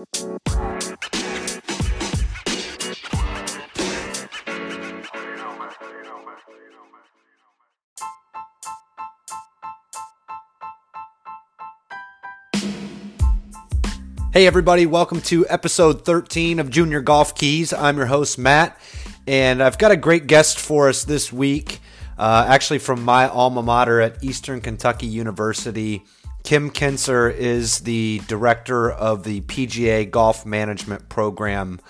Hey, 0.00 0.06
everybody, 14.46 14.86
welcome 14.86 15.20
to 15.22 15.46
episode 15.50 16.06
13 16.06 16.60
of 16.60 16.70
Junior 16.70 17.02
Golf 17.02 17.34
Keys. 17.34 17.74
I'm 17.74 17.98
your 17.98 18.06
host, 18.06 18.38
Matt, 18.38 18.80
and 19.26 19.62
I've 19.62 19.76
got 19.76 19.90
a 19.90 19.98
great 19.98 20.26
guest 20.26 20.58
for 20.58 20.88
us 20.88 21.04
this 21.04 21.30
week, 21.30 21.80
uh, 22.16 22.46
actually 22.48 22.78
from 22.78 23.04
my 23.04 23.28
alma 23.28 23.62
mater 23.62 24.00
at 24.00 24.24
Eastern 24.24 24.62
Kentucky 24.62 25.06
University. 25.06 26.04
Kim 26.42 26.70
Kinser 26.70 27.32
is 27.34 27.80
the 27.80 28.20
director 28.26 28.90
of 28.90 29.24
the 29.24 29.40
PGA 29.42 30.10
Golf 30.10 30.44
Management 30.44 31.08
Program 31.08 31.80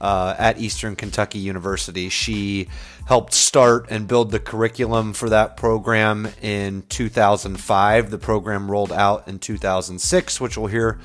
uh, 0.00 0.34
at 0.38 0.58
Eastern 0.58 0.96
Kentucky 0.96 1.38
University. 1.38 2.08
She 2.08 2.68
helped 3.06 3.32
start 3.32 3.86
and 3.88 4.08
build 4.08 4.30
the 4.30 4.40
curriculum 4.40 5.12
for 5.12 5.28
that 5.30 5.56
program 5.56 6.28
in 6.42 6.82
2005. 6.88 8.10
The 8.10 8.18
program 8.18 8.70
rolled 8.70 8.92
out 8.92 9.28
in 9.28 9.38
2006, 9.38 10.40
which 10.40 10.58
we'll 10.58 10.66
hear 10.66 10.98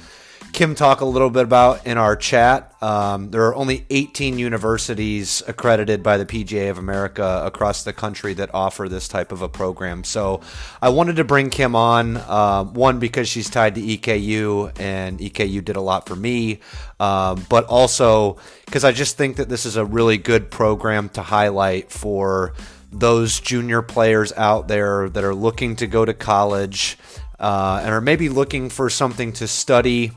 Kim 0.54 0.74
talk 0.74 1.02
a 1.02 1.06
little 1.06 1.30
bit 1.30 1.44
about 1.44 1.86
in 1.86 1.98
our 1.98 2.16
chat. 2.16 2.74
Um, 2.82 3.30
there 3.30 3.46
are 3.46 3.56
only 3.56 3.86
18 3.90 4.40
universities 4.40 5.44
accredited 5.48 6.02
by 6.02 6.18
the 6.18 6.26
PGA 6.26 6.72
of 6.72 6.78
America 6.80 7.44
across 7.46 7.84
the 7.84 7.94
country 7.94 8.34
that 8.34 8.50
offer 8.54 8.90
this 8.90 9.08
type 9.08 9.32
of 9.32 9.42
a 9.44 9.50
program. 9.50 10.04
So 10.04 10.42
I 10.82 10.90
wanted 10.90 11.18
to 11.18 11.24
bring 11.24 11.52
Kim 11.52 11.76
on, 11.76 12.18
uh, 12.18 12.64
one, 12.64 12.98
because 12.98 13.28
she's 13.28 13.50
tied 13.50 13.76
to 13.76 13.82
EKU, 13.82 14.80
and 14.80 15.20
EKU 15.20 15.64
did 15.64 15.76
a 15.76 15.82
lot 15.82 16.08
for 16.08 16.16
me, 16.16 16.60
um, 17.00 17.46
but 17.50 17.66
also 17.66 18.38
because 18.66 18.84
I 18.84 18.92
just 18.92 19.16
think 19.18 19.38
that 19.38 19.50
this 19.50 19.66
is 19.66 19.76
a 19.76 19.86
really 19.86 20.18
good 20.18 20.50
program 20.50 21.10
to 21.10 21.22
highlight 21.22 21.92
for 21.92 22.54
those 22.92 23.40
junior 23.40 23.82
players 23.82 24.34
out 24.34 24.68
there 24.68 25.10
that 25.10 25.24
are 25.24 25.36
looking 25.36 25.76
to 25.76 25.88
go 25.88 26.04
to 26.04 26.14
college 26.14 26.98
uh, 27.40 27.82
and 27.84 27.94
are 27.94 28.02
maybe 28.02 28.30
looking 28.30 28.70
for 28.70 28.90
something 28.90 29.34
to 29.34 29.48
study 29.48 30.12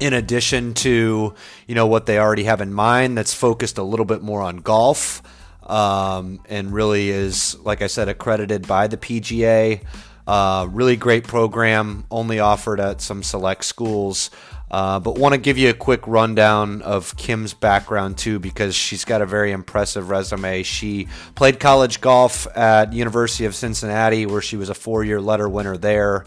in 0.00 0.12
addition 0.12 0.74
to 0.74 1.34
you 1.66 1.74
know 1.74 1.86
what 1.86 2.06
they 2.06 2.18
already 2.18 2.44
have 2.44 2.60
in 2.60 2.72
mind 2.72 3.16
that's 3.16 3.32
focused 3.34 3.78
a 3.78 3.82
little 3.82 4.06
bit 4.06 4.22
more 4.22 4.42
on 4.42 4.58
golf 4.58 5.22
um, 5.68 6.40
and 6.48 6.72
really 6.72 7.08
is 7.10 7.58
like 7.60 7.82
i 7.82 7.86
said 7.86 8.08
accredited 8.08 8.66
by 8.66 8.86
the 8.86 8.96
pga 8.96 9.80
uh, 10.26 10.66
really 10.70 10.96
great 10.96 11.24
program 11.24 12.04
only 12.10 12.40
offered 12.40 12.80
at 12.80 13.00
some 13.00 13.22
select 13.22 13.64
schools. 13.64 14.30
Uh, 14.68 14.98
but 14.98 15.16
want 15.16 15.32
to 15.32 15.38
give 15.38 15.56
you 15.56 15.70
a 15.70 15.74
quick 15.74 16.04
rundown 16.08 16.82
of 16.82 17.16
kim's 17.16 17.54
background 17.54 18.18
too 18.18 18.40
because 18.40 18.74
she's 18.74 19.04
got 19.04 19.22
a 19.22 19.26
very 19.26 19.52
impressive 19.52 20.10
resume. 20.10 20.64
She 20.64 21.06
played 21.36 21.60
college 21.60 22.00
golf 22.00 22.48
at 22.56 22.92
university 22.92 23.44
of 23.44 23.54
cincinnati 23.54 24.26
where 24.26 24.40
she 24.40 24.56
was 24.56 24.68
a 24.68 24.74
four-year 24.74 25.20
letter 25.20 25.48
winner 25.48 25.76
there 25.76 26.24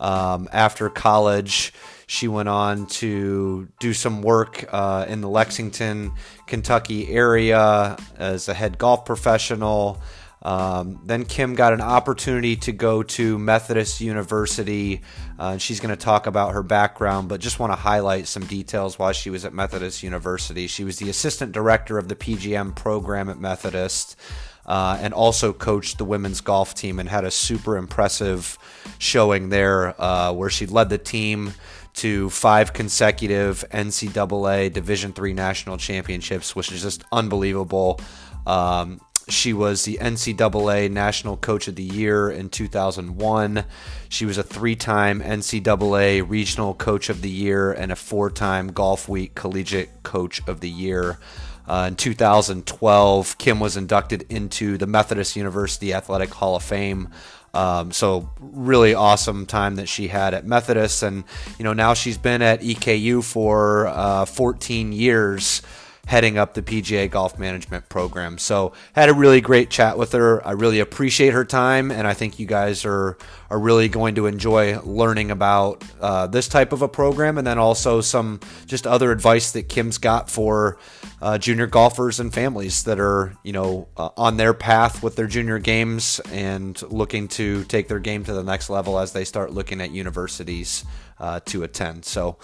um, 0.00 0.48
after 0.52 0.88
college 0.88 1.74
she 2.12 2.28
went 2.28 2.46
on 2.46 2.84
to 2.84 3.66
do 3.80 3.94
some 3.94 4.20
work 4.20 4.66
uh, 4.70 5.06
in 5.08 5.22
the 5.22 5.28
Lexington, 5.30 6.12
Kentucky 6.46 7.08
area 7.08 7.96
as 8.18 8.50
a 8.50 8.54
head 8.54 8.76
golf 8.76 9.06
professional. 9.06 9.98
Um, 10.42 11.00
then 11.06 11.24
Kim 11.24 11.54
got 11.54 11.72
an 11.72 11.80
opportunity 11.80 12.56
to 12.56 12.72
go 12.72 13.02
to 13.02 13.38
Methodist 13.38 14.02
University. 14.02 15.00
Uh, 15.38 15.56
she's 15.56 15.80
going 15.80 15.88
to 15.88 15.96
talk 15.96 16.26
about 16.26 16.52
her 16.52 16.62
background, 16.62 17.30
but 17.30 17.40
just 17.40 17.58
want 17.58 17.72
to 17.72 17.76
highlight 17.76 18.28
some 18.28 18.44
details 18.44 18.98
while 18.98 19.12
she 19.12 19.30
was 19.30 19.46
at 19.46 19.54
Methodist 19.54 20.02
University. 20.02 20.66
She 20.66 20.84
was 20.84 20.98
the 20.98 21.08
assistant 21.08 21.52
director 21.52 21.96
of 21.96 22.08
the 22.08 22.14
PGM 22.14 22.76
program 22.76 23.30
at 23.30 23.38
Methodist. 23.38 24.16
Uh, 24.64 24.96
and 25.00 25.12
also 25.12 25.52
coached 25.52 25.98
the 25.98 26.04
women's 26.04 26.40
golf 26.40 26.72
team 26.72 27.00
and 27.00 27.08
had 27.08 27.24
a 27.24 27.32
super 27.32 27.76
impressive 27.76 28.56
showing 29.00 29.48
there 29.48 30.00
uh, 30.00 30.32
where 30.32 30.48
she 30.48 30.66
led 30.66 30.88
the 30.88 30.98
team 30.98 31.52
to 31.94 32.30
five 32.30 32.72
consecutive 32.72 33.64
NCAA 33.70 34.72
Division 34.72 35.12
three 35.12 35.32
national 35.32 35.76
championships, 35.76 36.56
which 36.56 36.72
is 36.72 36.82
just 36.82 37.04
unbelievable. 37.12 38.00
Um, 38.46 39.00
she 39.28 39.52
was 39.52 39.84
the 39.84 39.98
NCAA 40.00 40.90
National 40.90 41.36
Coach 41.36 41.68
of 41.68 41.76
the 41.76 41.82
Year 41.82 42.30
in 42.30 42.48
2001. 42.48 43.64
She 44.08 44.26
was 44.26 44.38
a 44.38 44.42
three 44.42 44.76
time 44.76 45.20
NCAA 45.20 46.28
Regional 46.28 46.74
Coach 46.74 47.08
of 47.08 47.22
the 47.22 47.30
Year 47.30 47.72
and 47.72 47.92
a 47.92 47.96
four 47.96 48.30
time 48.30 48.68
Golf 48.68 49.08
Week 49.08 49.34
Collegiate 49.34 50.02
Coach 50.02 50.46
of 50.46 50.60
the 50.60 50.70
Year. 50.70 51.18
Uh, 51.66 51.86
in 51.88 51.96
2012, 51.96 53.38
Kim 53.38 53.60
was 53.60 53.76
inducted 53.76 54.26
into 54.28 54.76
the 54.76 54.86
Methodist 54.86 55.36
University 55.36 55.94
Athletic 55.94 56.34
Hall 56.34 56.56
of 56.56 56.62
Fame. 56.62 57.08
Um, 57.54 57.92
so 57.92 58.30
really 58.40 58.94
awesome 58.94 59.44
time 59.46 59.76
that 59.76 59.88
she 59.88 60.08
had 60.08 60.32
at 60.32 60.46
Methodist, 60.46 61.02
and 61.02 61.24
you 61.58 61.64
know 61.64 61.72
now 61.74 61.94
she's 61.94 62.16
been 62.16 62.40
at 62.40 62.60
EKU 62.60 63.22
for 63.22 63.88
uh, 63.88 64.24
14 64.24 64.92
years 64.92 65.60
heading 66.06 66.36
up 66.36 66.54
the 66.54 66.62
PGA 66.62 67.08
Golf 67.08 67.38
Management 67.38 67.88
Program. 67.88 68.36
So 68.36 68.72
had 68.92 69.08
a 69.08 69.14
really 69.14 69.40
great 69.40 69.70
chat 69.70 69.96
with 69.96 70.12
her. 70.12 70.46
I 70.46 70.52
really 70.52 70.80
appreciate 70.80 71.32
her 71.32 71.44
time, 71.44 71.90
and 71.90 72.06
I 72.08 72.14
think 72.14 72.38
you 72.38 72.46
guys 72.46 72.84
are 72.84 73.16
are 73.50 73.58
really 73.58 73.88
going 73.88 74.14
to 74.14 74.26
enjoy 74.26 74.80
learning 74.80 75.30
about 75.30 75.84
uh, 76.00 76.26
this 76.26 76.48
type 76.48 76.72
of 76.72 76.82
a 76.82 76.88
program, 76.88 77.38
and 77.38 77.46
then 77.46 77.58
also 77.58 78.00
some 78.00 78.40
just 78.66 78.86
other 78.86 79.12
advice 79.12 79.52
that 79.52 79.68
Kim's 79.68 79.98
got 79.98 80.28
for 80.28 80.78
uh, 81.20 81.38
junior 81.38 81.66
golfers 81.66 82.18
and 82.18 82.34
families 82.34 82.82
that 82.84 82.98
are 82.98 83.36
you 83.44 83.52
know 83.52 83.88
uh, 83.96 84.10
on 84.16 84.36
their 84.36 84.54
path 84.54 85.02
with 85.02 85.14
their 85.14 85.28
junior 85.28 85.60
games 85.60 86.20
and 86.32 86.82
looking 86.90 87.28
to 87.28 87.62
take 87.64 87.86
their 87.86 88.00
game 88.00 88.24
to 88.24 88.32
the 88.32 88.42
next 88.42 88.68
level 88.70 88.98
as 88.98 89.12
they 89.12 89.24
start 89.24 89.52
looking 89.52 89.80
at 89.80 89.92
universities 89.92 90.84
uh, 91.20 91.38
to 91.46 91.62
attend. 91.62 92.04
So 92.04 92.38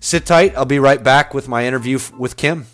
sit 0.00 0.24
tight. 0.24 0.56
I'll 0.56 0.64
be 0.64 0.78
right 0.78 1.02
back 1.02 1.34
with 1.34 1.48
my 1.48 1.66
interview 1.66 1.98
with 2.18 2.36
Kim. 2.36 2.66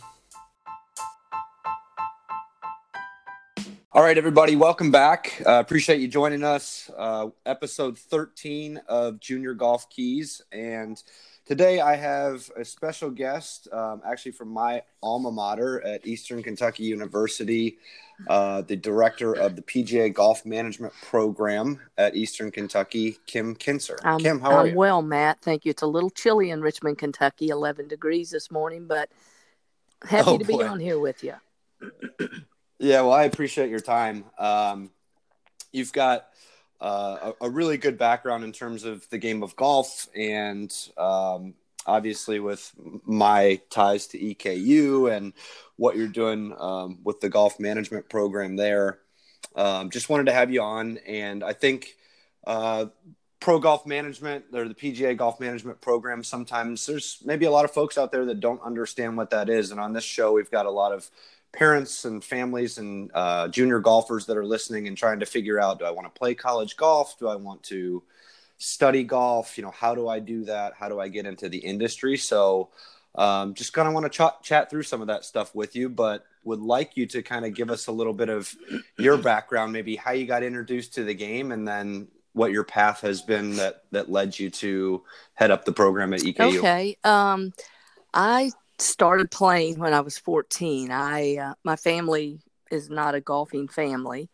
All 3.92 4.02
right, 4.02 4.16
everybody, 4.16 4.54
welcome 4.54 4.92
back. 4.92 5.42
Uh, 5.44 5.58
appreciate 5.58 6.00
you 6.00 6.06
joining 6.06 6.44
us. 6.44 6.88
Uh, 6.96 7.30
episode 7.44 7.98
13 7.98 8.80
of 8.86 9.18
Junior 9.18 9.52
Golf 9.52 9.90
Keys. 9.90 10.40
And 10.52 11.02
today 11.44 11.80
I 11.80 11.96
have 11.96 12.48
a 12.56 12.64
special 12.64 13.10
guest, 13.10 13.66
um, 13.72 14.00
actually 14.06 14.30
from 14.32 14.48
my 14.50 14.82
alma 15.02 15.32
mater 15.32 15.82
at 15.84 16.06
Eastern 16.06 16.40
Kentucky 16.40 16.84
University, 16.84 17.78
uh, 18.28 18.62
the 18.62 18.76
director 18.76 19.32
of 19.32 19.56
the 19.56 19.62
PGA 19.62 20.14
Golf 20.14 20.46
Management 20.46 20.92
Program 21.02 21.80
at 21.98 22.14
Eastern 22.14 22.52
Kentucky, 22.52 23.18
Kim 23.26 23.56
Kinser. 23.56 23.96
I'm, 24.04 24.20
Kim, 24.20 24.38
how 24.40 24.52
are 24.52 24.60
I'm 24.60 24.66
you? 24.68 24.76
well, 24.76 25.02
Matt. 25.02 25.40
Thank 25.40 25.64
you. 25.64 25.70
It's 25.70 25.82
a 25.82 25.86
little 25.88 26.10
chilly 26.10 26.50
in 26.50 26.60
Richmond, 26.60 26.98
Kentucky, 26.98 27.48
11 27.48 27.88
degrees 27.88 28.30
this 28.30 28.52
morning, 28.52 28.86
but 28.86 29.10
happy 30.04 30.28
Oh, 30.28 30.38
to 30.38 30.44
be 30.44 30.52
boy. 30.52 30.68
on 30.68 30.78
here 30.78 31.00
with 31.00 31.24
you. 31.24 31.34
Yeah, 32.82 33.02
well, 33.02 33.12
I 33.12 33.24
appreciate 33.24 33.68
your 33.68 33.80
time. 33.80 34.24
Um, 34.38 34.90
you've 35.70 35.92
got 35.92 36.28
uh, 36.80 37.32
a, 37.42 37.44
a 37.44 37.50
really 37.50 37.76
good 37.76 37.98
background 37.98 38.42
in 38.42 38.52
terms 38.52 38.84
of 38.84 39.06
the 39.10 39.18
game 39.18 39.42
of 39.42 39.54
golf, 39.54 40.06
and 40.16 40.74
um, 40.96 41.52
obviously 41.84 42.40
with 42.40 42.72
my 43.04 43.60
ties 43.68 44.06
to 44.08 44.18
EKU 44.18 45.14
and 45.14 45.34
what 45.76 45.94
you're 45.94 46.08
doing 46.08 46.54
um, 46.58 47.00
with 47.04 47.20
the 47.20 47.28
golf 47.28 47.60
management 47.60 48.08
program 48.08 48.56
there. 48.56 49.00
Um, 49.54 49.90
just 49.90 50.08
wanted 50.08 50.24
to 50.24 50.32
have 50.32 50.50
you 50.50 50.62
on, 50.62 50.96
and 51.06 51.44
I 51.44 51.52
think 51.52 51.98
uh, 52.46 52.86
pro 53.40 53.58
golf 53.58 53.84
management 53.84 54.46
or 54.54 54.66
the 54.66 54.74
PGA 54.74 55.14
golf 55.18 55.38
management 55.38 55.82
program. 55.82 56.24
Sometimes 56.24 56.86
there's 56.86 57.18
maybe 57.26 57.44
a 57.44 57.50
lot 57.50 57.66
of 57.66 57.72
folks 57.72 57.98
out 57.98 58.10
there 58.10 58.24
that 58.24 58.40
don't 58.40 58.62
understand 58.62 59.18
what 59.18 59.28
that 59.30 59.50
is, 59.50 59.70
and 59.70 59.78
on 59.78 59.92
this 59.92 60.04
show 60.04 60.32
we've 60.32 60.50
got 60.50 60.64
a 60.64 60.70
lot 60.70 60.92
of 60.92 61.10
parents 61.52 62.04
and 62.04 62.22
families 62.22 62.78
and 62.78 63.10
uh, 63.14 63.48
junior 63.48 63.80
golfers 63.80 64.26
that 64.26 64.36
are 64.36 64.44
listening 64.44 64.86
and 64.88 64.96
trying 64.96 65.20
to 65.20 65.26
figure 65.26 65.60
out: 65.60 65.78
Do 65.78 65.84
I 65.84 65.90
want 65.90 66.12
to 66.12 66.18
play 66.18 66.34
college 66.34 66.76
golf? 66.76 67.18
Do 67.18 67.28
I 67.28 67.36
want 67.36 67.62
to 67.64 68.02
study 68.58 69.04
golf? 69.04 69.56
You 69.56 69.64
know, 69.64 69.70
how 69.70 69.94
do 69.94 70.08
I 70.08 70.18
do 70.18 70.44
that? 70.44 70.74
How 70.74 70.88
do 70.88 71.00
I 71.00 71.08
get 71.08 71.26
into 71.26 71.48
the 71.48 71.58
industry? 71.58 72.16
So. 72.16 72.70
Um, 73.12 73.54
just 73.54 73.72
kind 73.72 73.88
of 73.88 73.94
want 73.94 74.10
to 74.10 74.22
ch- 74.22 74.46
chat 74.46 74.70
through 74.70 74.84
some 74.84 75.00
of 75.00 75.08
that 75.08 75.24
stuff 75.24 75.52
with 75.52 75.74
you, 75.74 75.88
but 75.88 76.24
would 76.44 76.60
like 76.60 76.96
you 76.96 77.06
to 77.06 77.22
kind 77.22 77.44
of 77.44 77.54
give 77.54 77.68
us 77.68 77.88
a 77.88 77.92
little 77.92 78.12
bit 78.12 78.28
of 78.28 78.54
your 78.98 79.16
background, 79.18 79.72
maybe 79.72 79.96
how 79.96 80.12
you 80.12 80.26
got 80.26 80.44
introduced 80.44 80.94
to 80.94 81.02
the 81.02 81.12
game, 81.12 81.50
and 81.50 81.66
then 81.66 82.06
what 82.32 82.52
your 82.52 82.64
path 82.64 83.00
has 83.00 83.22
been 83.22 83.56
that 83.56 83.82
that 83.90 84.10
led 84.10 84.38
you 84.38 84.50
to 84.50 85.02
head 85.34 85.50
up 85.50 85.64
the 85.64 85.72
program 85.72 86.14
at 86.14 86.20
EKU. 86.20 86.58
Okay. 86.58 86.96
Um, 87.04 87.52
I 88.14 88.52
started 88.80 89.30
playing 89.30 89.78
when 89.78 89.92
I 89.92 90.00
was 90.00 90.18
14. 90.18 90.90
I 90.90 91.36
uh, 91.36 91.54
my 91.64 91.76
family 91.76 92.40
is 92.70 92.88
not 92.88 93.14
a 93.14 93.20
golfing 93.20 93.68
family, 93.68 94.30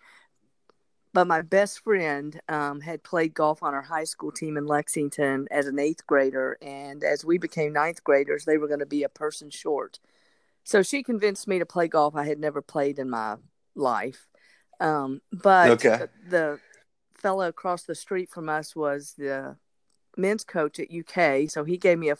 but 1.12 1.26
my 1.26 1.42
best 1.42 1.82
friend 1.82 2.38
um, 2.48 2.80
had 2.80 3.02
played 3.02 3.34
golf 3.34 3.62
on 3.62 3.74
our 3.74 3.82
high 3.82 4.04
school 4.04 4.30
team 4.30 4.56
in 4.56 4.66
Lexington 4.66 5.48
as 5.50 5.66
an 5.66 5.78
eighth 5.78 6.06
grader. 6.06 6.58
And 6.60 7.02
as 7.02 7.24
we 7.24 7.38
became 7.38 7.72
ninth 7.72 8.04
graders, 8.04 8.44
they 8.44 8.58
were 8.58 8.68
going 8.68 8.80
to 8.80 8.86
be 8.86 9.02
a 9.02 9.08
person 9.08 9.50
short. 9.50 9.98
So 10.64 10.82
she 10.82 11.02
convinced 11.02 11.48
me 11.48 11.58
to 11.58 11.66
play 11.66 11.88
golf. 11.88 12.14
I 12.16 12.26
had 12.26 12.38
never 12.38 12.60
played 12.60 12.98
in 12.98 13.08
my 13.08 13.36
life. 13.74 14.26
Um, 14.80 15.22
but 15.32 15.70
okay. 15.70 16.06
the, 16.28 16.60
fellow 17.16 17.48
across 17.48 17.82
the 17.84 17.94
street 17.94 18.30
from 18.30 18.48
us 18.48 18.76
was 18.76 19.14
the 19.16 19.56
men's 20.16 20.44
coach 20.44 20.78
at 20.78 20.92
UK. 20.92 21.50
So 21.50 21.64
he 21.64 21.76
gave 21.76 21.98
me 21.98 22.10
a 22.10 22.16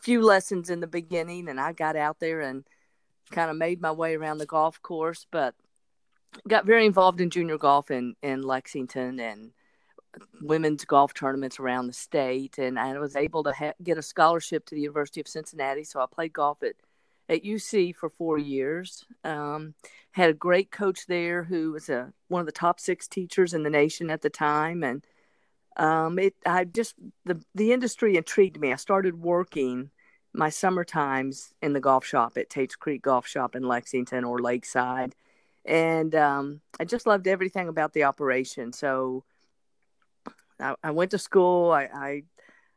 few 0.00 0.22
lessons 0.22 0.70
in 0.70 0.80
the 0.80 0.86
beginning, 0.86 1.48
and 1.48 1.60
I 1.60 1.72
got 1.72 1.96
out 1.96 2.20
there 2.20 2.40
and 2.40 2.64
kind 3.30 3.50
of 3.50 3.56
made 3.56 3.80
my 3.80 3.92
way 3.92 4.14
around 4.14 4.38
the 4.38 4.46
golf 4.46 4.80
course. 4.82 5.26
But 5.30 5.54
got 6.48 6.66
very 6.66 6.86
involved 6.86 7.20
in 7.20 7.30
junior 7.30 7.58
golf 7.58 7.90
in, 7.90 8.14
in 8.22 8.42
Lexington 8.42 9.20
and 9.20 9.52
women's 10.40 10.84
golf 10.84 11.14
tournaments 11.14 11.60
around 11.60 11.86
the 11.86 11.92
state. 11.92 12.58
And 12.58 12.78
I 12.78 12.98
was 12.98 13.16
able 13.16 13.44
to 13.44 13.52
ha- 13.52 13.72
get 13.82 13.98
a 13.98 14.02
scholarship 14.02 14.66
to 14.66 14.74
the 14.74 14.80
University 14.80 15.20
of 15.20 15.28
Cincinnati. 15.28 15.84
So 15.84 16.00
I 16.00 16.06
played 16.10 16.32
golf 16.32 16.62
at, 16.62 16.74
at 17.28 17.44
UC 17.44 17.94
for 17.94 18.08
four 18.08 18.38
years. 18.38 19.04
Um, 19.24 19.74
had 20.12 20.30
a 20.30 20.34
great 20.34 20.70
coach 20.70 21.06
there 21.06 21.44
who 21.44 21.72
was 21.72 21.88
a, 21.88 22.12
one 22.28 22.40
of 22.40 22.46
the 22.46 22.52
top 22.52 22.80
six 22.80 23.06
teachers 23.06 23.54
in 23.54 23.62
the 23.62 23.70
nation 23.70 24.10
at 24.10 24.22
the 24.22 24.30
time. 24.30 24.82
And 24.82 25.04
um, 25.76 26.18
it, 26.18 26.34
I 26.44 26.64
just, 26.64 26.94
the, 27.24 27.42
the 27.54 27.72
industry 27.72 28.16
intrigued 28.16 28.60
me. 28.60 28.72
I 28.72 28.76
started 28.76 29.20
working 29.20 29.90
my 30.32 30.48
summer 30.48 30.84
times 30.84 31.52
in 31.62 31.72
the 31.72 31.80
golf 31.80 32.04
shop 32.04 32.36
at 32.36 32.50
Tate's 32.50 32.76
Creek 32.76 33.02
Golf 33.02 33.26
Shop 33.26 33.56
in 33.56 33.62
Lexington 33.62 34.24
or 34.24 34.38
Lakeside 34.38 35.14
and 35.64 36.14
um, 36.14 36.60
I 36.78 36.84
just 36.84 37.06
loved 37.06 37.28
everything 37.28 37.68
about 37.68 37.92
the 37.92 38.04
operation. 38.04 38.72
So 38.72 39.24
I, 40.58 40.74
I 40.82 40.90
went 40.90 41.10
to 41.12 41.18
school. 41.18 41.70
I, 41.70 41.88
I, 41.92 42.22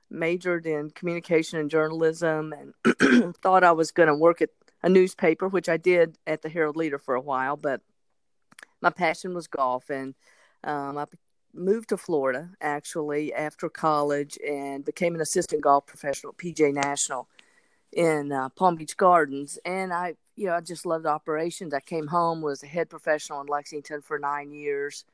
majored 0.09 0.67
in 0.67 0.91
communication 0.91 1.57
and 1.57 1.71
journalism, 1.71 2.53
and 2.53 3.35
thought 3.41 3.63
I 3.63 3.71
was 3.71 3.91
going 3.91 4.09
to 4.09 4.13
work 4.13 4.43
at 4.43 4.51
a 4.83 4.89
newspaper, 4.89 5.47
which 5.47 5.67
I 5.67 5.77
did 5.77 6.19
at 6.27 6.43
the 6.43 6.49
Herald 6.49 6.77
Leader 6.77 6.99
for 6.99 7.15
a 7.15 7.21
while. 7.21 7.57
But 7.57 7.81
my 8.79 8.91
passion 8.91 9.33
was 9.33 9.47
golf, 9.47 9.89
and 9.89 10.13
um, 10.63 10.99
I 10.99 11.05
moved 11.53 11.89
to 11.89 11.97
Florida 11.97 12.49
actually 12.61 13.33
after 13.33 13.69
college 13.69 14.37
and 14.47 14.83
became 14.83 15.15
an 15.15 15.21
assistant 15.21 15.61
golf 15.61 15.85
professional 15.85 16.31
at 16.31 16.37
PGA 16.37 16.73
National 16.73 17.27
in 17.91 18.31
uh, 18.31 18.49
Palm 18.49 18.75
Beach 18.75 18.97
Gardens, 18.97 19.59
and 19.65 19.93
I 19.93 20.15
you 20.35 20.47
know, 20.47 20.55
I 20.55 20.61
just 20.61 20.85
loved 20.85 21.05
operations. 21.05 21.73
I 21.73 21.79
came 21.79 22.07
home, 22.07 22.41
was 22.41 22.63
a 22.63 22.67
head 22.67 22.89
professional 22.89 23.41
in 23.41 23.47
Lexington 23.47 24.01
for 24.01 24.17
nine 24.17 24.51
years 24.51 25.05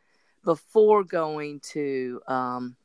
before 0.43 1.03
going 1.03 1.59
to 1.59 2.21
um, 2.27 2.75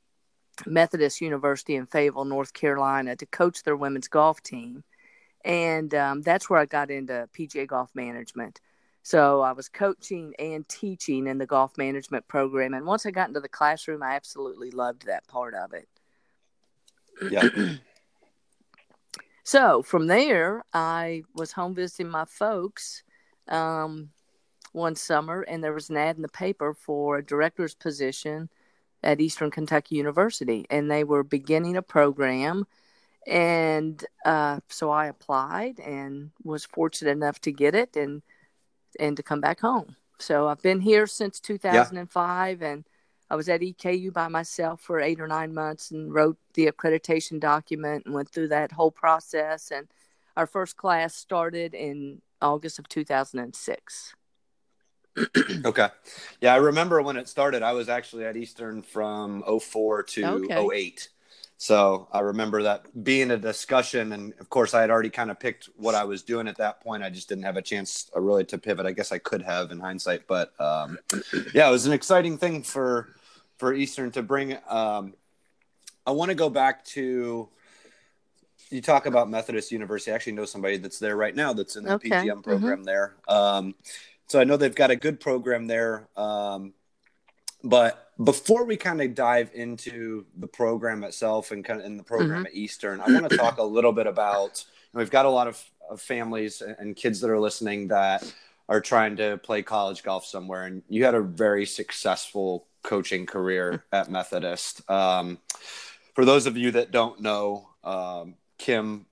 Methodist 0.67 1.21
University 1.21 1.77
in 1.77 1.87
Fayetteville, 1.87 2.25
North 2.25 2.53
Carolina 2.53 3.15
to 3.17 3.27
coach 3.27 3.63
their 3.63 3.77
women's 3.77 4.09
golf 4.09 4.43
team. 4.43 4.83
And 5.45 5.95
um, 5.95 6.23
that's 6.23 6.49
where 6.51 6.59
I 6.59 6.67
got 6.67 6.91
into 6.91 7.29
PGA 7.37 7.67
golf 7.67 7.91
management. 7.95 8.61
So 9.05 9.43
I 9.43 9.53
was 9.53 9.69
coaching 9.69 10.35
and 10.39 10.67
teaching 10.67 11.27
in 11.27 11.37
the 11.37 11.45
golf 11.45 11.77
management 11.77 12.27
program. 12.27 12.73
And 12.73 12.87
once 12.87 13.05
I 13.05 13.11
got 13.11 13.29
into 13.29 13.39
the 13.39 13.51
classroom, 13.51 14.03
I 14.03 14.17
absolutely 14.17 14.71
loved 14.71 15.05
that 15.05 15.29
part 15.29 15.55
of 15.55 15.75
it. 15.75 15.89
Yeah. 17.31 17.49
So 19.47 19.83
from 19.83 20.07
there, 20.07 20.65
I 20.73 21.23
was 21.35 21.53
home 21.53 21.75
visiting 21.75 22.09
my 22.09 22.25
folks 22.25 23.03
um, 23.47 24.09
one 24.73 24.97
summer, 24.97 25.43
and 25.43 25.63
there 25.63 25.75
was 25.75 25.91
an 25.91 25.99
ad 25.99 26.17
in 26.17 26.23
the 26.23 26.29
paper 26.29 26.73
for 26.73 27.19
a 27.19 27.25
director's 27.25 27.75
position 27.75 28.49
at 29.03 29.21
Eastern 29.21 29.51
Kentucky 29.51 29.97
University, 29.97 30.65
and 30.71 30.91
they 30.91 31.05
were 31.05 31.23
beginning 31.23 31.77
a 31.77 31.83
program. 31.83 32.67
And 33.27 34.03
uh, 34.25 34.61
so 34.71 34.91
I 34.91 35.09
applied 35.09 35.79
and 35.79 36.31
was 36.43 36.65
fortunate 36.65 37.11
enough 37.11 37.39
to 37.43 37.53
get 37.53 37.75
it 37.75 37.97
and 37.97 38.23
and 38.99 39.17
to 39.17 39.23
come 39.23 39.41
back 39.41 39.61
home. 39.61 39.97
So 40.19 40.49
I've 40.49 40.63
been 40.63 40.81
here 40.81 41.07
since 41.07 41.41
2005, 41.41 42.61
yeah. 42.61 42.69
and 42.69 42.85
I 43.31 43.37
was 43.37 43.49
at 43.49 43.63
EKU 43.63 44.13
by 44.13 44.29
myself 44.29 44.81
for 44.81 45.01
eight 45.01 45.21
or 45.21 45.27
nine 45.27 45.55
months 45.55 45.91
and 45.91 46.13
wrote 46.13 46.39
the 46.55 46.67
accreditation 46.67 47.41
document 47.41 48.07
and 48.07 48.15
went 48.15 48.29
through 48.29 48.49
that 48.49 48.73
whole 48.73 48.91
process. 48.91 49.71
And 49.71 49.89
our 50.37 50.47
first 50.47 50.77
class 50.77 51.15
started 51.15 51.75
in 51.75 52.23
August 52.41 52.79
of 52.79 52.89
2006. 52.89 54.15
okay. 55.65 55.89
Yeah, 56.41 56.55
I 56.55 56.57
remember 56.57 57.01
when 57.03 57.17
it 57.17 57.29
started, 57.29 57.63
I 57.63 57.73
was 57.73 57.89
actually 57.89 58.25
at 58.25 58.37
Eastern 58.37 58.83
from 58.83 59.43
04 59.61 60.03
to 60.03 60.25
okay. 60.25 60.69
08. 60.73 61.09
So 61.57 62.09
I 62.13 62.21
remember 62.21 62.63
that 62.65 63.05
being 63.05 63.31
a 63.31 63.37
discussion. 63.37 64.13
And 64.13 64.35
of 64.41 64.51
course, 64.51 64.75
I 64.75 64.81
had 64.81 64.91
already 64.91 65.11
kind 65.11 65.31
of 65.31 65.39
picked 65.39 65.69
what 65.77 65.95
I 65.95 66.05
was 66.05 66.23
doing 66.23 66.49
at 66.49 66.59
that 66.59 66.81
point. 66.81 67.03
I 67.03 67.11
just 67.11 67.29
didn't 67.29 67.45
have 67.45 67.57
a 67.57 67.63
chance 67.63 68.11
uh, 68.15 68.21
really 68.21 68.45
to 68.47 68.59
pivot. 68.59 68.87
I 68.87 68.93
guess 68.93 69.13
I 69.13 69.19
could 69.19 69.43
have 69.43 69.71
in 69.71 69.79
hindsight. 69.79 70.27
But 70.27 70.53
um, 70.61 70.99
yeah, 71.55 71.69
it 71.69 71.73
was 71.73 71.87
an 71.87 71.93
exciting 71.93 72.39
thing 72.39 72.63
for 72.63 73.15
for 73.59 73.73
Eastern 73.73 74.11
to 74.13 74.23
bring. 74.23 74.59
Um, 74.69 75.15
I 76.07 76.11
want 76.11 76.31
to 76.31 76.35
go 76.35 76.51
back 76.51 76.85
to 76.87 77.49
you 78.71 78.83
talk 78.83 79.07
about 79.07 79.31
Methodist 79.31 79.71
University. 79.73 80.11
I 80.11 80.15
actually 80.15 80.33
know 80.33 80.45
somebody 80.45 80.79
that's 80.79 80.99
there 80.99 81.17
right 81.17 81.35
now 81.35 81.53
that's 81.53 81.77
in 81.77 81.85
the 81.85 81.95
okay. 81.95 82.11
PGM 82.11 82.27
mm-hmm. 82.27 82.41
program 82.41 82.79
mm-hmm. 82.79 82.85
there. 82.85 83.15
Um, 83.29 83.75
so 84.27 84.41
I 84.41 84.45
know 84.45 84.57
they've 84.57 84.75
got 84.75 84.91
a 84.91 84.97
good 84.97 85.21
program 85.21 85.67
there. 85.67 86.09
Um, 86.17 86.75
but 87.63 88.04
before 88.23 88.65
we 88.65 88.77
kind 88.77 89.01
of 89.01 89.15
dive 89.15 89.51
into 89.55 90.25
the 90.37 90.47
program 90.47 91.03
itself 91.03 91.51
and 91.51 91.65
kind 91.65 91.81
of 91.81 91.87
in 91.87 91.97
the 91.97 92.03
program 92.03 92.39
mm-hmm. 92.41 92.47
at 92.47 92.55
Eastern, 92.55 93.01
I 93.01 93.07
want 93.07 93.29
to 93.29 93.37
talk 93.37 93.59
a 93.59 93.63
little 93.63 93.93
bit 93.93 94.07
about. 94.07 94.65
we've 94.93 95.11
got 95.11 95.27
a 95.27 95.31
lot 95.31 95.49
of, 95.49 95.63
of 95.91 96.01
families 96.01 96.63
and 96.63 96.95
kids 96.95 97.21
that 97.21 97.31
are 97.31 97.41
listening 97.41 97.89
that 97.89 98.33
are 98.69 98.81
trying 98.81 99.17
to 99.17 99.39
play 99.39 99.63
college 99.63 100.03
golf 100.03 100.25
somewhere, 100.25 100.65
and 100.65 100.83
you 100.89 101.05
had 101.05 101.15
a 101.15 101.21
very 101.21 101.67
successful 101.67 102.67
coaching 102.83 103.27
career 103.27 103.85
at 103.93 104.11
Methodist. 104.11 104.89
Um, 104.89 105.39
for 106.15 106.25
those 106.25 106.47
of 106.47 106.57
you 106.57 106.71
that 106.73 106.93
don't 106.93 107.21
know, 107.21 107.69
um, 107.83 108.35
Kim 108.59 109.07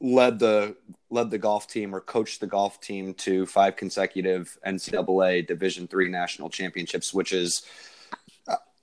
led 0.00 0.38
the 0.38 0.76
led 1.10 1.30
the 1.30 1.38
golf 1.38 1.68
team 1.68 1.94
or 1.94 2.00
coached 2.00 2.40
the 2.40 2.46
golf 2.46 2.80
team 2.80 3.14
to 3.14 3.46
five 3.46 3.76
consecutive 3.76 4.56
NCAA 4.66 5.46
Division 5.46 5.86
three 5.86 6.08
national 6.08 6.50
championships, 6.50 7.12
which 7.12 7.32
is 7.32 7.64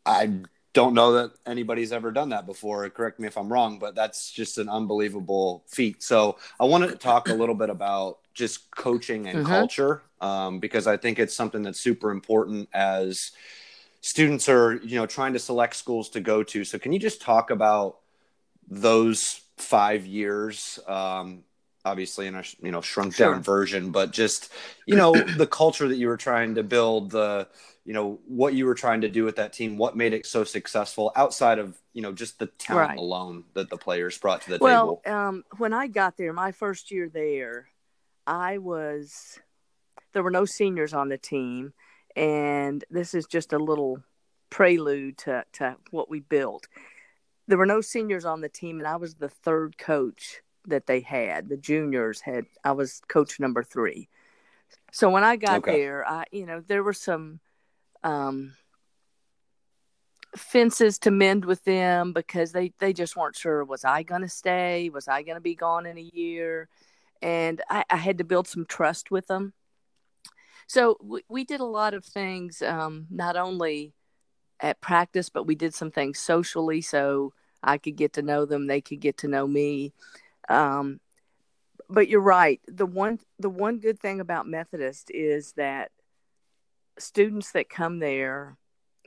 I 0.06 0.42
don't 0.74 0.94
know 0.94 1.14
that 1.14 1.32
anybody's 1.46 1.92
ever 1.92 2.12
done 2.12 2.30
that 2.30 2.46
before. 2.46 2.90
Correct 2.90 3.20
me 3.20 3.28
if 3.28 3.38
I'm 3.38 3.52
wrong, 3.52 3.78
but 3.78 3.96
that's 3.96 4.32
just 4.32 4.58
an 4.58 4.70
unbelievable 4.70 5.64
feat. 5.68 6.02
So 6.02 6.38
I 6.60 6.66
want 6.66 6.90
to 6.90 6.96
talk 6.96 7.28
a 7.30 7.34
little 7.34 7.56
bit 7.56 7.70
about 7.70 8.20
just 8.34 8.72
coaching 8.72 9.28
and 9.28 9.40
mm-hmm. 9.40 9.48
culture 9.48 10.04
um, 10.22 10.60
because 10.60 10.88
I 10.88 10.98
think 10.98 11.20
it's 11.20 11.34
something 11.34 11.64
that's 11.64 11.80
super 11.80 12.12
important 12.12 12.70
as 12.74 13.32
students 14.00 14.50
are 14.50 14.76
you 14.84 14.96
know 14.96 15.06
trying 15.06 15.34
to 15.34 15.40
select 15.40 15.76
schools 15.76 16.10
to 16.12 16.22
go 16.22 16.44
to. 16.44 16.64
So 16.64 16.80
can 16.80 16.94
you 16.94 17.00
just 17.00 17.22
talk 17.22 17.52
about 17.52 17.98
those 18.70 19.42
five 19.58 20.06
years? 20.06 20.80
Um, 20.88 21.44
obviously 21.84 22.28
in 22.28 22.36
a 22.36 22.44
you 22.62 22.72
know 22.72 22.82
shrunk 22.82 23.16
sure. 23.16 23.34
down 23.34 23.44
version, 23.44 23.92
but 23.92 24.12
just 24.12 24.52
you 24.86 24.96
know 24.96 25.14
the 25.14 25.48
culture 25.48 25.88
that 25.88 25.98
you 25.98 26.08
were 26.08 26.18
trying 26.18 26.56
to 26.56 26.64
build 26.64 27.12
the 27.12 27.48
you 27.86 27.94
know 27.94 28.20
what 28.28 28.54
you 28.54 28.66
were 28.66 28.76
trying 28.76 29.02
to 29.02 29.10
do 29.10 29.24
with 29.24 29.36
that 29.38 29.54
team 29.54 29.78
what 29.78 29.96
made 29.96 30.14
it 30.14 30.26
so 30.26 30.44
successful 30.44 31.12
outside 31.16 31.60
of 31.60 31.78
you 31.94 32.02
know 32.02 32.12
just 32.12 32.40
the 32.40 32.48
talent 32.48 32.90
right. 32.90 32.98
alone 32.98 33.44
that 33.54 33.70
the 33.70 33.78
players 33.78 34.18
brought 34.18 34.42
to 34.42 34.52
the 34.52 34.58
well, 34.62 35.02
table 35.04 35.18
um, 35.18 35.44
when 35.58 35.74
i 35.74 35.88
got 35.88 36.18
there 36.18 36.34
my 36.34 36.52
first 36.52 36.92
year 36.92 37.10
there 37.10 37.68
i 38.28 38.58
was 38.58 39.40
there 40.14 40.24
were 40.24 40.32
no 40.32 40.46
seniors 40.46 40.94
on 40.94 41.10
the 41.10 41.18
team 41.18 41.74
and 42.16 42.84
this 42.90 43.14
is 43.14 43.26
just 43.26 43.54
a 43.54 43.58
little 43.58 44.02
prelude 44.50 45.18
to, 45.18 45.44
to 45.54 45.76
what 45.92 46.10
we 46.10 46.20
built 46.20 46.68
there 47.48 47.58
were 47.58 47.66
no 47.66 47.82
seniors 47.82 48.26
on 48.26 48.42
the 48.42 48.50
team 48.50 48.80
and 48.80 48.88
i 48.88 48.96
was 48.96 49.16
the 49.16 49.30
third 49.30 49.78
coach 49.78 50.42
that 50.68 50.86
they 50.86 51.00
had 51.00 51.50
the 51.50 51.58
juniors 51.58 52.22
had 52.22 52.46
i 52.64 52.72
was 52.72 53.02
coach 53.08 53.40
number 53.40 53.64
three 53.64 54.08
so 54.92 55.10
when 55.10 55.24
i 55.24 55.36
got 55.36 55.60
okay. 55.60 55.72
there 55.72 56.08
i 56.08 56.24
you 56.32 56.46
know 56.46 56.62
there 56.68 56.84
were 56.84 56.94
some 56.94 57.40
um, 58.04 58.54
fences 60.36 60.98
to 61.00 61.12
mend 61.12 61.46
with 61.46 61.64
them 61.66 62.14
because 62.14 62.52
they 62.52 62.74
they 62.80 62.94
just 62.94 63.16
weren't 63.16 63.36
sure 63.36 63.64
was 63.64 63.84
I 63.84 64.04
going 64.04 64.22
to 64.22 64.30
stay, 64.30 64.90
was 64.90 65.08
I 65.08 65.24
going 65.24 65.36
to 65.36 65.42
be 65.42 65.56
gone 65.56 65.86
in 65.86 65.98
a 65.98 66.10
year, 66.14 66.70
and 67.22 67.62
I, 67.70 67.84
I, 67.90 67.98
had 67.98 68.18
to 68.20 68.24
build 68.24 68.48
some 68.48 68.66
trust 68.66 69.12
with 69.12 69.28
them. 69.28 69.54
So 70.68 70.98
we, 71.02 71.24
we 71.28 71.44
did 71.44 71.60
a 71.60 71.66
lot 71.66 71.94
of 71.94 72.06
things, 72.06 72.62
um, 72.62 73.08
not 73.10 73.36
only 73.36 73.94
at 74.60 74.80
practice, 74.82 75.30
but 75.30 75.46
we 75.46 75.56
did 75.56 75.74
some 75.74 75.92
things 75.92 76.20
socially, 76.20 76.82
so 76.82 77.34
I 77.62 77.78
could 77.78 77.96
get 77.96 78.14
to 78.14 78.22
know 78.22 78.46
them, 78.46 78.68
they 78.68 78.82
could 78.82 79.02
get 79.02 79.18
to 79.18 79.28
know 79.28 79.46
me. 79.46 79.94
Um, 80.50 81.00
but 81.90 82.08
you're 82.08 82.22
right. 82.22 82.62
The 82.68 82.86
one 82.86 83.20
the 83.38 83.50
one 83.50 83.80
good 83.80 84.00
thing 84.00 84.22
about 84.22 84.48
Methodist 84.48 85.12
is 85.14 85.54
that 85.54 85.92
students 86.98 87.52
that 87.52 87.70
come 87.70 88.00
there 88.00 88.58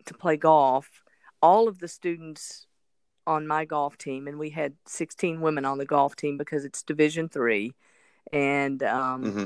to 0.06 0.14
play 0.14 0.36
golf, 0.36 1.02
all 1.42 1.68
of 1.68 1.78
the 1.78 1.88
students 1.88 2.66
on 3.26 3.46
my 3.46 3.64
golf 3.64 3.96
team, 3.96 4.28
and 4.28 4.38
we 4.38 4.50
had 4.50 4.74
16 4.86 5.40
women 5.40 5.64
on 5.64 5.78
the 5.78 5.86
golf 5.86 6.16
team 6.16 6.36
because 6.36 6.64
it's 6.64 6.82
Division 6.82 7.28
three, 7.28 7.74
and 8.32 8.82
um, 8.82 9.24
mm-hmm. 9.24 9.44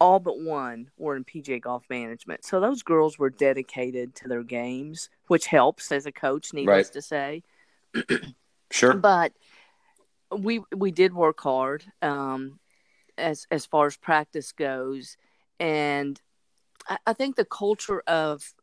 all 0.00 0.18
but 0.18 0.40
one 0.40 0.90
were 0.96 1.16
in 1.16 1.24
PGA 1.24 1.60
Golf 1.60 1.84
Management. 1.88 2.44
So 2.44 2.60
those 2.60 2.82
girls 2.82 3.18
were 3.18 3.30
dedicated 3.30 4.14
to 4.16 4.28
their 4.28 4.42
games, 4.42 5.08
which 5.28 5.46
helps 5.46 5.92
as 5.92 6.06
a 6.06 6.12
coach, 6.12 6.52
needless 6.52 6.86
right. 6.88 6.92
to 6.92 7.02
say. 7.02 7.42
sure, 8.70 8.94
but 8.94 9.32
we 10.36 10.60
we 10.74 10.90
did 10.90 11.14
work 11.14 11.40
hard 11.40 11.84
um, 12.02 12.58
as 13.16 13.46
as 13.50 13.66
far 13.66 13.86
as 13.86 13.96
practice 13.96 14.52
goes, 14.52 15.16
and 15.60 16.20
I, 16.88 16.98
I 17.06 17.12
think 17.12 17.36
the 17.36 17.44
culture 17.44 18.02
of 18.06 18.54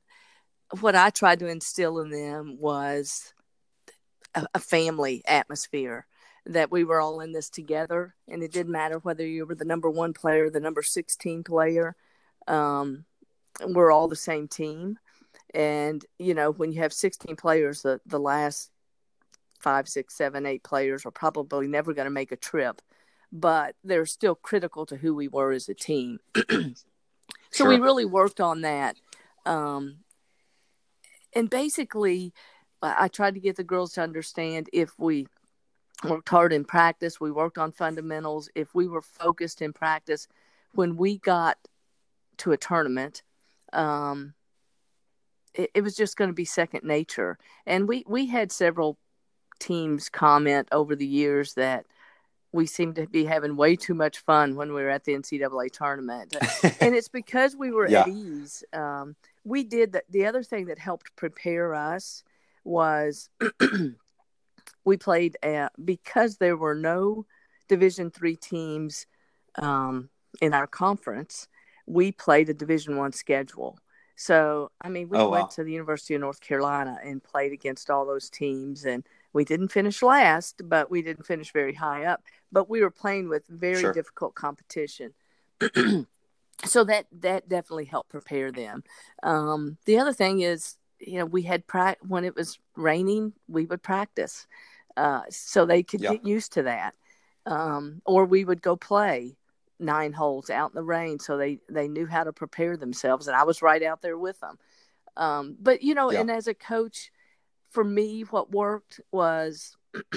what 0.80 0.96
I 0.96 1.10
tried 1.10 1.39
to 1.39 1.48
instill 1.48 2.00
in 2.00 2.10
them 2.10 2.58
was 2.60 3.34
a, 4.34 4.48
a, 4.56 4.60
family 4.60 5.22
atmosphere 5.27 6.08
that 6.46 6.72
we 6.72 6.84
were 6.84 7.00
all 7.00 7.20
in 7.20 7.32
this 7.32 7.50
together 7.50 8.15
and 8.27 8.42
it 8.42 8.51
didn't 8.51 8.72
matter 8.72 8.98
whether 9.00 9.25
you 9.25 9.46
were 9.46 9.56
the 9.56 9.65
number 9.65 9.89
one 9.89 10.13
player 10.13 10.50
the 10.50 10.60
number 10.60 10.82
16 10.82 11.44
player 11.44 11.96
um, 12.48 13.06
we're 13.65 13.92
all 13.92 14.08
the 14.08 14.15
same 14.15 14.48
team. 14.48 14.98
And 15.53 16.03
you 16.18 16.34
know 16.34 16.51
when 16.51 16.72
you 16.72 16.82
have 16.82 16.94
16 16.94 17.36
players 17.36 17.84
the, 17.84 18.01
the 18.08 18.20
last 18.20 18.72
five 19.60 19.88
six 19.88 20.15
seven 20.15 20.46
eight 20.46 20.63
players 20.63 21.06
are 21.06 21.12
probably 21.12 21.68
never 21.68 21.94
going 21.94 22.06
to 22.06 22.12
make 22.12 22.32
a 22.32 22.36
trip 22.36 22.82
but 23.32 23.75
they're 23.84 24.06
still 24.06 24.36
critical 24.36 24.86
to 24.86 24.98
who 24.98 25.15
we 25.15 25.27
were 25.27 25.51
as 25.51 25.70
a 25.70 25.74
team 25.74 26.20
so 27.54 27.64
sure. 27.64 27.70
we 27.70 27.80
really 27.80 28.06
worked 28.06 28.42
on 28.42 28.62
that 28.62 28.96
um, 29.46 30.04
and 31.36 31.50
basically, 31.50 32.34
I 32.82 33.08
tried 33.08 33.36
to 33.36 33.40
get 33.40 33.56
the 33.56 33.64
girls 33.64 33.94
to 33.94 34.02
understand 34.02 34.70
if 34.74 34.98
we 34.98 35.28
worked 36.04 36.30
hard 36.30 36.54
in 36.54 36.66
practice, 36.66 37.20
we 37.20 37.32
worked 37.32 37.58
on 37.58 37.72
fundamentals, 37.72 38.50
if 38.56 38.76
we 38.76 38.88
were 38.88 39.02
focused 39.02 39.62
in 39.62 39.74
practice, 39.74 40.28
when 40.74 40.98
we 40.98 41.18
got 41.18 41.58
to 42.38 42.52
a 42.52 42.58
tournament, 42.58 43.24
um, 43.72 44.34
it, 45.54 45.72
it 45.76 45.82
was 45.82 45.96
just 45.96 46.18
going 46.18 46.30
to 46.30 46.36
be 46.36 46.46
second 46.46 46.84
nature. 46.84 47.38
And 47.66 47.88
we, 47.88 48.04
we 48.08 48.28
had 48.28 48.52
several 48.52 48.98
teams 49.60 50.10
comment 50.10 50.68
over 50.72 50.96
the 50.96 51.08
years 51.08 51.54
that 51.54 51.86
we 52.54 52.68
seem 52.68 52.94
to 52.94 53.08
be 53.08 53.26
having 53.26 53.58
way 53.58 53.76
too 53.76 53.96
much 53.96 54.20
fun 54.20 54.56
when 54.56 54.74
we 54.74 54.84
were 54.84 54.90
at 54.90 55.04
the 55.04 55.14
NCAA 55.14 55.72
tournament. 55.72 56.36
and 56.80 56.96
it's 56.96 57.10
because 57.10 57.56
we 57.56 57.72
were 57.72 57.90
yeah. 57.90 58.02
at 58.02 58.08
ease. 58.08 58.64
Um, 58.72 59.16
we 59.44 59.64
did 59.64 59.94
that. 59.94 60.06
The 60.12 60.28
other 60.28 60.44
thing 60.44 60.68
that 60.68 60.78
helped 60.78 61.16
prepare 61.16 61.74
us 61.74 62.24
was 62.64 63.30
we 64.86 64.98
played 64.98 65.36
at, 65.42 65.74
because 65.84 66.38
there 66.38 66.56
were 66.56 66.76
no 66.76 67.26
Division 67.68 68.12
three 68.12 68.36
teams 68.36 69.08
um, 69.56 70.10
in 70.40 70.54
our 70.54 70.68
conference. 70.68 71.48
We 71.88 72.12
played 72.12 72.50
a 72.50 72.54
Division 72.54 72.98
one 72.98 73.14
schedule. 73.14 73.80
So 74.16 74.70
I 74.80 74.90
mean, 74.90 75.10
we 75.10 75.18
oh, 75.18 75.30
went 75.30 75.46
wow. 75.46 75.50
to 75.56 75.64
the 75.64 75.72
University 75.72 76.14
of 76.14 76.22
North 76.22 76.40
Carolina 76.40 77.00
and 77.04 77.24
played 77.24 77.52
against 77.52 77.90
all 77.90 78.06
those 78.06 78.30
teams, 78.30 78.86
and 78.86 79.04
we 79.34 79.44
didn't 79.44 79.70
finish 79.70 80.02
last, 80.02 80.62
but 80.63 80.90
we 80.90 81.02
didn't 81.02 81.25
finish 81.25 81.52
very 81.52 81.74
high 81.74 82.06
up. 82.06 82.24
But 82.52 82.70
we 82.70 82.82
were 82.82 82.92
playing 82.92 83.30
with 83.30 83.46
very 83.48 83.82
sure. 83.82 83.94
difficult 83.94 84.36
competition. 84.36 85.13
so 86.66 86.84
that 86.84 87.08
that 87.12 87.50
definitely 87.50 87.86
helped 87.86 88.10
prepare 88.10 88.52
them. 88.52 88.84
Um, 89.24 89.78
the 89.86 89.98
other 89.98 90.13
thing 90.13 90.42
is, 90.42 90.78
you 91.00 91.18
know, 91.18 91.25
we 91.25 91.42
had 91.42 91.68
pra- 91.68 91.98
when 92.08 92.24
it 92.24 92.36
was 92.36 92.60
raining, 92.75 93.34
we 93.48 93.66
would 93.66 93.82
practice, 93.82 94.48
uh, 94.96 95.22
so 95.30 95.66
they 95.66 95.84
could 95.84 96.02
get 96.02 96.25
used 96.25 96.54
to 96.54 96.63
that. 96.63 96.94
Um, 97.46 98.02
or 98.06 98.24
we 98.25 98.46
would 98.46 98.62
go 98.62 98.78
play 98.78 99.36
nine 99.80 100.13
holes 100.13 100.50
out 100.50 100.72
in 100.72 100.75
the 100.75 100.84
rain, 100.84 101.20
so 101.20 101.38
they 101.38 101.60
they 101.70 101.88
knew 101.88 102.06
how 102.06 102.24
to 102.24 102.32
prepare 102.32 102.78
themselves, 102.78 103.28
and 103.28 103.36
I 103.36 103.44
was 103.44 103.62
right 103.62 103.84
out 103.84 104.02
there 104.02 104.18
with 104.18 104.40
them. 104.40 104.58
Um, 105.18 105.58
but 105.60 105.82
you 105.82 105.94
know, 105.94 106.10
and 106.10 106.32
as 106.32 106.48
a 106.48 106.54
coach, 106.54 107.12
for 107.74 107.84
me, 107.84 108.22
what 108.22 108.51
worked 108.51 109.01
was 109.12 109.75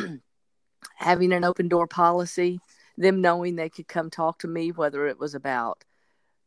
having 0.97 1.33
an 1.33 1.45
open 1.45 1.69
door 1.69 1.87
policy. 1.87 2.61
Them 2.99 3.21
knowing 3.21 3.57
they 3.57 3.71
could 3.71 3.89
come 3.89 4.11
talk 4.11 4.39
to 4.41 4.49
me, 4.49 4.73
whether 4.73 5.07
it 5.07 5.19
was 5.19 5.35
about 5.35 5.85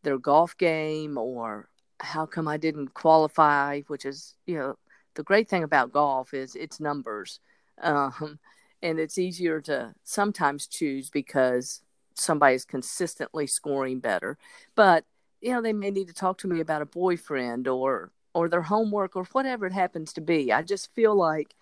their 0.04 0.18
golf 0.18 0.58
game 0.58 1.18
or 1.18 1.68
how 2.00 2.26
come 2.26 2.48
I 2.48 2.58
didn't 2.58 2.94
qualify, 2.94 3.82
which 3.88 4.06
is, 4.06 4.36
you 4.46 4.58
know, 4.58 4.76
the 5.16 5.24
great 5.24 5.50
thing 5.50 5.64
about 5.64 5.92
golf 5.92 6.34
is 6.34 6.56
it's 6.56 6.80
numbers. 6.80 7.40
Um, 7.82 8.40
and 8.82 9.00
it's 9.00 9.18
easier 9.18 9.62
to 9.62 9.94
sometimes 10.04 10.68
choose 10.68 11.10
because 11.10 11.82
somebody's 12.14 12.66
consistently 12.66 13.48
scoring 13.48 14.00
better. 14.00 14.38
But, 14.76 15.06
you 15.42 15.52
know, 15.52 15.62
they 15.62 15.74
may 15.74 15.92
need 15.92 16.08
to 16.08 16.14
talk 16.14 16.38
to 16.40 16.48
me 16.48 16.60
about 16.60 16.82
a 16.82 16.86
boyfriend 16.86 17.68
or 17.68 18.12
or 18.34 18.50
their 18.50 18.62
homework 18.62 19.16
or 19.16 19.24
whatever 19.26 19.66
it 19.66 19.74
happens 19.74 20.14
to 20.14 20.22
be. 20.22 20.52
I 20.52 20.62
just 20.62 20.94
feel 20.94 21.16
like 21.16 21.56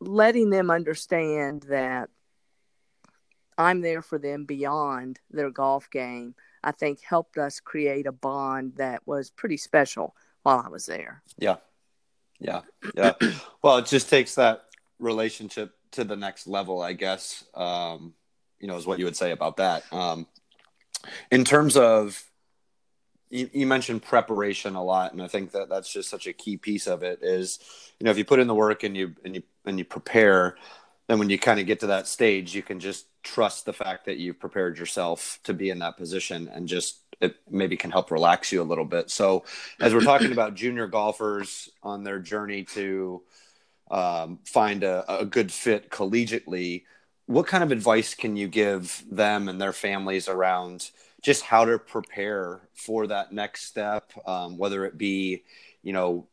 letting 0.00 0.50
them 0.50 0.70
understand 0.70 1.62
that 1.68 2.10
I'm 3.58 3.80
there 3.80 4.02
for 4.02 4.18
them 4.18 4.44
beyond 4.44 5.18
their 5.30 5.50
golf 5.50 5.90
game 5.90 6.34
I 6.66 6.72
think 6.72 7.00
helped 7.00 7.38
us 7.38 7.60
create 7.60 8.06
a 8.06 8.12
bond 8.12 8.74
that 8.76 9.06
was 9.06 9.30
pretty 9.30 9.56
special 9.56 10.16
while 10.42 10.58
I 10.58 10.68
was 10.68 10.84
there. 10.86 11.22
Yeah. 11.38 11.56
Yeah. 12.40 12.62
Yeah. 12.96 13.12
well, 13.62 13.78
it 13.78 13.86
just 13.86 14.10
takes 14.10 14.34
that 14.34 14.64
relationship 14.98 15.76
to 15.92 16.02
the 16.02 16.16
next 16.16 16.48
level, 16.48 16.82
I 16.82 16.92
guess. 16.94 17.44
Um, 17.54 18.14
you 18.58 18.66
know, 18.66 18.76
is 18.76 18.84
what 18.84 18.98
you 18.98 19.04
would 19.04 19.16
say 19.16 19.30
about 19.30 19.58
that. 19.58 19.84
Um, 19.92 20.26
in 21.30 21.44
terms 21.44 21.76
of, 21.76 22.20
you, 23.30 23.50
you 23.52 23.66
mentioned 23.66 24.02
preparation 24.02 24.76
a 24.76 24.82
lot, 24.82 25.12
and 25.12 25.22
I 25.22 25.28
think 25.28 25.52
that 25.52 25.68
that's 25.68 25.92
just 25.92 26.08
such 26.08 26.26
a 26.26 26.32
key 26.32 26.56
piece 26.56 26.86
of 26.86 27.02
it. 27.02 27.20
Is 27.22 27.58
you 27.98 28.04
know, 28.04 28.10
if 28.10 28.18
you 28.18 28.24
put 28.24 28.40
in 28.40 28.46
the 28.46 28.54
work 28.54 28.82
and 28.84 28.96
you 28.96 29.14
and 29.24 29.34
you 29.34 29.42
and 29.64 29.78
you 29.78 29.84
prepare, 29.84 30.56
then 31.08 31.18
when 31.18 31.30
you 31.30 31.38
kind 31.38 31.60
of 31.60 31.66
get 31.66 31.80
to 31.80 31.88
that 31.88 32.06
stage, 32.06 32.54
you 32.54 32.62
can 32.62 32.80
just 32.80 33.06
trust 33.22 33.66
the 33.66 33.72
fact 33.72 34.06
that 34.06 34.18
you've 34.18 34.38
prepared 34.38 34.78
yourself 34.78 35.40
to 35.44 35.52
be 35.52 35.70
in 35.70 35.80
that 35.80 35.96
position 35.96 36.48
and 36.52 36.68
just 36.68 37.00
it 37.20 37.36
maybe 37.50 37.76
can 37.76 37.90
help 37.90 38.10
relax 38.10 38.52
you 38.52 38.62
a 38.62 38.64
little 38.64 38.84
bit. 38.84 39.10
So, 39.10 39.44
as 39.80 39.94
we're 39.94 40.00
talking 40.00 40.32
about 40.32 40.54
junior 40.54 40.86
golfers 40.86 41.68
on 41.82 42.04
their 42.04 42.18
journey 42.18 42.64
to 42.74 43.22
um, 43.90 44.38
find 44.44 44.84
a, 44.84 45.20
a 45.20 45.24
good 45.24 45.50
fit 45.50 45.90
collegiately, 45.90 46.84
what 47.26 47.46
kind 47.46 47.64
of 47.64 47.72
advice 47.72 48.14
can 48.14 48.36
you 48.36 48.48
give 48.48 49.04
them 49.10 49.48
and 49.48 49.60
their 49.60 49.72
families 49.72 50.28
around 50.28 50.90
just 51.22 51.42
how 51.42 51.64
to 51.64 51.78
prepare 51.78 52.68
for 52.74 53.06
that 53.06 53.32
next 53.32 53.64
step, 53.64 54.12
um, 54.26 54.58
whether 54.58 54.84
it 54.84 54.96
be, 54.98 55.44
you 55.82 55.92
know, 55.92 56.26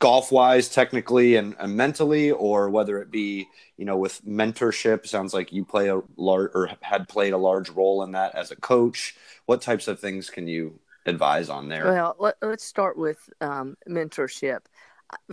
golf 0.00 0.32
wise 0.32 0.68
technically 0.68 1.36
and, 1.36 1.54
and, 1.58 1.76
mentally 1.76 2.30
or 2.30 2.70
whether 2.70 3.02
it 3.02 3.10
be 3.10 3.46
you 3.76 3.84
know 3.84 3.96
with 3.96 4.24
mentorship. 4.24 5.06
Sounds 5.06 5.34
like 5.34 5.52
you 5.52 5.64
play 5.64 5.88
a 5.88 6.00
large 6.16 6.50
or 6.54 6.70
had 6.80 7.08
played 7.08 7.32
a 7.32 7.38
large 7.38 7.70
role 7.70 8.02
in 8.02 8.12
that 8.12 8.34
as 8.34 8.50
a 8.50 8.56
coach. 8.56 9.14
What 9.46 9.60
types 9.60 9.88
of 9.88 10.00
things 10.00 10.30
can 10.30 10.48
you 10.48 10.80
advise 11.06 11.48
on 11.48 11.68
there? 11.68 11.84
Well 11.84 12.16
let, 12.18 12.42
us 12.42 12.62
start 12.62 12.96
with 12.96 13.18
um, 13.40 13.76
mentorship. 13.88 14.60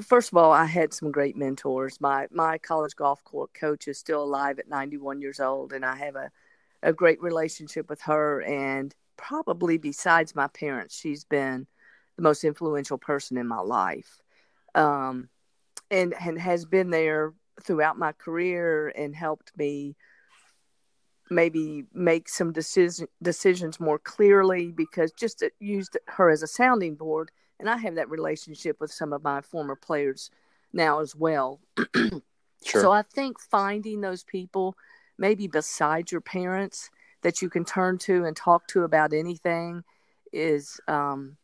First 0.03 0.32
of 0.32 0.38
all 0.38 0.51
i 0.51 0.65
had 0.65 0.94
some 0.94 1.12
great 1.12 1.38
mentors. 1.38 2.01
My 2.01 2.27
my 2.32 2.58
college 2.58 2.96
golf 2.96 3.22
coach 3.53 3.88
is 3.88 3.98
still 3.98 4.24
alive 4.24 4.60
at 4.60 4.67
91 4.67 5.22
years 5.22 5.39
old 5.39 5.72
and 5.72 5.86
i 5.86 5.96
have 5.96 6.15
a, 6.15 6.29
a 6.88 6.94
great 6.94 7.22
relationship 7.22 7.89
with 7.89 8.01
her 8.01 8.41
and 8.44 8.96
probably 9.17 9.77
besides 9.77 10.34
my 10.34 10.48
parents 10.48 10.98
she's 10.98 11.25
been 11.25 11.67
the 12.15 12.22
most 12.24 12.46
influential 12.46 12.98
person 12.98 13.38
in 13.38 13.46
my 13.46 13.60
life 13.60 14.22
um, 14.74 15.27
and 15.91 16.13
and 16.22 16.39
has 16.39 16.65
been 16.65 16.89
there 16.89 17.34
throughout 17.62 18.00
my 18.00 18.13
career 18.13 18.88
and 18.96 19.13
helped 19.13 19.51
me 19.58 19.98
maybe 21.29 21.84
make 21.94 22.29
some 22.29 22.53
decision 22.53 23.08
decisions 23.22 23.82
more 23.82 24.00
clearly 24.00 24.72
because 24.72 25.12
just 25.12 25.44
used 25.60 25.98
her 26.08 26.29
as 26.29 26.41
a 26.41 26.48
sounding 26.48 26.96
board 26.96 27.32
and 27.60 27.70
I 27.70 27.75
have 27.77 27.96
that 27.96 28.10
relationship 28.10 28.79
with 28.79 28.94
some 28.94 29.12
of 29.12 29.24
my 29.24 29.41
former 29.41 29.75
players 29.75 30.29
now 30.72 31.01
as 31.01 31.15
well. 31.15 31.60
sure. 31.96 32.22
So 32.63 32.91
I 32.91 33.01
think 33.01 33.39
finding 33.39 34.00
those 34.00 34.24
people 34.24 34.77
maybe 35.17 35.47
besides 35.47 36.12
your 36.12 36.21
parents 36.21 36.89
that 37.24 37.41
you 37.41 37.50
can 37.50 37.65
turn 37.65 37.97
to 37.97 38.25
and 38.25 38.36
talk 38.36 38.67
to 38.67 38.83
about 38.83 39.13
anything 39.13 39.83
is 40.31 40.79
um, 40.88 41.38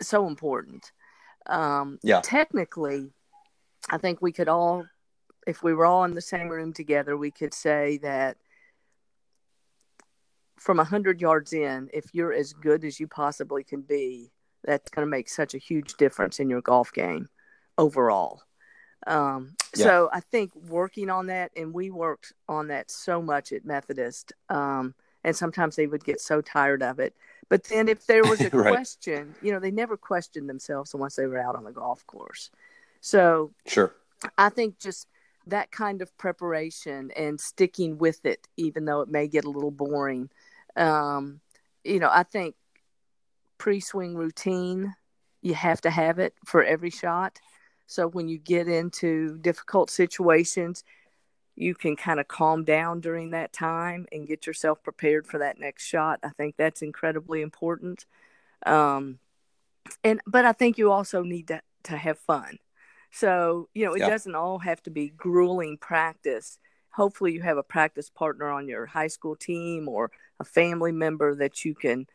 so 0.00 0.26
important. 0.26 0.92
Um, 1.46 1.98
yeah. 2.02 2.20
Technically, 2.22 3.12
I 3.90 3.98
think 3.98 4.20
we 4.20 4.32
could 4.32 4.48
all, 4.48 4.84
if 5.46 5.62
we 5.62 5.74
were 5.74 5.86
all 5.86 6.04
in 6.04 6.14
the 6.14 6.20
same 6.20 6.48
room 6.48 6.72
together, 6.72 7.16
we 7.16 7.30
could 7.30 7.54
say 7.54 7.98
that 7.98 8.36
from 10.58 10.78
a 10.78 10.84
hundred 10.84 11.20
yards 11.20 11.52
in, 11.52 11.88
if 11.92 12.06
you're 12.12 12.32
as 12.32 12.52
good 12.52 12.84
as 12.84 13.00
you 13.00 13.08
possibly 13.08 13.64
can 13.64 13.82
be, 13.82 14.30
that's 14.64 14.90
going 14.90 15.04
to 15.04 15.10
make 15.10 15.28
such 15.28 15.54
a 15.54 15.58
huge 15.58 15.94
difference 15.94 16.38
in 16.38 16.48
your 16.48 16.60
golf 16.60 16.92
game 16.92 17.28
overall. 17.78 18.42
Um, 19.06 19.54
yeah. 19.76 19.84
So 19.84 20.10
I 20.12 20.20
think 20.20 20.52
working 20.68 21.10
on 21.10 21.26
that, 21.26 21.52
and 21.56 21.72
we 21.72 21.90
worked 21.90 22.32
on 22.48 22.68
that 22.68 22.90
so 22.90 23.20
much 23.20 23.52
at 23.52 23.64
Methodist, 23.64 24.32
um, 24.48 24.94
and 25.24 25.36
sometimes 25.36 25.76
they 25.76 25.86
would 25.86 26.04
get 26.04 26.20
so 26.20 26.40
tired 26.40 26.82
of 26.82 26.98
it. 26.98 27.14
But 27.48 27.64
then 27.64 27.88
if 27.88 28.06
there 28.06 28.22
was 28.22 28.40
a 28.40 28.50
right. 28.50 28.72
question, 28.72 29.34
you 29.42 29.52
know, 29.52 29.58
they 29.58 29.70
never 29.70 29.96
questioned 29.96 30.48
themselves 30.48 30.94
once 30.94 31.16
they 31.16 31.26
were 31.26 31.38
out 31.38 31.56
on 31.56 31.64
the 31.64 31.72
golf 31.72 32.06
course. 32.06 32.50
So 33.00 33.52
sure, 33.66 33.94
I 34.38 34.48
think 34.48 34.78
just 34.78 35.08
that 35.46 35.72
kind 35.72 36.02
of 36.02 36.16
preparation 36.18 37.10
and 37.16 37.40
sticking 37.40 37.98
with 37.98 38.24
it, 38.24 38.46
even 38.56 38.84
though 38.84 39.00
it 39.00 39.08
may 39.08 39.26
get 39.26 39.44
a 39.44 39.50
little 39.50 39.72
boring. 39.72 40.30
Um, 40.76 41.40
you 41.84 41.98
know, 41.98 42.10
I 42.10 42.22
think 42.22 42.54
pre-swing 43.58 44.16
routine 44.16 44.94
you 45.42 45.54
have 45.54 45.80
to 45.80 45.90
have 45.90 46.18
it 46.18 46.34
for 46.44 46.64
every 46.64 46.90
shot 46.90 47.38
so 47.92 48.08
when 48.08 48.28
you 48.28 48.38
get 48.38 48.68
into 48.68 49.38
difficult 49.38 49.90
situations 49.90 50.84
you 51.54 51.74
can 51.74 51.96
kind 51.96 52.18
of 52.18 52.28
calm 52.28 52.64
down 52.64 53.00
during 53.00 53.30
that 53.30 53.52
time 53.52 54.06
and 54.10 54.26
get 54.26 54.46
yourself 54.46 54.82
prepared 54.82 55.26
for 55.26 55.38
that 55.38 55.58
next 55.58 55.84
shot. 55.84 56.18
I 56.22 56.30
think 56.30 56.56
that's 56.56 56.82
incredibly 56.82 57.42
important. 57.42 58.06
Um, 58.64 59.18
and 60.04 60.20
but 60.26 60.44
i 60.44 60.52
think 60.52 60.78
you 60.78 60.92
also 60.92 61.22
need 61.22 61.48
to, 61.48 61.60
to 61.84 61.96
have 61.96 62.18
fun. 62.18 62.58
So 63.10 63.68
you 63.74 63.84
know 63.84 63.94
it 63.94 64.00
doesn't 64.00 64.34
all 64.34 64.60
have 64.60 64.82
to 64.84 64.90
be 64.90 65.08
grueling 65.08 65.76
practice. 65.76 66.58
Hopefully 66.90 67.32
you 67.32 67.42
have 67.42 67.58
a 67.58 67.62
practice 67.62 68.08
partner 68.08 68.48
on 68.48 68.68
your 68.68 68.86
high 68.86 69.08
school 69.08 69.36
team 69.36 69.88
or 69.88 70.10
a 70.40 70.44
family 70.44 70.92
member 70.92 71.34
that 71.34 71.64
you 71.64 71.74
can 71.74 72.06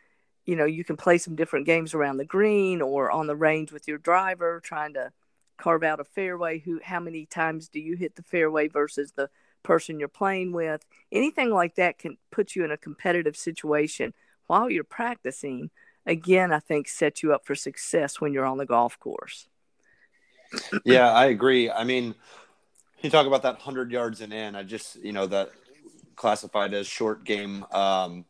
you 0.45 0.55
know 0.55 0.65
you 0.65 0.83
can 0.83 0.97
play 0.97 1.17
some 1.17 1.35
different 1.35 1.65
games 1.65 1.93
around 1.93 2.17
the 2.17 2.25
green 2.25 2.81
or 2.81 3.11
on 3.11 3.27
the 3.27 3.35
range 3.35 3.71
with 3.71 3.87
your 3.87 3.97
driver 3.97 4.61
trying 4.63 4.93
to 4.93 5.11
carve 5.57 5.83
out 5.83 5.99
a 5.99 6.03
fairway 6.03 6.59
who 6.59 6.79
how 6.83 6.99
many 6.99 7.25
times 7.25 7.69
do 7.69 7.79
you 7.79 7.95
hit 7.95 8.15
the 8.15 8.23
fairway 8.23 8.67
versus 8.67 9.11
the 9.11 9.29
person 9.63 9.99
you're 9.99 10.07
playing 10.07 10.51
with? 10.51 10.85
Anything 11.11 11.51
like 11.51 11.75
that 11.75 11.97
can 11.97 12.17
put 12.31 12.55
you 12.55 12.63
in 12.63 12.71
a 12.71 12.77
competitive 12.77 13.35
situation 13.35 14.13
while 14.47 14.69
you're 14.69 14.83
practicing. 14.83 15.69
Again 16.05 16.53
i 16.53 16.59
think 16.59 16.87
sets 16.87 17.21
you 17.21 17.33
up 17.33 17.45
for 17.45 17.55
success 17.55 18.21
when 18.21 18.33
you're 18.33 18.45
on 18.45 18.57
the 18.57 18.65
golf 18.65 18.99
course. 18.99 19.47
Yeah 20.85 21.11
i 21.11 21.25
agree. 21.25 21.69
I 21.69 21.83
mean 21.83 22.15
you 23.01 23.09
talk 23.09 23.27
about 23.27 23.43
that 23.43 23.55
100 23.55 23.91
yards 23.91 24.21
and 24.21 24.33
in 24.33 24.55
i 24.55 24.63
just 24.63 24.95
you 25.03 25.11
know 25.11 25.27
that 25.27 25.51
classified 26.15 26.73
as 26.73 26.87
short 26.87 27.23
game 27.23 27.63
um 27.71 28.25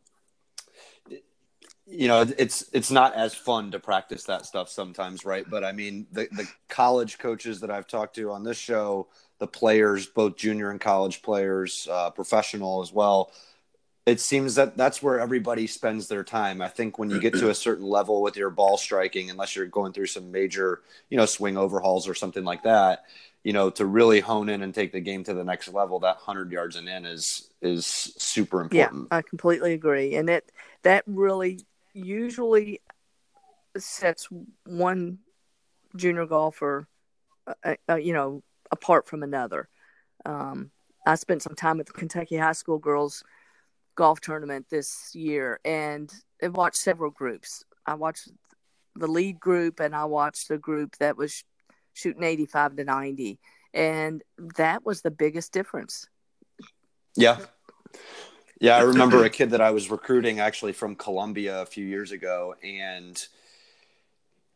you 1.90 2.08
know 2.08 2.26
it's 2.38 2.66
it's 2.74 2.92
not 2.92 3.16
as 3.16 3.34
fun 3.34 3.72
to 3.72 3.80
practice 3.80 4.24
that 4.26 4.46
stuff 4.46 4.70
sometimes 4.70 5.26
right? 5.26 5.46
But 5.50 5.64
i 5.64 5.72
mean 5.72 6.08
the 6.12 6.28
the 6.32 6.48
college 6.68 7.18
coaches 7.18 7.62
that 7.62 7.72
i've 7.72 7.88
talked 7.88 8.16
to 8.16 8.32
on 8.32 8.44
this 8.44 8.58
show 8.58 9.08
the 9.40 9.48
players 9.48 10.06
both 10.06 10.36
junior 10.36 10.70
and 10.70 10.82
college 10.82 11.22
players 11.22 11.88
uh, 11.90 12.10
professional 12.10 12.82
as 12.82 12.92
well 12.92 13.32
it 14.08 14.22
seems 14.22 14.56
that 14.56 14.78
that's 14.78 15.04
where 15.04 15.20
everybody 15.20 15.68
spends 15.68 16.08
their 16.08 16.24
time. 16.24 16.62
I 16.62 16.70
think 16.70 16.98
when 16.98 17.10
you 17.10 17.20
get 17.20 17.34
to 17.34 17.50
a 17.50 17.54
certain 17.54 17.86
level 17.86 18.22
with 18.22 18.38
your 18.38 18.50
ball 18.50 18.78
striking 18.78 19.30
unless 19.30 19.54
you're 19.54 19.66
going 19.66 19.92
through 19.92 20.06
some 20.06 20.32
major 20.32 20.82
you 21.10 21.18
know 21.18 21.26
swing 21.26 21.58
overhauls 21.58 22.08
or 22.08 22.16
something 22.16 22.46
like 22.46 22.64
that 22.64 23.04
you 23.44 23.52
know 23.52 23.70
to 23.70 23.86
really 23.86 24.22
hone 24.22 24.48
in 24.48 24.62
and 24.62 24.74
take 24.74 24.94
the 24.94 25.02
game 25.02 25.26
to 25.26 25.34
the 25.34 25.44
next 25.44 25.68
level 25.74 26.00
that 26.00 26.16
100 26.16 26.54
yards 26.54 26.78
and 26.78 26.88
in 26.88 27.06
is 27.06 27.50
is 27.62 27.86
super 27.86 28.62
important. 28.62 29.08
Yeah 29.12 29.18
i 29.18 29.22
completely 29.22 29.74
agree. 29.74 30.16
And 30.16 30.30
it 30.30 30.50
that 30.84 31.04
really 31.06 31.60
usually 31.98 32.82
sets 33.78 34.28
one 34.66 35.20
junior 35.96 36.26
golfer, 36.26 36.88
uh, 37.64 37.76
uh, 37.90 37.96
you 37.96 38.14
know, 38.14 38.44
apart 38.72 39.08
from 39.08 39.24
another. 39.24 39.70
Um, 40.26 40.72
I 41.06 41.16
spent 41.16 41.42
some 41.42 41.56
time 41.56 41.80
at 41.80 41.86
the 41.86 41.94
Kentucky 41.94 42.38
High 42.38 42.52
School 42.54 42.80
girls 42.80 43.24
golf 43.96 44.22
tournament 44.22 44.68
this 44.70 45.16
year 45.16 45.60
and 45.66 46.14
I 46.42 46.50
watched 46.50 46.78
several 46.78 47.10
groups. 47.10 47.64
I 47.86 47.96
watched 47.96 48.30
the 48.96 49.08
lead 49.08 49.40
group 49.40 49.80
and 49.80 49.96
I 49.96 50.06
watched 50.06 50.50
the 50.50 50.58
group 50.58 50.96
that 50.98 51.18
was 51.18 51.44
shooting 51.94 52.24
85 52.24 52.76
to 52.76 52.84
90 52.84 53.40
and 53.74 54.24
that 54.56 54.86
was 54.86 55.02
the 55.02 55.12
biggest 55.12 55.52
difference. 55.52 56.08
Yeah. 57.16 57.40
Yeah, 58.60 58.78
I 58.78 58.82
remember 58.84 59.24
a 59.24 59.30
kid 59.30 59.52
that 59.52 59.62
I 59.62 59.72
was 59.72 59.90
recruiting 59.90 60.40
actually 60.40 60.74
from 60.74 60.96
Columbia 60.96 61.62
a 61.62 61.66
few 61.66 61.86
years 61.86 62.12
ago, 62.12 62.56
and 62.64 63.26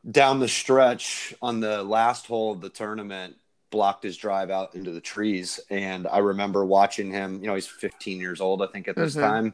down 0.09 0.39
the 0.39 0.47
stretch 0.47 1.33
on 1.41 1.59
the 1.59 1.83
last 1.83 2.25
hole 2.25 2.51
of 2.51 2.61
the 2.61 2.69
tournament, 2.69 3.35
blocked 3.69 4.03
his 4.03 4.17
drive 4.17 4.49
out 4.49 4.75
into 4.75 4.91
the 4.91 5.01
trees. 5.01 5.59
And 5.69 6.07
I 6.07 6.19
remember 6.19 6.65
watching 6.65 7.11
him. 7.11 7.39
You 7.41 7.47
know, 7.47 7.55
he's 7.55 7.67
15 7.67 8.19
years 8.19 8.41
old, 8.41 8.61
I 8.61 8.67
think, 8.67 8.87
at 8.87 8.95
this 8.95 9.15
mm-hmm. 9.15 9.27
time, 9.27 9.53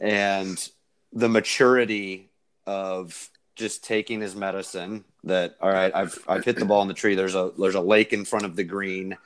and 0.00 0.68
the 1.12 1.28
maturity 1.28 2.30
of 2.66 3.28
just 3.54 3.84
taking 3.84 4.20
his 4.20 4.34
medicine. 4.34 5.04
That 5.24 5.56
all 5.60 5.70
right, 5.70 5.94
I've 5.94 6.18
I've 6.26 6.44
hit 6.44 6.56
the 6.56 6.64
ball 6.64 6.82
in 6.82 6.88
the 6.88 6.94
tree. 6.94 7.14
There's 7.14 7.36
a 7.36 7.52
there's 7.56 7.76
a 7.76 7.80
lake 7.80 8.12
in 8.12 8.24
front 8.24 8.44
of 8.44 8.56
the 8.56 8.64
green. 8.64 9.16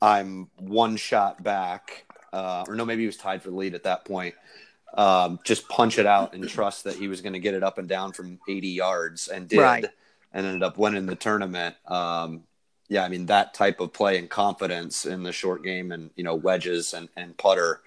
I'm 0.00 0.48
one 0.58 0.96
shot 0.96 1.42
back 1.42 2.04
uh, 2.32 2.64
or 2.66 2.74
no, 2.74 2.84
maybe 2.84 3.02
he 3.02 3.06
was 3.06 3.16
tied 3.16 3.42
for 3.42 3.50
the 3.50 3.56
lead 3.56 3.74
at 3.74 3.84
that 3.84 4.04
point. 4.04 4.34
Um, 4.94 5.38
just 5.44 5.68
punch 5.68 5.98
it 5.98 6.06
out 6.06 6.34
and 6.34 6.46
trust 6.48 6.84
that 6.84 6.96
he 6.96 7.08
was 7.08 7.22
going 7.22 7.32
to 7.32 7.38
get 7.38 7.54
it 7.54 7.62
up 7.62 7.78
and 7.78 7.88
down 7.88 8.12
from 8.12 8.38
80 8.48 8.68
yards 8.68 9.28
and 9.28 9.48
did 9.48 9.58
right. 9.58 9.86
and 10.32 10.46
ended 10.46 10.62
up 10.62 10.76
winning 10.76 11.06
the 11.06 11.14
tournament. 11.14 11.76
Um, 11.86 12.44
yeah, 12.88 13.04
I 13.04 13.08
mean 13.08 13.26
that 13.26 13.54
type 13.54 13.80
of 13.80 13.94
play 13.94 14.18
and 14.18 14.28
confidence 14.28 15.06
in 15.06 15.22
the 15.22 15.32
short 15.32 15.64
game 15.64 15.92
and 15.92 16.10
you 16.14 16.24
know 16.24 16.34
wedges 16.34 16.92
and, 16.92 17.08
and 17.16 17.34
putter 17.38 17.80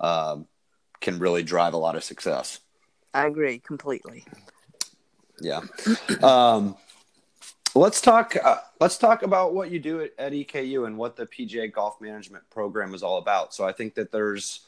um, 0.00 0.46
can 1.00 1.18
really 1.18 1.42
drive 1.42 1.74
a 1.74 1.78
lot 1.78 1.94
of 1.94 2.02
success. 2.02 2.60
I 3.12 3.26
agree 3.26 3.58
completely. 3.58 4.24
Yeah. 5.40 5.60
Um, 6.22 6.76
let's 7.78 8.00
talk. 8.00 8.36
Uh, 8.42 8.58
let's 8.80 8.98
talk 8.98 9.22
about 9.22 9.54
what 9.54 9.70
you 9.70 9.78
do 9.78 10.00
at, 10.02 10.12
at, 10.18 10.32
EKU 10.32 10.86
and 10.86 10.96
what 10.96 11.16
the 11.16 11.26
PGA 11.26 11.72
Golf 11.72 12.00
Management 12.00 12.48
Program 12.50 12.94
is 12.94 13.02
all 13.02 13.18
about. 13.18 13.54
So 13.54 13.66
I 13.66 13.72
think 13.72 13.94
that 13.94 14.12
there's 14.12 14.60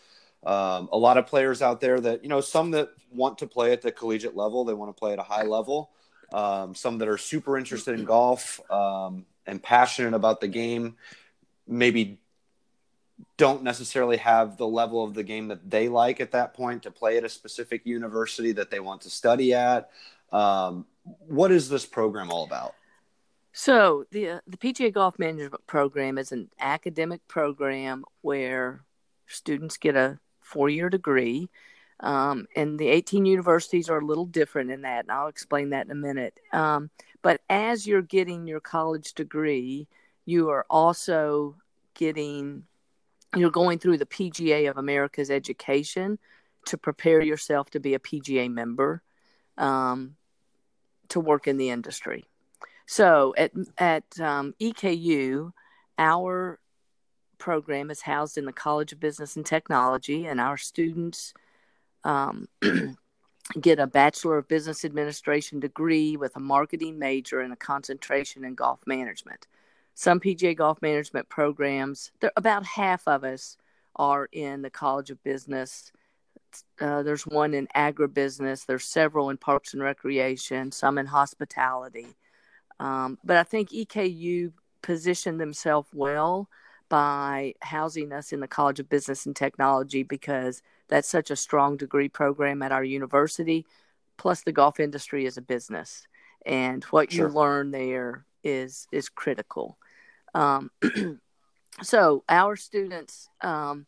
um, 0.44 0.88
a 0.92 0.98
lot 0.98 1.18
of 1.18 1.26
players 1.26 1.62
out 1.62 1.80
there 1.80 2.00
that 2.00 2.22
you 2.22 2.28
know 2.28 2.40
some 2.40 2.70
that 2.72 2.90
want 3.12 3.38
to 3.38 3.46
play 3.46 3.72
at 3.72 3.82
the 3.82 3.92
collegiate 3.92 4.36
level. 4.36 4.64
They 4.64 4.74
want 4.74 4.94
to 4.94 4.98
play 4.98 5.12
at 5.12 5.18
a 5.18 5.24
high 5.24 5.44
level. 5.44 5.90
Um, 6.32 6.74
some 6.74 6.98
that 6.98 7.08
are 7.08 7.18
super 7.18 7.56
interested 7.56 7.98
in 7.98 8.04
golf 8.04 8.60
um, 8.70 9.24
and 9.46 9.62
passionate 9.62 10.14
about 10.14 10.40
the 10.40 10.48
game. 10.48 10.96
Maybe 11.66 12.20
don't 13.36 13.62
necessarily 13.62 14.18
have 14.18 14.56
the 14.56 14.66
level 14.66 15.02
of 15.02 15.14
the 15.14 15.22
game 15.22 15.48
that 15.48 15.70
they 15.70 15.88
like 15.88 16.20
at 16.20 16.32
that 16.32 16.54
point 16.54 16.82
to 16.82 16.90
play 16.90 17.16
at 17.16 17.24
a 17.24 17.28
specific 17.28 17.86
university 17.86 18.52
that 18.52 18.70
they 18.70 18.80
want 18.80 19.00
to 19.02 19.10
study 19.10 19.54
at. 19.54 19.90
Um, 20.30 20.86
what 21.26 21.50
is 21.50 21.68
this 21.68 21.86
program 21.86 22.30
all 22.30 22.44
about? 22.44 22.74
So 23.52 24.04
the 24.10 24.30
uh, 24.30 24.40
the 24.46 24.56
PGA 24.56 24.92
Golf 24.92 25.18
Management 25.18 25.66
Program 25.66 26.18
is 26.18 26.32
an 26.32 26.50
academic 26.60 27.26
program 27.28 28.04
where 28.20 28.84
students 29.26 29.76
get 29.76 29.96
a 29.96 30.18
four 30.40 30.68
year 30.68 30.88
degree, 30.88 31.48
um, 32.00 32.46
and 32.54 32.78
the 32.78 32.88
18 32.88 33.26
universities 33.26 33.88
are 33.88 33.98
a 33.98 34.04
little 34.04 34.26
different 34.26 34.70
in 34.70 34.82
that, 34.82 35.04
and 35.04 35.12
I'll 35.12 35.28
explain 35.28 35.70
that 35.70 35.86
in 35.86 35.90
a 35.90 35.94
minute. 35.94 36.38
Um, 36.52 36.90
but 37.22 37.40
as 37.48 37.86
you're 37.86 38.02
getting 38.02 38.46
your 38.46 38.60
college 38.60 39.14
degree, 39.14 39.88
you 40.24 40.50
are 40.50 40.66
also 40.70 41.56
getting 41.94 42.64
you're 43.36 43.50
going 43.50 43.78
through 43.78 43.98
the 43.98 44.06
PGA 44.06 44.70
of 44.70 44.78
America's 44.78 45.30
education 45.30 46.18
to 46.66 46.78
prepare 46.78 47.20
yourself 47.22 47.70
to 47.70 47.80
be 47.80 47.94
a 47.94 47.98
PGA 47.98 48.50
member 48.50 49.02
um, 49.56 50.16
to 51.08 51.20
work 51.20 51.46
in 51.46 51.56
the 51.56 51.70
industry. 51.70 52.27
So 52.90 53.34
at 53.36 53.52
at 53.76 54.18
um, 54.18 54.54
EKU, 54.58 55.52
our 55.98 56.58
program 57.36 57.90
is 57.90 58.00
housed 58.00 58.38
in 58.38 58.46
the 58.46 58.52
College 58.52 58.92
of 58.94 58.98
Business 58.98 59.36
and 59.36 59.44
Technology, 59.44 60.26
and 60.26 60.40
our 60.40 60.56
students 60.56 61.34
um, 62.02 62.48
get 63.60 63.78
a 63.78 63.86
Bachelor 63.86 64.38
of 64.38 64.48
Business 64.48 64.86
Administration 64.86 65.60
degree 65.60 66.16
with 66.16 66.34
a 66.34 66.40
marketing 66.40 66.98
major 66.98 67.40
and 67.40 67.52
a 67.52 67.56
concentration 67.56 68.42
in 68.42 68.54
golf 68.54 68.80
management. 68.86 69.46
Some 69.94 70.18
PGA 70.18 70.56
golf 70.56 70.80
management 70.80 71.28
programs, 71.28 72.10
about 72.38 72.64
half 72.64 73.06
of 73.06 73.22
us 73.22 73.58
are 73.96 74.30
in 74.32 74.62
the 74.62 74.70
College 74.70 75.10
of 75.10 75.22
Business. 75.22 75.92
Uh, 76.80 77.02
there's 77.02 77.26
one 77.26 77.52
in 77.52 77.68
agribusiness. 77.76 78.64
There's 78.64 78.84
several 78.84 79.28
in 79.28 79.36
parks 79.36 79.74
and 79.74 79.82
recreation. 79.82 80.72
Some 80.72 80.96
in 80.96 81.04
hospitality. 81.04 82.16
Um, 82.80 83.18
but 83.24 83.36
I 83.36 83.42
think 83.44 83.70
EKU 83.70 84.52
positioned 84.82 85.40
themselves 85.40 85.88
well 85.92 86.48
by 86.88 87.54
housing 87.60 88.12
us 88.12 88.32
in 88.32 88.40
the 88.40 88.48
College 88.48 88.80
of 88.80 88.88
Business 88.88 89.26
and 89.26 89.36
Technology 89.36 90.02
because 90.02 90.62
that's 90.88 91.08
such 91.08 91.30
a 91.30 91.36
strong 91.36 91.76
degree 91.76 92.08
program 92.08 92.62
at 92.62 92.72
our 92.72 92.84
university. 92.84 93.66
Plus, 94.16 94.42
the 94.42 94.52
golf 94.52 94.80
industry 94.80 95.26
is 95.26 95.36
a 95.36 95.42
business. 95.42 96.06
and 96.46 96.84
what 96.84 97.12
Sure. 97.12 97.28
you 97.28 97.34
learn 97.34 97.72
there 97.72 98.24
is 98.44 98.86
is 98.92 99.08
critical. 99.08 99.76
Um, 100.34 100.70
so 101.82 102.24
our 102.28 102.56
students 102.56 103.28
um, 103.42 103.86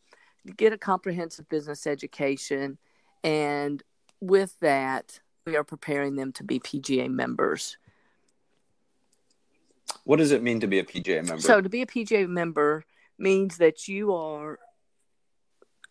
get 0.56 0.72
a 0.72 0.78
comprehensive 0.78 1.48
business 1.48 1.86
education, 1.86 2.76
and 3.24 3.82
with 4.20 4.58
that, 4.60 5.20
we 5.46 5.56
are 5.56 5.64
preparing 5.64 6.16
them 6.16 6.32
to 6.32 6.44
be 6.44 6.58
PGA 6.60 7.08
members. 7.08 7.78
What 10.04 10.18
does 10.18 10.32
it 10.32 10.42
mean 10.42 10.60
to 10.60 10.66
be 10.66 10.78
a 10.78 10.84
PGA 10.84 11.24
member? 11.26 11.42
So 11.42 11.60
to 11.60 11.68
be 11.68 11.82
a 11.82 11.86
PGA 11.86 12.28
member 12.28 12.84
means 13.18 13.58
that 13.58 13.86
you 13.86 14.14
are 14.14 14.58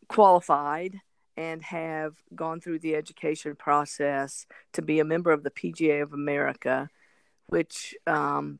qualified 0.08 1.00
and 1.38 1.64
have 1.64 2.16
gone 2.36 2.60
through 2.60 2.80
the 2.80 2.96
education 2.96 3.56
process 3.56 4.46
to 4.74 4.82
be 4.82 5.00
a 5.00 5.06
member 5.06 5.32
of 5.32 5.44
the 5.44 5.52
PGA 5.52 6.02
of 6.02 6.12
America, 6.12 6.90
which 7.48 7.96
um, 8.08 8.60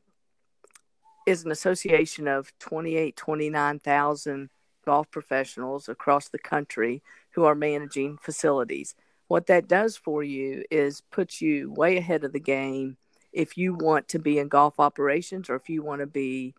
is 1.26 1.44
an 1.44 1.50
association 1.50 2.26
of 2.26 2.56
28, 2.58 3.16
29,000 3.16 4.50
golf 4.86 5.10
professionals 5.10 5.88
across 5.88 6.28
the 6.28 6.38
country 6.38 7.02
who 7.32 7.44
are 7.44 7.54
managing 7.54 8.16
facilities. 8.16 8.94
What 9.28 9.46
that 9.46 9.68
does 9.68 9.96
for 9.96 10.24
you 10.24 10.64
is 10.70 11.02
puts 11.02 11.40
you 11.40 11.70
way 11.70 11.96
ahead 11.98 12.24
of 12.24 12.32
the 12.32 12.40
game 12.40 12.96
if 13.32 13.56
you 13.56 13.74
want 13.74 14.08
to 14.08 14.18
be 14.18 14.38
in 14.38 14.48
golf 14.48 14.80
operations 14.80 15.48
or 15.48 15.56
if 15.56 15.68
you 15.68 15.82
want 15.82 16.00
to 16.00 16.06
be 16.06 16.54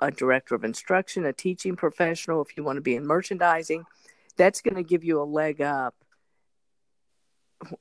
a 0.00 0.10
director 0.10 0.54
of 0.54 0.64
instruction, 0.64 1.24
a 1.24 1.32
teaching 1.32 1.76
professional, 1.76 2.42
if 2.42 2.56
you 2.56 2.64
want 2.64 2.76
to 2.76 2.82
be 2.82 2.96
in 2.96 3.06
merchandising, 3.06 3.84
that's 4.36 4.60
going 4.60 4.74
to 4.76 4.82
give 4.82 5.04
you 5.04 5.20
a 5.20 5.24
leg 5.24 5.60
up 5.60 5.94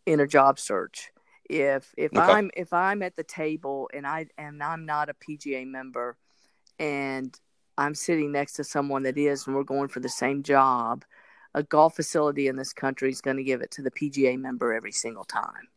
in 0.05 0.19
a 0.19 0.27
job 0.27 0.59
search. 0.59 1.11
If 1.49 1.93
if 1.97 2.17
Okay. 2.17 2.33
I'm 2.33 2.51
if 2.55 2.71
I'm 2.71 3.01
at 3.01 3.15
the 3.15 3.23
table 3.23 3.89
and 3.93 4.07
I 4.07 4.27
and 4.37 4.63
I'm 4.63 4.85
not 4.85 5.09
a 5.09 5.13
PGA 5.13 5.67
member 5.67 6.17
and 6.79 7.37
I'm 7.77 7.95
sitting 7.95 8.31
next 8.31 8.53
to 8.53 8.63
someone 8.63 9.03
that 9.03 9.17
is 9.17 9.45
and 9.47 9.55
we're 9.55 9.63
going 9.63 9.89
for 9.89 9.99
the 9.99 10.09
same 10.09 10.43
job, 10.43 11.03
a 11.53 11.63
golf 11.63 11.95
facility 11.95 12.47
in 12.47 12.55
this 12.55 12.71
country 12.71 13.09
is 13.09 13.21
going 13.21 13.37
to 13.37 13.43
give 13.43 13.61
it 13.61 13.71
to 13.71 13.81
the 13.81 13.91
PGA 13.91 14.39
member 14.39 14.73
every 14.73 14.91
single 14.91 15.25
time. 15.25 15.67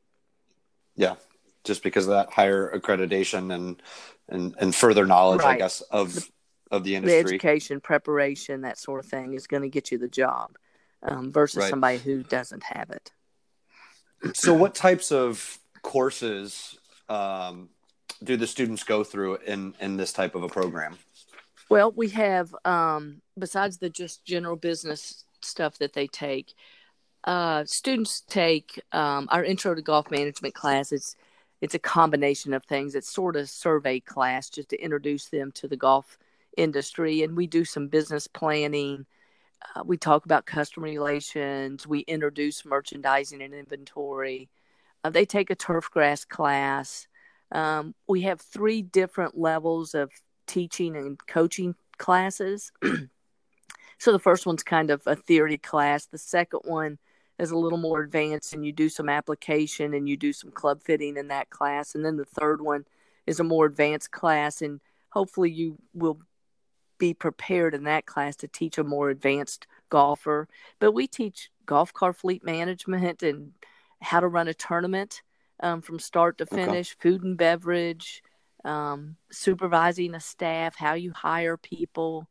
yeah, 0.94 1.14
just 1.66 1.82
because 1.82 2.06
of 2.06 2.10
that 2.12 2.32
higher 2.32 2.70
accreditation 2.78 3.52
and 3.54 3.82
and 4.28 4.54
and 4.58 4.74
further 4.74 5.04
knowledge, 5.06 5.42
I 5.42 5.58
guess, 5.58 5.82
of 5.82 6.30
of 6.70 6.84
the 6.84 6.94
industry. 6.94 7.22
the 7.22 7.28
education 7.28 7.80
preparation 7.80 8.62
that 8.62 8.78
sort 8.78 9.04
of 9.04 9.10
thing 9.10 9.34
is 9.34 9.46
going 9.46 9.62
to 9.62 9.68
get 9.68 9.90
you 9.92 9.98
the 9.98 10.08
job 10.08 10.56
um, 11.02 11.30
versus 11.30 11.62
Right. 11.62 11.70
somebody 11.70 11.98
who 11.98 12.22
doesn't 12.22 12.62
have 12.64 12.90
it 12.90 13.12
So, 14.34 14.54
what 14.54 14.74
types 14.74 15.12
of 15.12 15.58
courses 15.82 16.78
um, 17.08 17.68
do 18.24 18.36
the 18.36 18.46
students 18.46 18.82
go 18.82 19.04
through 19.04 19.36
in 19.46 19.74
in 19.80 19.96
this 19.96 20.12
type 20.12 20.34
of 20.34 20.42
a 20.42 20.48
program? 20.48 20.96
well 21.68 21.92
we 21.92 22.08
have 22.08 22.54
um, 22.64 23.20
besides 23.38 23.78
the 23.78 23.90
just 23.90 24.24
general 24.24 24.56
business 24.56 25.24
stuff 25.42 25.78
that 25.78 25.92
they 25.92 26.06
take 26.06 26.54
uh, 27.24 27.64
students 27.64 28.22
take 28.28 28.80
um, 28.92 29.28
our 29.30 29.44
intro 29.44 29.74
to 29.74 29.82
golf 29.82 30.10
management 30.10 30.54
class 30.54 30.92
it's 30.92 31.16
it's 31.66 31.74
a 31.74 31.80
combination 31.80 32.54
of 32.54 32.64
things. 32.64 32.94
It's 32.94 33.10
sort 33.10 33.34
of 33.34 33.50
survey 33.50 33.98
class 33.98 34.48
just 34.48 34.68
to 34.68 34.80
introduce 34.80 35.24
them 35.30 35.50
to 35.56 35.66
the 35.66 35.76
golf 35.76 36.16
industry 36.56 37.24
and 37.24 37.36
we 37.36 37.48
do 37.48 37.64
some 37.64 37.88
business 37.88 38.28
planning. 38.28 39.04
Uh, 39.74 39.82
we 39.84 39.96
talk 39.96 40.24
about 40.26 40.46
customer 40.46 40.86
relations. 40.86 41.84
We 41.84 42.02
introduce 42.02 42.64
merchandising 42.64 43.42
and 43.42 43.52
inventory. 43.52 44.48
Uh, 45.02 45.10
they 45.10 45.24
take 45.24 45.50
a 45.50 45.56
turf 45.56 45.90
grass 45.90 46.24
class. 46.24 47.08
Um, 47.50 47.96
we 48.06 48.20
have 48.22 48.40
three 48.40 48.82
different 48.82 49.36
levels 49.36 49.92
of 49.96 50.12
teaching 50.46 50.94
and 50.94 51.18
coaching 51.26 51.74
classes. 51.98 52.70
So 53.98 54.12
the 54.12 54.18
first 54.18 54.44
one's 54.44 54.62
kind 54.62 54.90
of 54.90 55.00
a 55.06 55.16
theory 55.16 55.56
class. 55.56 56.04
The 56.04 56.18
second 56.18 56.60
one 56.64 56.98
is 57.38 57.50
a 57.50 57.56
little 57.56 57.78
more 57.78 58.00
advanced 58.00 58.54
and 58.54 58.64
you 58.64 58.72
do 58.72 58.88
some 58.88 59.08
application 59.08 59.94
and 59.94 60.08
you 60.08 60.16
do 60.16 60.32
some 60.32 60.50
club 60.50 60.82
fitting 60.82 61.16
in 61.16 61.28
that 61.28 61.50
class 61.50 61.94
and 61.94 62.04
then 62.04 62.16
the 62.16 62.24
third 62.24 62.60
one 62.60 62.84
is 63.26 63.40
a 63.40 63.44
more 63.44 63.66
advanced 63.66 64.10
class 64.10 64.62
and 64.62 64.80
hopefully 65.10 65.50
you 65.50 65.78
will 65.94 66.18
be 66.98 67.12
prepared 67.14 67.74
in 67.74 67.84
that 67.84 68.06
class 68.06 68.36
to 68.36 68.48
teach 68.48 68.78
a 68.78 68.84
more 68.84 69.10
advanced 69.10 69.66
golfer. 69.90 70.48
But 70.78 70.92
we 70.92 71.06
teach 71.06 71.50
golf 71.66 71.92
car 71.92 72.12
fleet 72.12 72.44
management 72.44 73.22
and 73.22 73.52
how 74.00 74.20
to 74.20 74.28
run 74.28 74.48
a 74.48 74.54
tournament 74.54 75.22
um, 75.60 75.80
from 75.82 75.98
start 75.98 76.38
to 76.38 76.46
Okay. 76.52 76.66
finish 76.66 76.96
food 76.98 77.22
and 77.22 77.36
beverage 77.36 78.22
um, 78.64 79.16
supervising 79.30 80.14
a 80.14 80.20
staff 80.20 80.74
how 80.76 80.94
you 80.94 81.12
hire 81.12 81.56
people. 81.56 82.28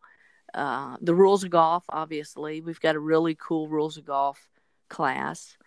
Uh, 0.54 0.98
the 1.02 1.15
rules 1.15 1.44
of 1.44 1.50
golf 1.50 1.86
obviously. 1.89 2.62
We've 2.62 2.80
got 2.80 2.96
a 2.96 3.00
really 3.00 3.36
cool 3.36 3.68
rules 3.68 3.98
of 3.98 4.06
golf 4.06 4.48
class 4.89 5.58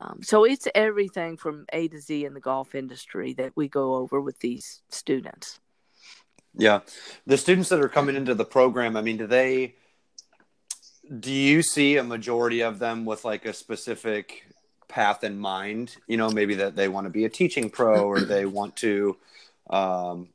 um, 0.00 0.20
so 0.22 0.44
it's 0.44 0.66
everything 0.74 1.36
from 1.36 1.66
a 1.72 1.88
to 1.88 2.00
z 2.00 2.24
in 2.24 2.34
the 2.34 2.40
golf 2.40 2.74
industry 2.74 3.32
that 3.34 3.52
we 3.56 3.68
go 3.68 3.94
over 3.94 4.20
with 4.20 4.38
these 4.40 4.82
students 4.88 5.60
Yeah, 6.56 6.80
the 7.26 7.36
students 7.36 7.68
that 7.70 7.80
are 7.80 7.88
coming 7.88 8.16
into 8.16 8.34
the 8.34 8.44
program. 8.44 8.96
I 8.96 9.02
mean, 9.02 9.16
do 9.16 9.26
they? 9.26 9.74
Do 11.20 11.32
you 11.32 11.62
see 11.62 11.96
a 11.96 12.04
majority 12.04 12.62
of 12.62 12.78
them 12.78 13.04
with 13.04 13.24
like 13.24 13.44
a 13.44 13.52
specific 13.52 14.46
path 14.88 15.24
in 15.24 15.36
mind? 15.38 15.96
You 16.06 16.16
know, 16.16 16.30
maybe 16.30 16.54
that 16.54 16.76
they 16.76 16.88
want 16.88 17.06
to 17.06 17.10
be 17.10 17.24
a 17.24 17.28
teaching 17.28 17.70
pro 17.70 18.06
or 18.06 18.20
they 18.20 18.46
want 18.46 18.76
to, 18.76 19.16
um, 19.68 20.28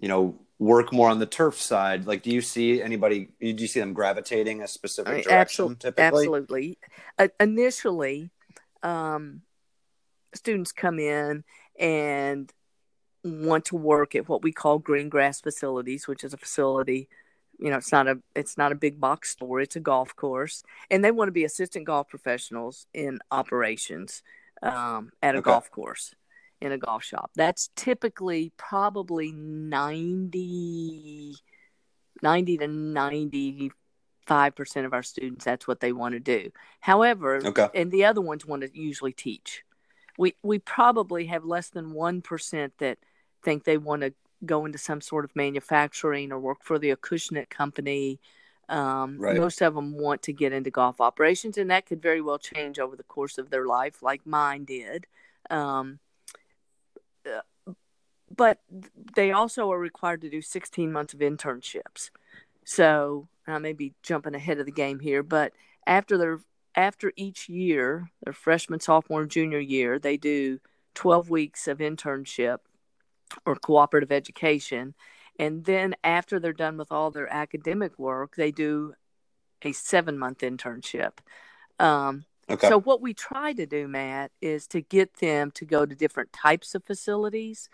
you 0.00 0.08
know, 0.08 0.38
work 0.58 0.92
more 0.92 1.08
on 1.08 1.18
the 1.18 1.26
turf 1.26 1.60
side. 1.60 2.06
Like, 2.06 2.22
do 2.22 2.30
you 2.30 2.40
see 2.40 2.82
anybody? 2.82 3.28
Do 3.40 3.46
you 3.48 3.66
see 3.66 3.80
them 3.80 3.92
gravitating 3.92 4.62
a 4.62 4.68
specific 4.68 5.12
I 5.12 5.14
mean, 5.16 5.24
direction? 5.24 5.68
absol- 5.68 5.78
typically, 5.78 6.04
Absolutely. 6.06 6.78
Uh, 7.18 7.28
initially, 7.40 8.30
um, 8.82 9.42
students 10.34 10.72
come 10.72 10.98
in 10.98 11.44
and 11.78 12.52
want 13.24 13.66
to 13.66 13.76
work 13.76 14.14
at 14.14 14.28
what 14.28 14.42
we 14.42 14.52
call 14.52 14.78
green 14.78 15.08
grass 15.08 15.40
facilities, 15.40 16.08
which 16.08 16.24
is 16.24 16.32
a 16.32 16.38
facility. 16.38 17.08
You 17.60 17.70
know, 17.70 17.76
it's 17.76 17.92
not 17.92 18.06
a 18.06 18.20
it's 18.36 18.56
not 18.56 18.72
a 18.72 18.76
big 18.76 19.00
box 19.00 19.30
store. 19.30 19.60
It's 19.60 19.76
a 19.76 19.80
golf 19.80 20.14
course, 20.14 20.62
and 20.90 21.04
they 21.04 21.10
want 21.10 21.28
to 21.28 21.32
be 21.32 21.44
assistant 21.44 21.86
golf 21.86 22.08
professionals 22.08 22.86
in 22.94 23.18
operations 23.30 24.22
um, 24.62 25.10
at 25.22 25.34
a 25.34 25.38
Okay. 25.38 25.50
golf 25.50 25.70
course 25.70 26.14
in 26.60 26.72
a 26.72 26.78
golf 26.78 27.04
shop. 27.04 27.30
That's 27.34 27.70
typically 27.76 28.52
probably 28.56 29.32
90, 29.32 31.36
90 32.22 32.58
to 32.58 32.68
ninety 32.68 33.70
five 34.26 34.54
percent 34.54 34.86
of 34.86 34.92
our 34.92 35.02
students. 35.02 35.44
That's 35.44 35.66
what 35.66 35.80
they 35.80 35.92
want 35.92 36.14
to 36.14 36.20
do. 36.20 36.50
However, 36.80 37.40
Okay. 37.44 37.68
and 37.74 37.90
the 37.90 38.04
other 38.04 38.20
ones 38.20 38.44
want 38.44 38.62
to 38.62 38.70
usually 38.78 39.12
teach. 39.12 39.64
We 40.18 40.34
we 40.42 40.58
probably 40.58 41.26
have 41.26 41.44
less 41.44 41.70
than 41.70 41.92
one 41.92 42.22
percent 42.22 42.74
that 42.78 42.98
think 43.42 43.64
they 43.64 43.78
want 43.78 44.02
to 44.02 44.12
go 44.44 44.66
into 44.66 44.78
some 44.78 45.00
sort 45.00 45.24
of 45.24 45.34
manufacturing 45.34 46.32
or 46.32 46.38
work 46.38 46.58
for 46.62 46.78
the 46.78 46.94
Acushnet 46.94 47.48
company. 47.48 48.20
Um, 48.68 49.16
Right. 49.18 49.38
Most 49.38 49.62
of 49.62 49.74
them 49.74 49.96
want 49.96 50.22
to 50.22 50.32
get 50.32 50.52
into 50.52 50.70
golf 50.70 51.00
operations, 51.00 51.56
and 51.56 51.70
that 51.70 51.86
could 51.86 52.02
very 52.02 52.20
well 52.20 52.38
change 52.38 52.78
over 52.78 52.96
the 52.96 53.02
course 53.04 53.38
of 53.38 53.48
their 53.48 53.64
life, 53.64 54.02
like 54.02 54.26
mine 54.26 54.64
did. 54.64 55.06
Um, 55.48 56.00
but 58.34 58.58
they 59.16 59.32
also 59.32 59.70
are 59.72 59.78
required 59.78 60.20
to 60.22 60.30
do 60.30 60.42
16 60.42 60.92
months 60.92 61.14
of 61.14 61.20
internships. 61.20 62.10
So 62.64 63.28
I 63.46 63.58
may 63.58 63.72
be 63.72 63.94
jumping 64.02 64.34
ahead 64.34 64.58
of 64.58 64.66
the 64.66 64.72
game 64.72 65.00
here, 65.00 65.22
but 65.22 65.52
after 65.86 66.18
their 66.18 66.40
after 66.74 67.12
each 67.16 67.48
year, 67.48 68.10
their 68.22 68.32
freshman, 68.32 68.78
sophomore, 68.78 69.24
junior 69.26 69.58
year, 69.58 69.98
they 69.98 70.16
do 70.16 70.60
12 70.94 71.28
weeks 71.28 71.66
of 71.66 71.78
internship 71.78 72.58
or 73.44 73.56
cooperative 73.56 74.12
education. 74.12 74.94
And 75.40 75.64
then 75.64 75.96
after 76.04 76.38
they're 76.38 76.52
done 76.52 76.76
with 76.76 76.92
all 76.92 77.10
their 77.10 77.32
academic 77.32 77.98
work, 77.98 78.36
they 78.36 78.52
do 78.52 78.94
a 79.62 79.72
seven 79.72 80.18
month 80.18 80.38
internship. 80.38 81.18
Um, 81.80 82.26
Okay. 82.50 82.68
So, 82.68 82.80
what 82.80 83.00
we 83.00 83.14
try 83.14 83.52
to 83.52 83.66
do, 83.66 83.88
Matt, 83.88 84.30
is 84.40 84.66
to 84.68 84.80
get 84.80 85.14
them 85.16 85.50
to 85.52 85.64
go 85.64 85.84
to 85.84 85.94
different 85.94 86.32
types 86.32 86.74
of 86.74 86.84
facilities. 86.84 87.68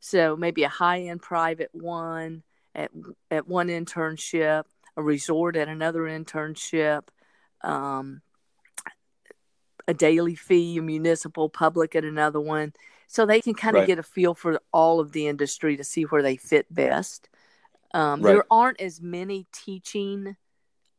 So, 0.00 0.36
maybe 0.36 0.64
a 0.64 0.68
high 0.68 1.02
end 1.02 1.22
private 1.22 1.70
one 1.72 2.42
at, 2.74 2.90
at 3.30 3.46
one 3.48 3.68
internship, 3.68 4.64
a 4.96 5.02
resort 5.02 5.56
at 5.56 5.68
another 5.68 6.02
internship, 6.02 7.02
um, 7.62 8.22
a 9.88 9.94
daily 9.94 10.34
fee, 10.34 10.78
a 10.78 10.82
municipal 10.82 11.48
public 11.48 11.94
at 11.94 12.04
another 12.04 12.40
one. 12.40 12.72
So 13.06 13.24
they 13.24 13.40
can 13.40 13.54
kind 13.54 13.76
of 13.76 13.80
Right. 13.82 13.86
get 13.86 13.98
a 13.98 14.02
feel 14.02 14.34
for 14.34 14.60
all 14.72 15.00
of 15.00 15.12
the 15.12 15.28
industry 15.28 15.76
to 15.76 15.84
see 15.84 16.02
where 16.02 16.22
they 16.22 16.36
fit 16.36 16.66
best. 16.74 17.28
Um, 17.94 18.20
Right. 18.20 18.32
There 18.32 18.44
aren't 18.50 18.80
as 18.80 19.00
many 19.00 19.46
teaching 19.52 20.36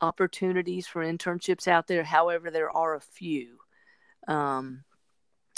opportunities 0.01 0.87
for 0.87 1.03
internships 1.03 1.67
out 1.67 1.87
there. 1.87 2.03
However, 2.03 2.51
there 2.51 2.69
are 2.69 2.95
a 2.95 3.01
few. 3.01 3.57
Um, 4.27 4.83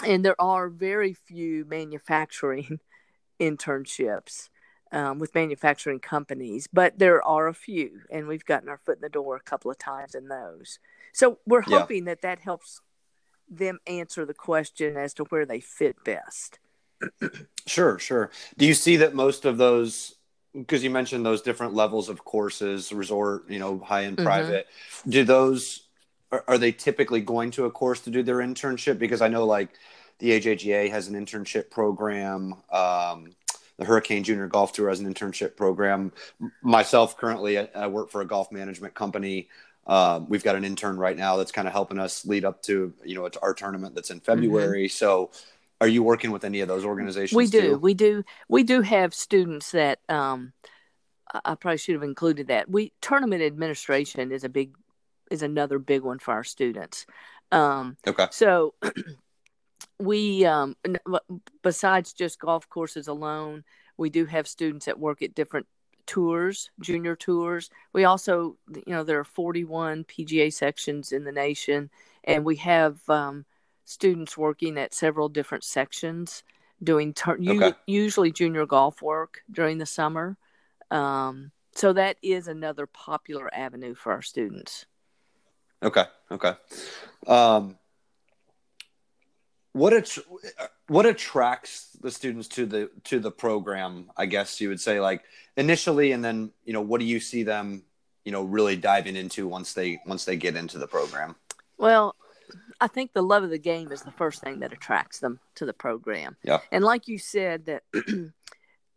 and 0.06 0.24
there 0.24 0.40
are 0.40 0.70
very 0.70 1.14
few 1.14 1.66
manufacturing 1.66 2.80
internships 3.40 4.50
um, 4.92 5.20
with 5.20 5.36
manufacturing 5.36 6.00
companies, 6.00 6.68
but 6.72 6.98
there 6.98 7.22
are 7.24 7.48
a 7.48 7.54
few, 7.54 8.02
and 8.12 8.28
we've 8.28 8.46
gotten 8.46 8.70
our 8.70 8.78
foot 8.78 8.98
in 8.98 9.02
the 9.02 9.10
door 9.10 9.36
a 9.36 9.42
couple 9.42 9.70
of 9.70 9.78
times 9.78 10.16
in 10.16 10.28
those. 10.28 10.80
So 11.14 11.40
we're 11.46 11.62
Yeah. 11.68 11.80
hoping 11.80 12.06
that 12.06 12.22
that 12.22 12.40
helps 12.40 12.82
them 13.50 13.80
answer 13.88 14.26
the 14.26 14.34
question 14.34 14.96
as 14.98 15.14
to 15.16 15.24
where 15.26 15.46
they 15.46 15.60
fit 15.60 16.04
best. 16.04 16.60
Sure, 17.68 18.00
sure. 18.00 18.32
Do 18.58 18.66
you 18.66 18.74
see 18.74 18.96
that 18.98 19.14
most 19.14 19.46
of 19.46 19.60
those 19.60 20.16
because 20.54 20.84
you 20.84 20.90
mentioned 20.90 21.26
those 21.26 21.42
different 21.42 21.74
levels 21.74 22.10
of 22.10 22.24
courses, 22.26 22.92
resort, 22.92 23.50
you 23.50 23.60
know, 23.60 23.80
high 23.80 24.06
end 24.06 24.18
Mhm. 24.18 24.24
private, 24.24 24.68
do 25.08 25.24
those 25.24 25.82
are, 26.32 26.44
are 26.48 26.58
they 26.58 26.72
typically 26.72 27.22
going 27.22 27.52
to 27.52 27.66
a 27.66 27.72
course 27.72 28.02
to 28.02 28.10
do 28.12 28.24
their 28.24 28.38
internship? 28.38 29.00
Because 29.00 29.22
I 29.22 29.28
know 29.28 29.46
like 29.46 29.70
the 30.20 30.32
AJGA 30.32 30.90
has 30.90 31.08
an 31.08 31.16
internship 31.16 31.70
program. 31.70 32.56
Um, 32.72 33.36
the 33.78 33.86
Hurricane 33.86 34.24
Junior 34.24 34.48
Golf 34.48 34.74
Tour 34.74 34.90
has 34.90 35.00
an 35.00 35.12
internship 35.12 35.56
program. 35.56 36.12
Myself, 36.62 37.18
currently, 37.18 37.58
I, 37.58 37.70
I 37.74 37.88
work 37.88 38.10
for 38.10 38.22
a 38.22 38.26
golf 38.26 38.52
management 38.52 38.94
company. 38.94 39.48
Um, 39.88 40.28
we've 40.30 40.44
got 40.44 40.56
an 40.56 40.66
intern 40.66 40.98
right 40.98 41.18
now 41.18 41.38
that's 41.38 41.52
kind 41.52 41.68
of 41.68 41.74
helping 41.74 41.98
us 41.98 42.26
lead 42.26 42.46
up 42.46 42.62
to 42.64 42.94
you 43.04 43.16
know 43.16 43.26
it's 43.26 43.38
our 43.38 43.54
tournament 43.54 43.96
that's 43.96 44.12
in 44.12 44.20
February. 44.20 44.88
So, 44.90 45.32
are 45.82 45.88
you 45.88 46.04
working 46.04 46.32
with 46.32 46.44
any 46.44 46.60
of 46.62 46.68
those 46.68 46.86
organizations? 46.86 47.36
We 47.36 47.48
do, 47.48 47.62
too? 47.62 47.78
we 47.78 47.94
do, 47.94 48.24
we 48.48 48.64
do 48.64 48.82
have 48.82 49.14
students 49.14 49.72
that 49.72 50.00
um, 50.10 50.54
I 51.46 51.56
probably 51.56 51.78
should 51.78 51.96
have 51.96 52.04
included 52.04 52.48
that. 52.48 52.70
We 52.70 52.94
tournament 53.02 53.42
administration 53.42 54.32
is 54.32 54.44
a 54.44 54.50
big 54.50 54.74
is 55.30 55.44
another 55.44 55.80
big 55.80 56.02
one 56.02 56.20
for 56.20 56.34
our 56.34 56.44
students. 56.44 57.06
Um, 57.52 57.98
Okay. 58.08 58.28
So 58.32 58.74
we, 60.00 60.46
um, 60.46 60.76
besides 61.62 62.14
just 62.14 62.40
golf 62.40 62.68
courses 62.70 63.08
alone, 63.08 63.64
we 63.98 64.10
do 64.10 64.26
have 64.26 64.48
students 64.48 64.86
that 64.86 65.00
work 65.00 65.22
at 65.22 65.36
different 65.36 65.68
tours, 66.08 66.72
junior 66.80 67.16
tours. 67.16 67.70
We 67.94 68.06
also, 68.06 68.58
you 68.74 68.94
know, 68.94 69.04
there 69.04 69.20
are 69.20 69.26
41 69.26 70.06
PGA 70.06 70.52
sections 70.52 71.12
in 71.12 71.24
the 71.24 71.32
nation, 71.32 71.92
and 72.24 72.44
we 72.44 72.56
have 72.58 73.08
um, 73.10 73.46
students 73.90 74.38
working 74.38 74.78
at 74.78 74.94
several 74.94 75.30
different 75.30 75.64
sections 75.64 76.44
doing 76.82 77.12
tur- 77.12 77.40
Okay. 77.46 77.74
usually 77.88 78.32
junior 78.32 78.66
golf 78.68 79.02
work 79.02 79.42
during 79.52 79.80
the 79.80 79.86
summer. 79.86 80.38
Um, 80.92 81.52
so 81.74 81.92
that 81.94 82.18
is 82.22 82.48
another 82.48 82.86
popular 82.86 83.54
avenue 83.54 83.96
for 83.96 84.12
our 84.12 84.22
students. 84.22 84.86
Okay. 85.82 86.06
Okay. 86.32 86.54
Um, 87.26 87.80
what 89.74 89.94
att- 89.94 90.18
what 90.88 91.06
attracts 91.08 91.90
the 92.00 92.12
students 92.12 92.48
to 92.50 92.66
the 92.68 92.92
to 93.06 93.20
the 93.20 93.32
program? 93.32 94.12
I 94.16 94.28
guess 94.28 94.62
you 94.62 94.70
would 94.70 94.82
say 94.82 95.00
like 95.00 95.24
initially, 95.58 96.12
and 96.12 96.24
then 96.24 96.52
you 96.64 96.74
know 96.74 96.82
what 96.82 97.00
do 97.00 97.06
you 97.06 97.20
see 97.20 97.44
them 97.44 97.84
you 98.24 98.32
know 98.32 98.44
really 98.44 98.76
diving 98.76 99.16
into 99.16 99.48
once 99.48 99.74
they 99.74 100.00
once 100.06 100.26
they 100.26 100.38
get 100.38 100.56
into 100.56 100.78
the 100.78 100.88
program? 100.88 101.36
Well, 101.78 102.16
I 102.82 102.88
think 102.88 103.14
the 103.14 103.22
love 103.22 103.44
of 103.44 103.50
the 103.50 103.60
game 103.60 103.92
is 103.92 104.04
the 104.04 104.12
first 104.12 104.42
thing 104.42 104.60
that 104.60 104.74
attracts 104.74 105.20
them 105.20 105.40
to 105.56 105.66
the 105.66 105.74
program. 105.74 106.38
Yeah. 106.44 106.60
And 106.72 106.84
like 106.84 107.08
you 107.08 107.18
said, 107.18 107.66
that 107.66 107.84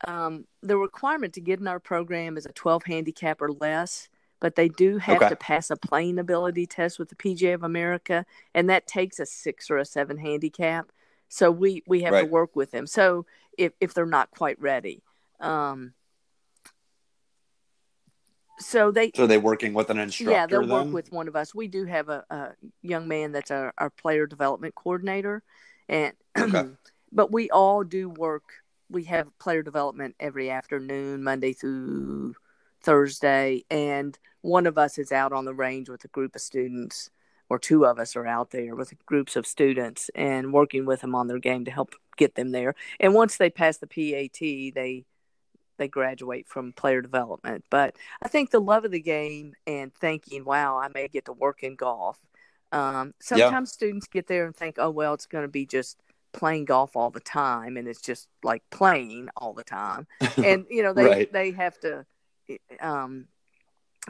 um, 0.06 0.46
the 0.62 0.76
requirement 0.76 1.34
to 1.34 1.40
get 1.40 1.60
in 1.60 1.68
our 1.68 1.80
program 1.80 2.36
is 2.36 2.46
a 2.46 2.52
12 2.52 2.84
handicap 2.84 3.40
or 3.40 3.52
less, 3.52 4.08
but 4.40 4.56
they 4.56 4.68
do 4.68 4.98
have 4.98 5.16
Okay. 5.18 5.28
to 5.28 5.36
pass 5.36 5.70
a 5.70 5.76
playing 5.76 6.18
ability 6.18 6.66
test 6.66 6.98
with 6.98 7.08
the 7.08 7.14
PGA 7.14 7.54
of 7.54 7.62
America, 7.62 8.24
and 8.54 8.68
that 8.70 8.86
takes 8.86 9.18
a 9.20 9.26
six 9.26 9.70
or 9.70 9.78
a 9.78 9.84
seven 9.84 10.18
handicap. 10.18 10.90
So 11.28 11.50
we 11.50 11.82
we 11.86 12.02
have 12.02 12.12
to 12.14 12.24
work 12.26 12.54
with 12.54 12.72
them. 12.72 12.86
So 12.86 13.26
if 13.56 13.72
if 13.80 13.94
they're 13.94 14.06
not 14.06 14.30
quite 14.30 14.60
ready. 14.60 15.02
Um, 15.40 15.94
so 18.58 18.90
they 18.90 19.12
So 19.14 19.24
are 19.24 19.26
they 19.26 19.38
working 19.38 19.74
with 19.74 19.90
an 19.90 19.98
instructor? 19.98 20.32
yeah, 20.32 20.46
they'll 20.46 20.66
work 20.66 20.92
with 20.92 21.12
one 21.12 21.28
of 21.28 21.36
us. 21.36 21.54
We 21.54 21.68
do 21.68 21.84
have 21.84 22.08
a, 22.08 22.24
a 22.30 22.50
young 22.82 23.08
man 23.08 23.32
that's 23.32 23.50
our, 23.50 23.72
our 23.78 23.90
player 23.90 24.26
development 24.26 24.74
coordinator, 24.74 25.42
and 25.88 26.12
Okay. 26.38 26.64
but 27.12 27.32
we 27.32 27.50
all 27.50 27.84
do 27.84 28.08
work. 28.08 28.44
We 28.90 29.04
have 29.04 29.36
player 29.38 29.62
development 29.62 30.16
every 30.20 30.50
afternoon, 30.50 31.22
Monday 31.24 31.52
through 31.52 32.34
Thursday, 32.82 33.64
and 33.70 34.18
one 34.42 34.66
of 34.66 34.76
us 34.76 34.98
is 34.98 35.12
out 35.12 35.32
on 35.32 35.44
the 35.44 35.54
range 35.54 35.88
with 35.88 36.04
a 36.04 36.08
group 36.08 36.34
of 36.34 36.40
students, 36.42 37.10
or 37.48 37.58
two 37.58 37.84
of 37.86 37.98
us 37.98 38.16
are 38.16 38.26
out 38.26 38.50
there 38.50 38.74
with 38.74 38.92
groups 39.06 39.36
of 39.36 39.46
students 39.46 40.10
and 40.14 40.52
working 40.52 40.84
with 40.84 41.00
them 41.00 41.14
on 41.14 41.26
their 41.26 41.38
game 41.38 41.64
to 41.64 41.70
help 41.70 41.94
get 42.16 42.34
them 42.34 42.50
there. 42.50 42.74
And 43.00 43.14
once 43.14 43.36
they 43.36 43.50
pass 43.50 43.78
the 43.78 43.86
PAT, 43.86 44.38
they 44.74 45.04
they 45.78 45.88
graduate 45.88 46.46
from 46.48 46.72
player 46.72 47.02
development. 47.02 47.64
But 47.70 47.96
I 48.22 48.28
think 48.28 48.50
the 48.50 48.60
love 48.60 48.84
of 48.84 48.90
the 48.90 49.00
game 49.00 49.54
and 49.66 49.92
thinking, 49.94 50.44
wow, 50.44 50.78
I 50.78 50.88
may 50.88 51.08
get 51.08 51.24
to 51.26 51.32
work 51.32 51.62
in 51.62 51.76
golf. 51.76 52.18
Um, 52.72 53.14
sometimes 53.20 53.72
students 53.72 54.06
get 54.06 54.26
there 54.26 54.46
and 54.46 54.56
think, 54.56 54.76
oh, 54.78 54.90
well, 54.90 55.14
it's 55.14 55.26
going 55.26 55.44
to 55.44 55.48
be 55.48 55.66
just 55.66 55.98
playing 56.32 56.64
golf 56.64 56.96
all 56.96 57.10
the 57.10 57.20
time. 57.20 57.76
And 57.76 57.86
it's 57.86 58.00
just 58.00 58.28
like 58.42 58.62
playing 58.70 59.28
all 59.36 59.52
the 59.52 59.64
time. 59.64 60.06
And, 60.42 60.66
you 60.70 60.82
know, 60.82 60.94
they, 60.94 61.04
Right. 61.04 61.32
they 61.32 61.50
have 61.52 61.78
to 61.80 62.06
um, 62.80 63.26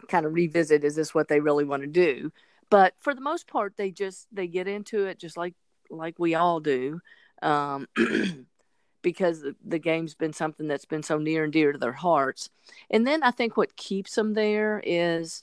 kind 0.08 0.26
of 0.26 0.32
revisit, 0.32 0.84
is 0.84 0.94
this 0.94 1.14
what 1.14 1.28
they 1.28 1.40
really 1.40 1.64
want 1.64 1.82
to 1.82 1.88
do? 1.88 2.32
But 2.70 2.94
for 3.00 3.14
the 3.14 3.20
most 3.20 3.46
part, 3.48 3.76
they 3.76 3.90
just, 3.90 4.28
they 4.32 4.46
get 4.46 4.68
into 4.68 5.06
it 5.06 5.18
just 5.18 5.36
like, 5.36 5.54
like 5.90 6.18
we 6.18 6.34
all 6.34 6.60
do. 6.60 7.00
Um, 7.42 7.88
because 9.02 9.44
the, 9.64 9.78
game's 9.78 10.14
been 10.14 10.32
something 10.32 10.68
that's 10.68 10.84
been 10.84 11.02
so 11.02 11.18
near 11.18 11.44
and 11.44 11.52
dear 11.52 11.72
to 11.72 11.78
their 11.78 11.92
hearts. 11.92 12.48
And 12.90 13.06
then 13.06 13.22
I 13.22 13.30
think 13.32 13.56
what 13.56 13.76
keeps 13.76 14.14
them 14.14 14.34
there 14.34 14.80
is 14.84 15.42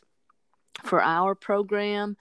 for 0.83 1.01
our 1.01 1.35
program, 1.35 2.17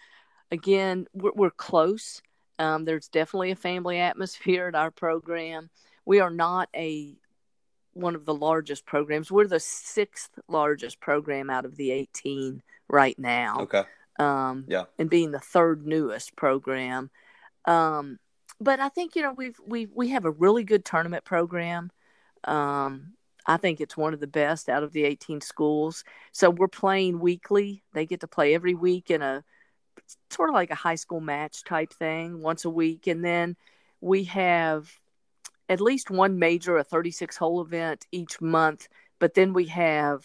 again, 0.51 1.07
we're, 1.15 1.33
we're 1.35 1.51
close. 1.51 2.21
Um, 2.59 2.85
there's 2.85 3.09
definitely 3.09 3.53
a 3.53 3.57
family 3.57 3.99
atmosphere 4.11 4.69
at 4.69 4.75
our 4.75 4.91
program. 4.91 5.71
We 6.05 6.21
are 6.21 6.31
not 6.31 6.69
a 6.75 7.15
one 7.95 8.15
of 8.15 8.25
the 8.25 8.35
largest 8.35 8.87
programs. 8.87 9.31
We're 9.31 9.49
the 9.49 9.59
sixth 9.61 10.31
largest 10.49 11.01
program 11.01 11.51
out 11.51 11.65
of 11.65 11.77
the 11.77 11.91
18 11.91 12.63
right 12.89 13.19
now 13.19 13.61
Okay. 13.63 13.83
um, 14.19 14.65
Yeah. 14.69 14.85
and 14.99 15.11
being 15.11 15.33
the 15.33 15.41
third 15.41 15.85
newest 15.87 16.37
program. 16.37 17.11
Um, 17.65 18.19
but 18.61 18.81
I 18.81 18.89
think 18.89 19.17
you 19.17 19.23
know 19.23 19.33
we've 19.33 19.59
we 19.65 19.87
we 19.87 20.09
have 20.09 20.25
a 20.25 20.31
really 20.31 20.65
good 20.65 20.85
tournament 20.85 21.25
program. 21.25 21.91
Um, 22.45 23.15
I 23.47 23.57
think 23.57 23.81
it's 23.81 23.97
one 23.97 24.15
of 24.15 24.21
the 24.21 24.27
best 24.27 24.69
out 24.69 24.83
of 24.83 24.93
the 24.93 25.05
18 25.05 25.41
schools. 25.41 26.05
So 26.33 26.51
we're 26.51 26.69
playing 26.69 27.19
weekly. 27.19 27.83
They 27.95 28.05
get 28.05 28.21
to 28.21 28.29
play 28.29 28.55
every 28.55 28.75
week 28.75 29.11
in 29.11 29.23
a 29.23 29.43
sort 30.31 30.51
of 30.51 30.55
like 30.55 30.71
a 30.71 30.77
high 30.77 30.97
school 30.97 31.21
match 31.21 31.65
type 31.65 31.93
thing 31.93 32.43
once 32.43 32.65
a 32.65 32.71
week, 32.71 33.07
and 33.07 33.25
then 33.25 33.57
we 34.01 34.25
have 34.25 34.91
at 35.69 35.81
least 35.81 36.11
one 36.11 36.39
major, 36.39 36.77
a 36.79 36.85
36 36.85 37.37
hole 37.37 37.61
event 37.61 38.07
each 38.13 38.41
month. 38.41 38.89
But 39.19 39.35
then 39.35 39.53
we 39.53 39.67
have 39.67 40.25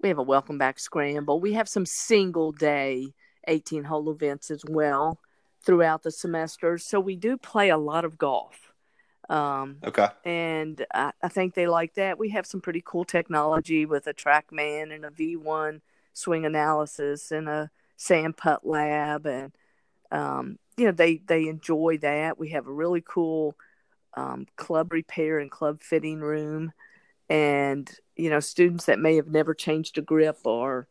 we 0.00 0.08
have 0.08 0.18
a 0.18 0.22
welcome 0.22 0.58
back 0.58 0.78
scramble. 0.78 1.40
We 1.40 1.54
have 1.54 1.68
some 1.68 1.86
single 1.86 2.52
day 2.52 3.12
18 3.48 3.84
hole 3.84 4.10
events 4.10 4.50
as 4.50 4.62
well 4.68 5.18
throughout 5.62 6.02
the 6.02 6.10
semester. 6.10 6.78
So 6.78 6.98
we 7.00 7.16
do 7.16 7.36
play 7.36 7.68
a 7.68 7.76
lot 7.76 8.04
of 8.04 8.18
golf. 8.18 8.72
Um, 9.28 9.76
Okay. 9.84 10.08
and 10.24 10.84
I, 10.92 11.12
I 11.22 11.28
think 11.28 11.54
they 11.54 11.66
like 11.66 11.94
that. 11.94 12.18
We 12.18 12.30
have 12.30 12.46
some 12.46 12.60
pretty 12.60 12.82
cool 12.84 13.04
technology 13.04 13.86
with 13.86 14.06
a 14.06 14.14
TrackMan 14.14 14.92
and 14.94 15.04
a 15.04 15.10
V1 15.10 15.80
swing 16.12 16.44
analysis 16.44 17.30
and 17.30 17.48
a 17.48 17.70
SAM 17.96 18.32
PuttLab, 18.32 19.26
and 19.26 19.52
um, 20.10 20.58
you 20.76 20.86
know 20.86 20.92
they 20.92 21.18
they 21.18 21.46
enjoy 21.46 21.98
that. 21.98 22.38
We 22.38 22.48
have 22.50 22.66
a 22.66 22.72
really 22.72 23.02
cool 23.06 23.54
um, 24.14 24.46
club 24.56 24.92
repair 24.92 25.38
and 25.38 25.50
club 25.50 25.80
fitting 25.82 26.20
room, 26.20 26.72
and 27.28 27.88
you 28.16 28.30
know 28.30 28.40
students 28.40 28.86
that 28.86 28.98
may 28.98 29.16
have 29.16 29.28
never 29.28 29.54
changed 29.54 29.98
a 29.98 30.02
grip 30.02 30.44
are 30.46 30.88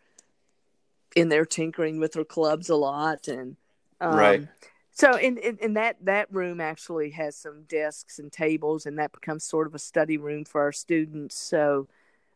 in 1.16 1.30
there 1.30 1.46
tinkering 1.46 2.00
with 2.00 2.14
their 2.14 2.24
clubs 2.24 2.70
a 2.70 2.76
lot, 2.76 3.28
and 3.28 3.58
um, 4.02 4.16
Right. 4.16 4.48
so 4.92 5.16
in, 5.16 5.38
in 5.38 5.58
in 5.58 5.74
that 5.74 5.98
that 6.06 6.34
room 6.34 6.62
actually 6.62 7.12
has 7.12 7.36
some 7.36 7.64
desks 7.64 8.20
and 8.20 8.32
tables, 8.32 8.86
and 8.86 8.98
that 9.00 9.12
becomes 9.12 9.44
sort 9.44 9.68
of 9.68 9.76
a 9.76 9.80
study 9.80 10.18
room 10.18 10.46
for 10.46 10.62
our 10.62 10.72
students. 10.72 11.36
So 11.36 11.88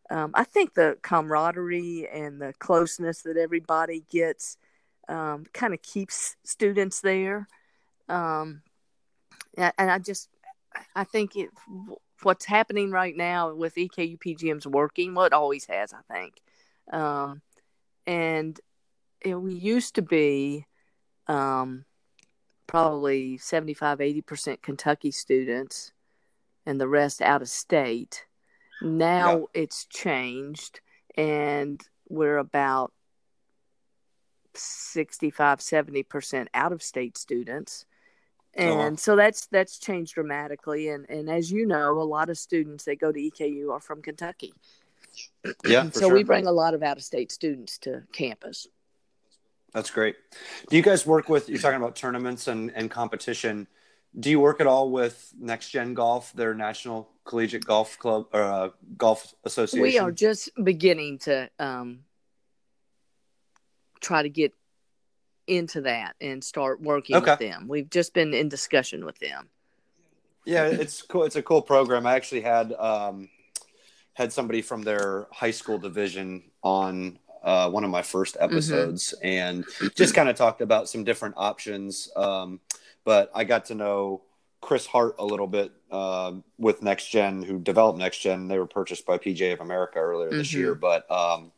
um, 0.09 0.31
I 0.33 0.43
think 0.43 0.73
the 0.73 0.97
camaraderie 1.01 2.07
and 2.11 2.41
the 2.41 2.53
closeness 2.59 3.21
that 3.21 3.37
everybody 3.37 4.05
gets 4.09 4.57
um, 5.07 5.45
kind 5.53 5.73
of 5.73 5.81
keeps 5.81 6.35
students 6.43 7.01
there. 7.01 7.47
Um, 8.09 8.61
and 9.57 9.91
I 9.91 9.99
just 9.99 10.29
I 10.95 11.03
think 11.03 11.35
it 11.35 11.49
what's 12.23 12.45
happening 12.45 12.91
right 12.91 13.15
now 13.15 13.53
with 13.53 13.75
EKU 13.75 14.17
PGM's 14.19 14.67
working. 14.67 15.13
Well, 15.13 15.25
it 15.25 15.33
always 15.33 15.65
has, 15.65 15.93
I 15.93 16.13
think. 16.13 16.41
Um, 16.91 17.41
and 18.07 18.59
it, 19.21 19.35
we 19.35 19.53
used 19.53 19.95
to 19.95 20.01
be 20.01 20.65
um, 21.27 21.85
probably 22.67 23.37
75 23.37 23.99
80% 23.99 24.61
Kentucky 24.61 25.11
students 25.11 25.91
and 26.65 26.79
the 26.79 26.87
rest 26.87 27.21
out 27.21 27.41
of 27.41 27.49
state. 27.49 28.25
Now 28.81 29.37
Yeah. 29.37 29.45
it's 29.53 29.85
changed 29.85 30.81
and 31.15 31.81
we're 32.09 32.37
about 32.37 32.93
65 34.55 35.59
70% 35.59 36.47
out 36.53 36.71
of 36.71 36.81
state 36.83 37.17
students. 37.17 37.85
Oh, 38.55 38.75
wow. 38.75 38.81
And 38.81 38.99
so 38.99 39.15
that's 39.15 39.47
that's 39.47 39.79
changed 39.79 40.13
dramatically 40.13 40.89
and 40.89 41.09
and 41.09 41.27
as 41.29 41.51
you 41.51 41.65
know 41.65 41.99
a 41.99 42.03
lot 42.03 42.29
of 42.29 42.37
students 42.37 42.83
that 42.85 42.99
go 42.99 43.11
to 43.11 43.19
EKU 43.19 43.71
are 43.71 43.79
from 43.79 44.01
Kentucky. 44.01 44.53
Yeah, 45.65 45.89
so 45.89 46.01
sure. 46.01 46.13
we 46.13 46.23
bring 46.23 46.47
a 46.47 46.51
lot 46.51 46.73
of 46.73 46.83
out 46.83 46.97
of 46.97 47.03
state 47.03 47.31
students 47.31 47.77
to 47.79 48.03
campus. 48.13 48.67
That's 49.73 49.89
great. 49.89 50.15
Do 50.69 50.77
you 50.77 50.83
guys 50.83 51.05
work 51.05 51.29
with? 51.29 51.49
You're 51.49 51.59
talking 51.59 51.81
about 51.81 51.95
tournaments 51.95 52.47
and 52.47 52.71
and 52.75 52.89
competition. 52.91 53.67
Do 54.19 54.29
you 54.29 54.39
work 54.39 54.61
at 54.61 54.67
all 54.67 54.91
with 54.91 55.33
Next 55.39 55.69
Gen 55.69 55.95
Golf, 55.95 56.31
their 56.33 56.53
National 56.53 57.09
Collegiate 57.25 57.65
Golf 57.65 57.97
Club 57.97 58.27
or 58.31 58.43
uh, 58.43 58.69
Golf 58.95 59.33
Association? 59.43 59.81
We 59.81 59.97
are 59.97 60.11
just 60.11 60.51
beginning 60.63 61.17
to 61.19 61.49
um, 61.57 62.01
try 64.01 64.21
to 64.21 64.29
get 64.29 64.53
into 65.47 65.81
that 65.81 66.15
and 66.21 66.43
start 66.43 66.79
working 66.79 67.15
Okay. 67.15 67.31
with 67.31 67.39
them. 67.39 67.67
We've 67.67 67.89
just 67.89 68.13
been 68.13 68.35
in 68.35 68.49
discussion 68.49 69.03
with 69.03 69.17
them. 69.17 69.49
Yeah, 70.45 70.65
it's 70.65 71.01
cool. 71.01 71.23
It's 71.23 71.35
a 71.35 71.41
cool 71.41 71.61
program. 71.63 72.05
I 72.05 72.15
actually 72.15 72.41
had 72.41 72.71
um, 72.73 73.29
had 74.13 74.31
somebody 74.31 74.61
from 74.61 74.83
their 74.83 75.27
high 75.31 75.51
school 75.51 75.79
division 75.79 76.43
on 76.61 77.17
uh, 77.43 77.69
one 77.69 77.83
of 77.83 77.89
my 77.89 78.01
first 78.01 78.37
episodes, 78.39 79.13
and 79.21 79.65
just 79.95 80.15
kind 80.15 80.29
of 80.29 80.35
talked 80.35 80.61
about 80.61 80.89
some 80.89 81.03
different 81.03 81.35
options. 81.37 82.09
Um, 82.15 82.59
but 83.03 83.31
I 83.35 83.43
got 83.43 83.65
to 83.65 83.75
know 83.75 84.21
Chris 84.61 84.85
Hart 84.85 85.15
a 85.19 85.25
little 85.25 85.47
bit 85.47 85.71
uh, 85.91 86.33
with 86.57 86.81
Next 86.81 87.09
Gen, 87.09 87.43
who 87.43 87.59
developed 87.59 87.99
Next 87.99 88.19
Gen. 88.19 88.47
They 88.47 88.57
were 88.57 88.65
purchased 88.65 89.05
by 89.05 89.17
PGA 89.17 89.53
of 89.53 89.59
America 89.59 89.99
earlier 89.99 90.31
this 90.31 90.51
Mhm. 90.51 90.57
year, 90.57 90.75
but 90.75 91.09
um, 91.11 91.51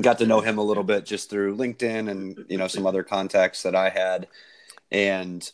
got 0.00 0.18
to 0.18 0.26
know 0.26 0.40
him 0.40 0.58
a 0.58 0.62
little 0.62 0.84
bit 0.84 1.04
just 1.04 1.30
through 1.30 1.56
LinkedIn 1.56 2.08
and 2.10 2.44
you 2.48 2.58
know 2.58 2.68
some 2.68 2.86
other 2.86 3.02
contacts 3.02 3.62
that 3.64 3.74
I 3.74 3.88
had, 3.88 4.28
and 4.92 5.50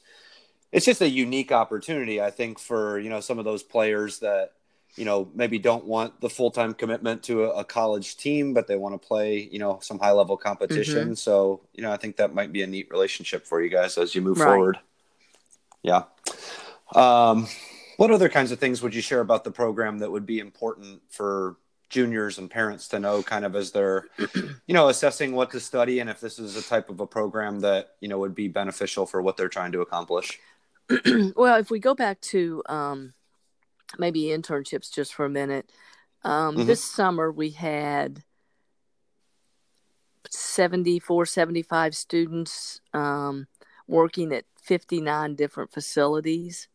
it's 0.72 0.84
just 0.86 1.00
a 1.00 1.08
unique 1.08 1.52
opportunity, 1.52 2.20
I 2.20 2.30
think, 2.30 2.58
for 2.58 2.98
you 2.98 3.08
know 3.08 3.20
some 3.20 3.38
of 3.38 3.44
those 3.46 3.62
players 3.62 4.18
that 4.18 4.52
you 4.96 5.04
know 5.04 5.28
maybe 5.34 5.58
don't 5.58 5.84
want 5.84 6.20
the 6.20 6.30
full 6.30 6.50
time 6.50 6.74
commitment 6.74 7.22
to 7.24 7.44
a, 7.44 7.60
a 7.60 7.64
college 7.64 8.16
team, 8.16 8.54
but 8.54 8.66
they 8.66 8.76
want 8.76 9.00
to 9.00 9.06
play 9.06 9.48
you 9.50 9.58
know 9.58 9.78
some 9.82 9.98
high 9.98 10.12
level 10.12 10.36
competition. 10.36 11.16
So 11.16 11.60
you 11.74 11.82
know 11.82 11.92
I 11.92 11.96
think 11.96 12.16
that 12.16 12.34
might 12.34 12.52
be 12.52 12.62
a 12.62 12.66
neat 12.66 12.90
relationship 12.90 13.46
for 13.46 13.62
you 13.62 13.68
guys 13.70 13.98
as 13.98 14.14
you 14.14 14.22
move 14.22 14.38
Right. 14.38 14.46
forward. 14.46 14.78
Yeah. 15.82 16.04
Um, 16.94 17.48
what 17.96 18.10
other 18.10 18.28
kinds 18.28 18.52
of 18.52 18.58
things 18.58 18.82
would 18.82 18.94
you 18.94 19.02
share 19.02 19.20
about 19.20 19.44
the 19.44 19.50
program 19.50 19.98
that 19.98 20.10
would 20.10 20.26
be 20.26 20.38
important 20.38 21.02
for 21.10 21.56
juniors 21.90 22.38
and 22.38 22.50
parents 22.50 22.88
to 22.88 22.98
know 22.98 23.22
kind 23.22 23.44
of 23.44 23.54
as 23.54 23.70
they're 23.70 24.06
you 24.66 24.74
know 24.74 24.88
assessing 24.88 25.32
what 25.32 25.50
to 25.52 25.60
study 25.60 26.00
and 26.00 26.10
if 26.10 26.18
this 26.18 26.38
is 26.40 26.56
a 26.56 26.62
type 26.62 26.90
of 26.90 26.98
a 26.98 27.06
program 27.06 27.60
that 27.60 27.90
you 28.00 28.08
know 28.08 28.18
would 28.18 28.34
be 28.34 28.48
beneficial 28.48 29.06
for 29.06 29.22
what 29.22 29.36
they're 29.36 29.48
trying 29.48 29.70
to 29.70 29.80
accomplish 29.80 30.40
well, 31.36 31.56
if 31.56 31.70
we 31.70 31.78
go 31.78 31.94
back 31.94 32.20
to 32.20 32.62
um, 32.66 33.14
maybe 33.98 34.24
internships 34.24 34.92
just 34.92 35.14
for 35.14 35.24
a 35.26 35.30
minute, 35.30 35.70
um, 36.24 36.56
Mhm. 36.56 36.66
this 36.66 36.82
summer 36.82 37.30
we 37.30 37.50
had 37.50 38.24
74, 40.30 41.26
75 41.26 41.94
students 41.94 42.80
um, 42.92 43.46
working 43.86 44.32
at 44.32 44.44
59 44.62 45.34
different 45.34 45.72
facilities 45.72 46.68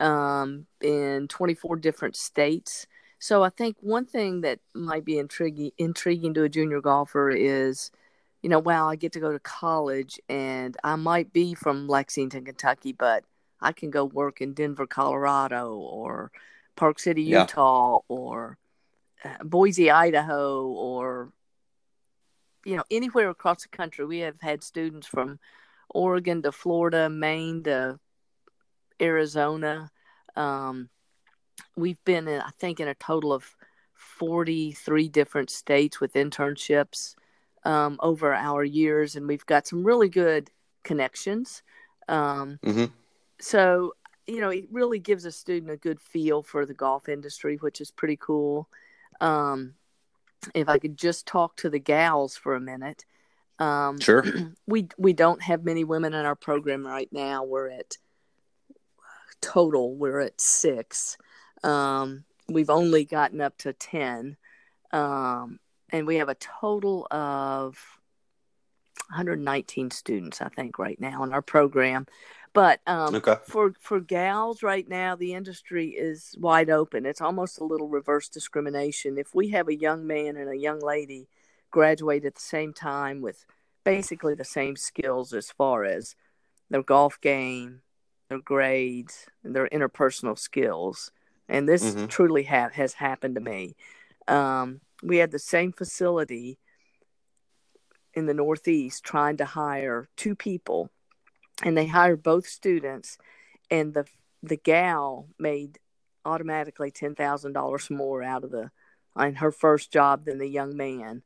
um, 0.00 0.66
in 0.80 1.28
24 1.28 1.76
different 1.76 2.16
states. 2.16 2.86
So 3.18 3.42
I 3.42 3.48
think 3.48 3.76
one 3.80 4.04
thing 4.04 4.42
that 4.42 4.60
might 4.74 5.04
be 5.04 5.18
intriguing 5.18 5.70
intriguing 5.78 6.34
to 6.34 6.42
a 6.44 6.48
junior 6.48 6.80
golfer 6.80 7.30
is, 7.30 7.90
you 8.42 8.50
know, 8.50 8.58
wow, 8.58 8.88
I 8.88 8.96
get 8.96 9.12
to 9.12 9.20
go 9.20 9.32
to 9.32 9.38
college 9.38 10.20
and 10.28 10.76
I 10.84 10.96
might 10.96 11.32
be 11.32 11.54
from 11.54 11.88
Lexington, 11.88 12.44
Kentucky, 12.44 12.92
but 12.92 13.24
I 13.60 13.72
can 13.72 13.90
go 13.90 14.04
work 14.04 14.40
in 14.40 14.52
Denver, 14.54 14.86
Colorado, 14.86 15.74
or 15.76 16.30
Park 16.76 16.98
City, 16.98 17.22
Yeah. 17.22 17.42
Utah, 17.42 18.00
or 18.08 18.58
uh, 19.24 19.42
Boise, 19.44 19.90
Idaho, 19.90 20.66
or 20.66 21.32
you 22.64 22.76
know 22.76 22.84
anywhere 22.90 23.30
across 23.30 23.62
the 23.62 23.68
country. 23.68 24.04
We 24.04 24.18
have 24.20 24.40
had 24.40 24.62
students 24.62 25.06
from 25.06 25.38
Oregon 25.90 26.42
to 26.42 26.52
Florida, 26.52 27.08
Maine 27.08 27.62
to 27.64 27.98
Arizona. 29.00 29.90
Um, 30.36 30.88
we've 31.76 32.02
been 32.04 32.28
in, 32.28 32.40
I 32.40 32.50
think, 32.58 32.80
in 32.80 32.88
a 32.88 32.94
total 32.94 33.32
of 33.32 33.56
43 33.94 35.08
different 35.08 35.50
states 35.50 36.00
with 36.00 36.14
internships 36.14 37.14
um, 37.64 37.98
over 38.00 38.34
our 38.34 38.64
years, 38.64 39.16
and 39.16 39.26
we've 39.26 39.46
got 39.46 39.66
some 39.66 39.84
really 39.84 40.08
good 40.08 40.50
connections. 40.82 41.62
Um, 42.08 42.58
Mhm. 42.62 42.90
So, 43.40 43.94
you 44.26 44.40
know, 44.40 44.50
it 44.50 44.66
really 44.70 44.98
gives 44.98 45.24
a 45.24 45.32
student 45.32 45.70
a 45.70 45.76
good 45.76 46.00
feel 46.00 46.42
for 46.42 46.64
the 46.64 46.74
golf 46.74 47.08
industry, 47.08 47.56
which 47.56 47.80
is 47.80 47.90
pretty 47.90 48.16
cool. 48.16 48.68
Um, 49.20 49.74
if 50.54 50.68
I 50.68 50.78
could 50.78 50.96
just 50.96 51.26
talk 51.26 51.56
to 51.56 51.70
the 51.70 51.78
gals 51.78 52.36
for 52.36 52.54
a 52.54 52.60
minute, 52.60 53.04
um, 53.58 54.00
Sure. 54.00 54.24
we 54.66 54.88
we 54.98 55.12
don't 55.12 55.42
have 55.42 55.64
many 55.64 55.84
women 55.84 56.14
in 56.14 56.26
our 56.26 56.34
program 56.34 56.86
right 56.86 57.08
now. 57.12 57.44
We're 57.44 57.70
at 57.70 57.96
total 59.40 59.94
we're 59.94 60.20
at 60.20 60.40
six. 60.40 61.16
Um, 61.62 62.24
we've 62.48 62.70
only 62.70 63.04
gotten 63.04 63.40
up 63.40 63.56
to 63.58 63.72
ten, 63.72 64.36
um, 64.92 65.60
and 65.90 66.06
we 66.06 66.16
have 66.16 66.28
a 66.28 66.34
total 66.34 67.06
of 67.10 67.78
119 69.10 69.90
students, 69.90 70.40
I 70.40 70.48
think, 70.48 70.78
right 70.78 71.00
now 71.00 71.22
in 71.24 71.32
our 71.32 71.42
program. 71.42 72.06
But 72.54 72.80
um, 72.86 73.16
Okay. 73.16 73.36
for 73.42 73.74
for 73.80 74.00
gals 74.00 74.62
right 74.62 74.88
now, 74.88 75.14
the 75.16 75.34
industry 75.34 75.88
is 75.90 76.34
wide 76.38 76.70
open. 76.70 77.04
It's 77.04 77.20
almost 77.20 77.58
a 77.58 77.64
little 77.64 77.88
reverse 77.88 78.28
discrimination. 78.30 79.18
If 79.18 79.34
we 79.34 79.48
have 79.50 79.68
a 79.68 79.76
young 79.76 80.06
man 80.06 80.36
and 80.36 80.48
a 80.48 80.56
young 80.56 80.80
lady 80.80 81.28
graduate 81.70 82.24
at 82.24 82.36
the 82.36 82.40
same 82.40 82.72
time 82.72 83.20
with 83.20 83.44
basically 83.84 84.34
the 84.34 84.44
same 84.44 84.76
skills 84.76 85.34
as 85.34 85.50
far 85.50 85.84
as 85.84 86.14
their 86.70 86.82
golf 86.82 87.20
game, 87.20 87.82
their 88.28 88.38
grades, 88.38 89.26
and 89.42 89.54
their 89.54 89.68
interpersonal 89.68 90.38
skills, 90.38 91.10
and 91.48 91.68
this 91.68 91.82
Mhm. 91.94 92.08
truly 92.08 92.44
ha- 92.44 92.70
has 92.70 92.94
happened 92.94 93.34
to 93.34 93.40
me. 93.40 93.76
Um, 94.28 94.80
we 95.02 95.18
had 95.18 95.32
the 95.32 95.38
same 95.40 95.72
facility 95.72 96.58
in 98.14 98.26
the 98.26 98.34
Northeast 98.34 99.02
trying 99.02 99.36
to 99.38 99.44
hire 99.44 100.08
two 100.16 100.36
people, 100.36 100.90
and 101.62 101.76
they 101.76 101.86
hired 101.86 102.22
both 102.22 102.46
students, 102.46 103.18
and 103.70 103.94
the 103.94 104.06
the 104.42 104.56
gal 104.56 105.28
made 105.38 105.78
automatically 106.24 106.90
ten 106.90 107.14
thousand 107.14 107.52
dollars 107.52 107.90
more 107.90 108.22
out 108.22 108.44
of 108.44 108.50
the 108.50 108.70
on 109.16 109.36
her 109.36 109.52
first 109.52 109.92
job 109.92 110.24
than 110.24 110.38
the 110.38 110.48
young 110.48 110.76
man 110.76 111.22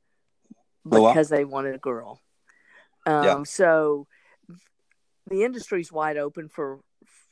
Oh, 0.90 1.02
wow. 1.02 1.10
because 1.10 1.28
they 1.28 1.44
wanted 1.44 1.74
a 1.74 1.78
girl. 1.78 2.20
Um, 3.06 3.24
Yeah. 3.24 3.42
So 3.44 4.06
the 5.28 5.44
industry's 5.44 5.92
wide 5.92 6.16
open 6.16 6.48
for 6.48 6.80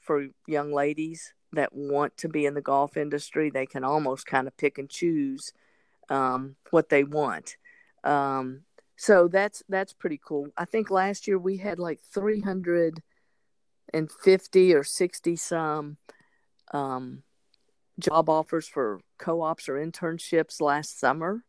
for 0.01 0.29
young 0.47 0.73
ladies 0.73 1.33
that 1.53 1.75
want 1.75 2.17
to 2.19 2.29
be 2.29 2.47
in 2.47 2.55
the 2.55 2.61
golf 2.61 2.97
industry. 2.97 3.51
They 3.51 3.67
can 3.67 3.85
almost 3.85 4.27
kind 4.27 4.47
of 4.47 4.57
pick 4.57 4.79
and 4.79 4.89
choose 4.89 5.53
um, 6.09 6.57
what 6.71 6.89
they 6.89 7.03
want. 7.05 7.57
Um, 8.05 8.63
so 8.97 9.29
that's 9.29 9.63
that's 9.69 9.93
pretty 9.93 10.21
cool. 10.25 10.49
I 10.57 10.65
think 10.65 10.91
last 10.91 11.27
year 11.29 11.39
we 11.39 11.59
had 11.59 11.79
like 11.79 12.01
three 12.01 12.41
hundred 12.41 13.03
and 13.93 14.11
fifty 14.11 14.75
or 14.75 14.85
sixty 14.85 15.37
some 15.37 15.99
um, 16.73 17.23
job 17.99 18.29
offers 18.29 18.67
for 18.69 19.01
co-ops 19.19 19.69
or 19.69 19.75
internships 19.75 20.61
last 20.61 20.99
summer 20.99 21.45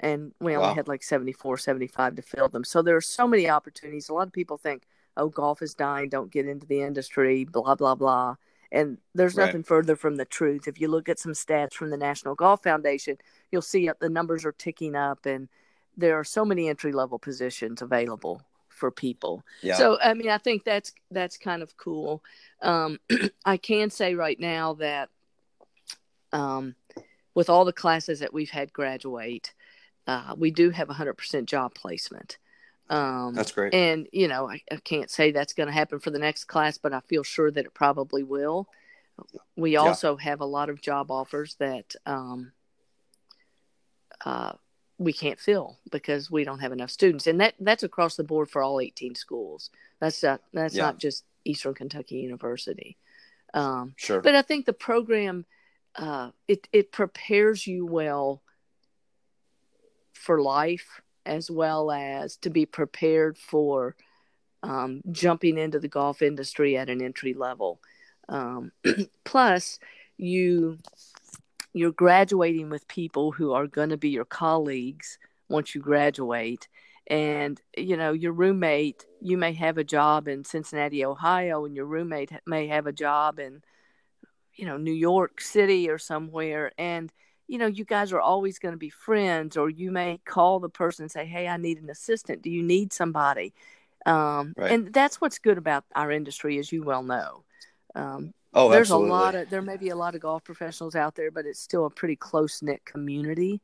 and 0.00 0.32
we 0.40 0.56
only 0.56 0.70
Wow. 0.70 0.74
had 0.74 0.88
like 0.88 1.02
74 1.02 1.58
75 1.58 2.16
to 2.16 2.22
fill 2.22 2.48
them 2.48 2.64
so 2.64 2.82
there 2.82 2.96
are 2.96 3.00
so 3.00 3.28
many 3.28 3.48
opportunities 3.48 4.08
a 4.08 4.14
lot 4.14 4.26
of 4.26 4.32
people 4.32 4.56
think 4.56 4.82
oh 5.16 5.28
golf 5.28 5.62
is 5.62 5.74
dying 5.74 6.08
don't 6.08 6.32
get 6.32 6.48
into 6.48 6.66
the 6.66 6.80
industry 6.82 7.44
blah 7.44 7.74
blah 7.76 7.94
blah 7.94 8.34
and 8.72 8.98
there's 9.14 9.36
Right. 9.36 9.46
nothing 9.46 9.62
further 9.62 9.94
from 9.94 10.16
the 10.16 10.24
truth 10.24 10.66
if 10.66 10.80
you 10.80 10.88
look 10.88 11.08
at 11.08 11.18
some 11.20 11.32
stats 11.32 11.74
from 11.74 11.90
the 11.90 11.96
national 11.96 12.34
golf 12.34 12.62
foundation 12.64 13.16
you'll 13.52 13.62
see 13.62 13.88
the 14.00 14.08
numbers 14.08 14.44
are 14.44 14.52
ticking 14.52 14.96
up 14.96 15.24
and 15.26 15.48
there 15.96 16.18
are 16.18 16.24
so 16.24 16.44
many 16.44 16.68
entry 16.68 16.92
level 16.92 17.18
positions 17.18 17.82
available 17.82 18.42
for 18.68 18.90
people 18.90 19.44
Yeah. 19.60 19.76
so 19.76 19.98
I 20.00 20.14
mean, 20.14 20.28
I 20.28 20.38
think 20.38 20.64
that's 20.64 20.92
that's 21.10 21.36
kind 21.36 21.62
of 21.62 21.76
cool. 21.76 22.22
Um, 22.60 22.98
I 23.44 23.56
can 23.56 23.90
say 23.90 24.14
right 24.14 24.38
now 24.40 24.74
that 24.74 25.08
um, 26.32 26.74
with 27.34 27.48
all 27.48 27.64
the 27.64 27.72
classes 27.72 28.20
that 28.20 28.32
we've 28.32 28.50
had 28.50 28.72
graduate, 28.72 29.52
uh, 30.06 30.34
we 30.36 30.50
do 30.50 30.70
have 30.70 30.88
100% 30.88 31.44
job 31.44 31.74
placement. 31.74 32.38
Um, 32.90 33.34
That's 33.34 33.52
great. 33.52 33.72
And 33.72 34.08
you 34.12 34.28
know, 34.28 34.50
I, 34.50 34.62
I 34.70 34.76
can't 34.76 35.10
say 35.10 35.30
that's 35.30 35.54
going 35.54 35.68
to 35.68 35.72
happen 35.72 36.00
for 36.00 36.10
the 36.10 36.18
next 36.18 36.44
class, 36.44 36.78
but 36.78 36.92
I 36.92 37.00
feel 37.00 37.22
sure 37.22 37.50
that 37.50 37.64
it 37.64 37.74
probably 37.74 38.22
will. 38.22 38.68
We 39.56 39.76
also 39.76 40.16
yeah. 40.18 40.24
have 40.24 40.40
a 40.40 40.46
lot 40.46 40.68
of 40.68 40.80
job 40.80 41.10
offers 41.10 41.54
that 41.56 41.94
um, 42.04 42.52
uh, 44.24 44.52
we 45.02 45.12
can't 45.12 45.40
fill 45.40 45.78
because 45.90 46.30
we 46.30 46.44
don't 46.44 46.60
have 46.60 46.72
enough 46.72 46.90
students, 46.90 47.26
and 47.26 47.40
that 47.40 47.54
that's 47.60 47.82
across 47.82 48.16
the 48.16 48.24
board 48.24 48.50
for 48.50 48.62
all 48.62 48.80
18 48.80 49.14
schools. 49.14 49.70
That's 50.00 50.22
not 50.22 50.40
that's 50.52 50.74
yeah. 50.74 50.84
not 50.84 50.98
just 50.98 51.24
Eastern 51.44 51.74
Kentucky 51.74 52.16
University. 52.16 52.96
Um, 53.54 53.94
sure. 53.96 54.20
But 54.20 54.34
I 54.34 54.42
think 54.42 54.66
the 54.66 54.72
program 54.72 55.44
uh, 55.96 56.30
it 56.48 56.68
it 56.72 56.92
prepares 56.92 57.66
you 57.66 57.86
well 57.86 58.42
for 60.12 60.40
life 60.40 61.00
as 61.26 61.50
well 61.50 61.90
as 61.90 62.36
to 62.38 62.50
be 62.50 62.66
prepared 62.66 63.38
for 63.38 63.96
um, 64.62 65.02
jumping 65.10 65.58
into 65.58 65.78
the 65.78 65.88
golf 65.88 66.22
industry 66.22 66.76
at 66.76 66.88
an 66.88 67.02
entry 67.02 67.34
level. 67.34 67.80
Um, 68.28 68.72
plus, 69.24 69.78
you 70.16 70.78
you're 71.72 71.92
graduating 71.92 72.70
with 72.70 72.88
people 72.88 73.32
who 73.32 73.52
are 73.52 73.66
going 73.66 73.90
to 73.90 73.96
be 73.96 74.10
your 74.10 74.24
colleagues 74.24 75.18
once 75.48 75.74
you 75.74 75.80
graduate. 75.80 76.68
And 77.08 77.60
you 77.76 77.96
know 77.96 78.12
your 78.12 78.32
roommate 78.32 79.04
you 79.20 79.36
may 79.36 79.52
have 79.54 79.76
a 79.76 79.84
job 79.84 80.28
in 80.28 80.44
cincinnati 80.44 81.04
ohio 81.04 81.64
and 81.64 81.74
your 81.74 81.84
roommate 81.84 82.30
may 82.46 82.68
have 82.68 82.86
a 82.86 82.92
job 82.92 83.40
in 83.40 83.60
you 84.54 84.66
know 84.66 84.76
new 84.76 84.92
york 84.92 85.40
city 85.40 85.90
or 85.90 85.98
somewhere. 85.98 86.70
And 86.78 87.12
you 87.48 87.58
know 87.58 87.66
you 87.66 87.84
guys 87.84 88.12
are 88.12 88.20
always 88.20 88.60
going 88.60 88.72
to 88.72 88.78
be 88.78 88.88
friends 88.88 89.56
or 89.56 89.68
you 89.68 89.90
may 89.90 90.20
call 90.24 90.60
the 90.60 90.68
person 90.68 91.04
and 91.04 91.10
say 91.10 91.26
hey 91.26 91.48
i 91.48 91.56
need 91.56 91.82
an 91.82 91.90
assistant. 91.90 92.40
Do 92.40 92.50
you 92.50 92.62
need 92.62 92.92
somebody? 92.92 93.52
Um, 94.06 94.54
right. 94.56 94.72
and 94.72 94.92
that's 94.92 95.20
what's 95.20 95.38
good 95.38 95.58
about 95.58 95.84
our 95.94 96.10
industry 96.10 96.58
as 96.58 96.70
you 96.72 96.82
well 96.84 97.02
know. 97.02 97.44
Um, 97.94 98.32
oh 98.54 98.70
there's 98.70 98.88
absolutely. 98.88 99.08
a 99.08 99.12
lot 99.12 99.34
of 99.34 99.50
there 99.50 99.62
may 99.62 99.76
be 99.76 99.88
a 99.88 99.96
lot 99.96 100.14
of 100.14 100.20
golf 100.20 100.44
professionals 100.44 100.94
out 100.94 101.14
there 101.14 101.30
but 101.30 101.46
it's 101.46 101.60
still 101.60 101.86
a 101.86 101.90
pretty 101.90 102.16
close 102.16 102.62
knit 102.62 102.84
community 102.84 103.60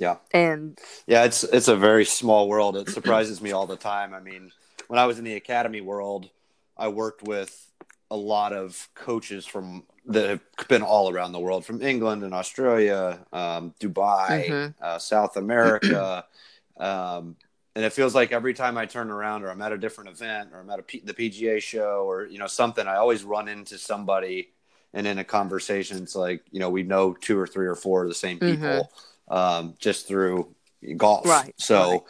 yeah. 0.00 0.16
And 0.32 0.78
yeah, 1.06 1.24
it's 1.24 1.44
it's 1.44 1.68
a 1.68 1.76
very 1.76 2.06
small 2.06 2.48
world. 2.48 2.76
It 2.76 2.88
surprises 2.88 3.42
me 3.42 3.52
all 3.52 3.66
the 3.66 3.76
time. 3.76 4.14
I 4.14 4.20
mean, 4.20 4.50
when 4.88 4.98
I 4.98 5.04
was 5.04 5.18
in 5.18 5.24
the 5.24 5.34
academy 5.34 5.82
world, 5.82 6.30
I 6.76 6.88
worked 6.88 7.22
with 7.22 7.70
a 8.10 8.16
lot 8.16 8.54
of 8.54 8.88
coaches 8.94 9.44
from 9.44 9.84
that 10.06 10.28
have 10.30 10.68
been 10.68 10.82
all 10.82 11.12
around 11.12 11.32
the 11.32 11.38
world, 11.38 11.66
from 11.66 11.82
England 11.82 12.24
and 12.24 12.32
Australia, 12.32 13.24
um, 13.32 13.74
Dubai, 13.78 14.48
mm-hmm. 14.48 14.82
uh, 14.82 14.98
South 14.98 15.36
America, 15.36 16.24
um, 16.78 17.36
and 17.74 17.84
it 17.84 17.92
feels 17.92 18.14
like 18.14 18.32
every 18.32 18.54
time 18.54 18.76
I 18.76 18.86
turn 18.86 19.10
around, 19.10 19.44
or 19.44 19.50
I'm 19.50 19.62
at 19.62 19.72
a 19.72 19.78
different 19.78 20.10
event, 20.10 20.50
or 20.52 20.60
I'm 20.60 20.70
at 20.70 20.78
a 20.78 20.82
P- 20.82 21.02
the 21.04 21.14
PGA 21.14 21.62
show, 21.62 22.04
or 22.08 22.26
you 22.26 22.38
know 22.38 22.46
something, 22.46 22.86
I 22.86 22.96
always 22.96 23.24
run 23.24 23.48
into 23.48 23.78
somebody, 23.78 24.50
and 24.92 25.06
in 25.06 25.18
a 25.18 25.24
conversation, 25.24 26.02
it's 26.02 26.16
like 26.16 26.42
you 26.50 26.60
know 26.60 26.70
we 26.70 26.82
know 26.82 27.12
two 27.14 27.38
or 27.38 27.46
three 27.46 27.66
or 27.66 27.74
four 27.74 28.02
of 28.02 28.08
the 28.08 28.14
same 28.14 28.38
people. 28.38 28.58
Mm-hmm 28.58 29.06
um, 29.30 29.74
just 29.78 30.06
through 30.06 30.54
golf. 30.96 31.26
Right. 31.26 31.54
So, 31.56 31.90
right. 31.90 32.00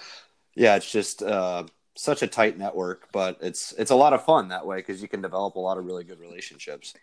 yeah, 0.56 0.76
it's 0.76 0.90
just 0.90 1.22
uh, 1.22 1.64
such 1.94 2.22
a 2.22 2.26
tight 2.26 2.58
network, 2.58 3.12
but 3.12 3.38
it's 3.40 3.72
it's 3.78 3.90
a 3.90 3.96
lot 3.96 4.12
of 4.12 4.24
fun 4.24 4.48
that 4.48 4.66
way 4.66 4.78
because 4.78 5.00
you 5.00 5.08
can 5.08 5.20
develop 5.20 5.56
a 5.56 5.60
lot 5.60 5.78
of 5.78 5.84
really 5.84 6.04
good 6.04 6.18
relationships. 6.18 6.94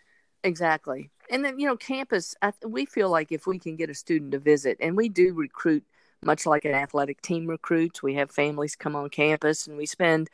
Exactly, 0.44 1.10
and 1.30 1.46
then 1.46 1.60
you 1.60 1.68
know, 1.68 1.78
campus. 1.78 2.36
I, 2.42 2.52
we 2.66 2.86
feel 2.86 3.10
like 3.10 3.32
if 3.32 3.48
we 3.48 3.60
can 3.60 3.76
get 3.76 3.90
a 3.90 3.94
student 3.94 4.32
to 4.32 4.40
visit, 4.40 4.78
and 4.82 4.98
we 4.98 5.10
do 5.10 5.34
recruit 5.34 5.84
much 6.24 6.46
like 6.46 6.66
an 6.66 6.74
athletic 6.74 7.22
team 7.22 7.48
recruits. 7.48 8.02
We 8.02 8.16
have 8.16 8.32
families 8.32 8.76
come 8.76 8.96
on 8.96 9.10
campus, 9.10 9.68
and 9.68 9.78
we 9.78 9.86
spend 9.86 10.30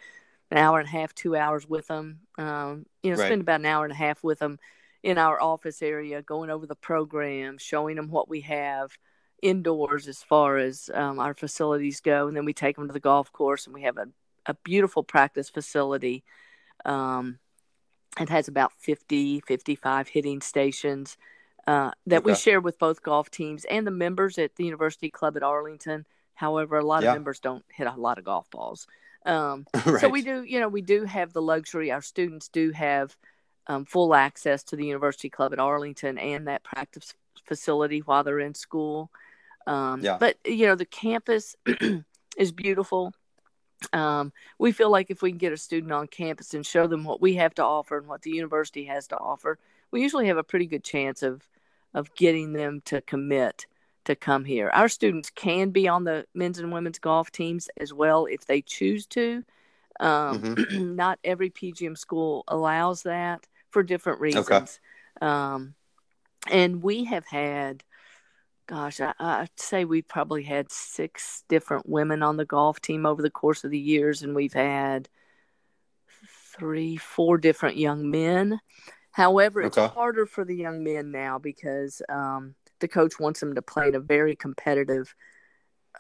an 0.52 0.58
hour 0.58 0.80
and 0.80 0.88
a 0.88 0.92
half, 0.92 1.14
two 1.14 1.36
hours 1.36 1.68
with 1.68 1.88
them. 1.88 2.20
Um, 2.38 2.86
you 3.02 3.12
know, 3.12 3.18
right. 3.18 3.28
spend 3.28 3.42
about 3.42 3.60
an 3.60 3.66
hour 3.66 3.84
and 3.84 3.92
a 3.92 3.98
half 3.98 4.24
with 4.24 4.40
them 4.40 4.60
in 5.02 5.18
our 5.18 5.42
office 5.42 5.82
area, 5.82 6.22
going 6.22 6.50
over 6.50 6.66
the 6.66 6.76
program, 6.76 7.58
showing 7.58 7.98
them 7.98 8.10
what 8.10 8.30
we 8.30 8.42
have 8.42 8.98
indoors 9.42 10.08
as 10.08 10.24
far 10.24 10.58
as 10.58 10.90
um, 10.94 11.20
our 11.20 11.34
facilities 11.34 12.00
go, 12.00 12.28
and 12.28 12.38
then 12.38 12.46
we 12.46 12.54
take 12.54 12.78
them 12.78 12.88
to 12.88 12.94
the 12.94 13.00
golf 13.00 13.32
course, 13.34 13.66
and 13.66 13.74
we 13.74 13.84
have 13.84 13.98
a, 13.98 14.08
a 14.46 14.54
beautiful 14.64 15.04
practice 15.04 15.50
facility. 15.50 16.24
Um, 16.86 17.40
it 18.20 18.30
has 18.30 18.48
about 18.48 18.72
50, 18.74 19.42
55 19.42 20.08
hitting 20.08 20.40
stations 20.42 21.18
uh, 21.68 21.92
that 22.08 22.20
okay. 22.20 22.32
we 22.32 22.36
share 22.36 22.60
with 22.60 22.78
both 22.80 23.02
golf 23.02 23.30
teams 23.30 23.66
and 23.66 23.88
the 23.88 23.92
members 23.92 24.38
at 24.38 24.56
the 24.56 24.66
University 24.66 25.10
Club 25.10 25.38
at 25.38 25.44
Arlington. 25.44 26.06
However, 26.34 26.78
a 26.78 26.86
lot 26.86 27.04
yeah. 27.04 27.10
of 27.10 27.16
members 27.16 27.40
don't 27.40 27.64
hit 27.70 27.88
a 27.88 27.94
lot 27.94 28.18
of 28.18 28.26
golf 28.26 28.50
balls. 28.50 28.88
Um, 29.26 29.66
right. 29.86 30.00
So 30.02 30.10
we 30.10 30.22
do, 30.22 30.44
you 30.44 30.60
know, 30.60 30.68
we 30.68 30.82
do 30.82 31.06
have 31.06 31.32
the 31.32 31.42
luxury. 31.42 31.92
Our 31.92 32.02
students 32.02 32.50
do 32.50 32.72
have 32.72 33.16
um, 33.68 33.86
full 33.86 34.14
access 34.14 34.64
to 34.66 34.76
the 34.76 34.86
University 34.86 35.30
Club 35.30 35.54
at 35.54 35.60
Arlington 35.60 36.18
and 36.18 36.48
that 36.48 36.64
practice 36.64 37.14
facility 37.46 38.00
while 38.00 38.24
they're 38.24 38.40
in 38.40 38.56
school. 38.56 39.10
Um, 39.66 40.02
yeah. 40.02 40.18
But 40.20 40.38
you 40.46 40.68
know, 40.68 40.76
the 40.76 40.86
campus 40.86 41.56
is 42.38 42.52
beautiful. 42.52 43.14
Um, 43.92 44.32
we 44.58 44.72
feel 44.72 44.90
like 44.90 45.10
if 45.10 45.22
we 45.22 45.32
can 45.32 45.38
get 45.38 45.54
a 45.54 45.58
student 45.58 45.92
on 45.92 46.08
campus 46.08 46.54
and 46.54 46.66
show 46.66 46.88
them 46.88 47.04
what 47.04 47.22
we 47.22 47.36
have 47.36 47.54
to 47.56 47.64
offer 47.64 47.98
and 47.98 48.08
what 48.08 48.22
the 48.22 48.32
university 48.32 48.86
has 48.86 49.08
to 49.08 49.18
offer, 49.18 49.60
we 49.94 50.02
usually 50.02 50.28
have 50.28 50.38
a 50.38 50.44
pretty 50.44 50.66
good 50.66 50.84
chance 50.84 51.24
of 51.24 51.48
of 51.94 52.14
getting 52.16 52.54
them 52.54 52.82
to 52.86 53.00
commit 53.02 53.68
to 54.06 54.16
come 54.16 54.44
here. 54.44 54.70
Our 54.72 54.90
students 54.90 55.30
can 55.30 55.70
be 55.70 55.88
on 55.88 56.04
the 56.04 56.26
men's 56.34 56.58
and 56.60 56.74
women's 56.74 57.00
golf 57.00 57.32
teams 57.32 57.70
as 57.80 57.94
well 57.94 58.26
if 58.26 58.46
they 58.46 58.62
choose 58.62 59.06
to. 59.08 59.44
Um, 60.00 60.42
mm-hmm. 60.42 60.96
not 60.96 61.20
every 61.24 61.52
PGM 61.52 61.98
school 61.98 62.44
allows 62.48 63.04
that 63.04 63.48
for 63.70 63.84
different 63.84 64.20
reasons. 64.20 64.50
Okay. 64.50 64.66
Um, 65.22 65.76
and 66.50 66.82
we 66.82 67.06
have 67.06 67.26
had 67.28 67.84
gosh, 68.66 69.00
I, 69.00 69.14
I'd 69.20 69.50
say 69.58 69.86
we 69.86 70.02
probably 70.02 70.44
had 70.44 70.72
six 70.72 71.44
different 71.48 71.88
women 71.88 72.24
on 72.24 72.38
the 72.38 72.46
golf 72.46 72.82
team 72.82 73.06
over 73.06 73.22
the 73.22 73.30
course 73.30 73.64
of 73.64 73.72
the 73.72 73.80
years, 73.80 74.24
and 74.24 74.34
we've 74.34 74.54
had 74.54 75.10
three, 76.58 76.98
four 76.98 77.38
different 77.38 77.78
young 77.78 78.10
men. 78.10 78.60
However, 79.14 79.62
it's 79.62 79.78
okay. 79.78 79.94
harder 79.94 80.26
for 80.26 80.44
the 80.44 80.56
young 80.56 80.84
men 80.84 81.12
now 81.12 81.38
because 81.38 82.02
um, 82.10 82.56
the 82.80 82.88
coach 82.88 83.20
wants 83.20 83.40
them 83.40 83.54
to 83.54 83.62
play 83.62 83.88
in 83.88 83.96
a 83.96 84.00
very 84.00 84.36
competitive 84.36 85.14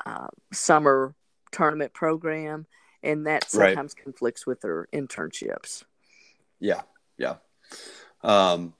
uh, 0.03 0.27
summer 0.51 1.13
tournament 1.51 1.93
program, 1.93 2.65
and 3.03 3.27
that 3.27 3.49
sometimes 3.49 3.93
right. 3.95 4.03
conflicts 4.03 4.47
with 4.47 4.61
their 4.61 4.87
internships. 4.91 5.83
Yeah, 6.59 6.81
yeah. 7.19 7.35
Um, 8.23 8.73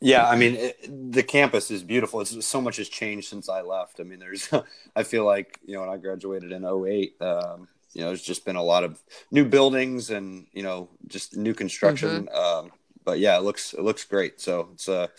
yeah, 0.00 0.26
I 0.26 0.36
mean, 0.36 0.54
it, 0.54 1.12
the 1.12 1.22
campus 1.22 1.70
is 1.70 1.82
beautiful. 1.82 2.22
It's 2.22 2.46
so 2.46 2.60
much 2.62 2.78
has 2.78 2.88
changed 2.88 3.28
since 3.28 3.50
I 3.50 3.60
left. 3.60 4.00
I 4.00 4.04
mean, 4.04 4.18
there's, 4.18 4.48
I 4.96 5.02
feel 5.02 5.26
like, 5.26 5.60
you 5.62 5.74
know, 5.74 5.80
when 5.80 5.90
I 5.90 5.98
graduated 5.98 6.52
in 6.52 6.64
08, 6.64 7.20
um, 7.20 7.68
you 7.92 8.00
know, 8.00 8.08
there's 8.08 8.22
just 8.22 8.46
been 8.46 8.56
a 8.56 8.62
lot 8.62 8.82
of 8.82 8.98
new 9.30 9.44
buildings 9.44 10.08
and, 10.08 10.46
you 10.52 10.62
know, 10.62 10.88
just 11.06 11.36
new 11.36 11.52
construction. 11.52 12.28
Mm-hmm. 12.32 12.66
Um, 12.66 12.72
but 13.04 13.18
yeah, 13.18 13.36
it 13.38 13.42
looks, 13.42 13.74
it 13.74 13.82
looks 13.82 14.04
great. 14.04 14.40
So 14.40 14.68
it's 14.72 14.88
a 14.88 15.10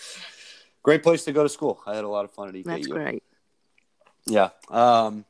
great 0.83 1.03
place 1.03 1.25
to 1.25 1.31
go 1.31 1.43
to 1.43 1.49
school. 1.49 1.81
I 1.85 1.95
had 1.95 2.03
a 2.03 2.09
lot 2.09 2.25
of 2.25 2.31
fun 2.31 2.49
at 2.49 2.55
EKU. 2.55 2.63
That's 2.65 2.87
great. 2.87 3.23
Yeah. 4.25 4.49
Um, 4.69 5.25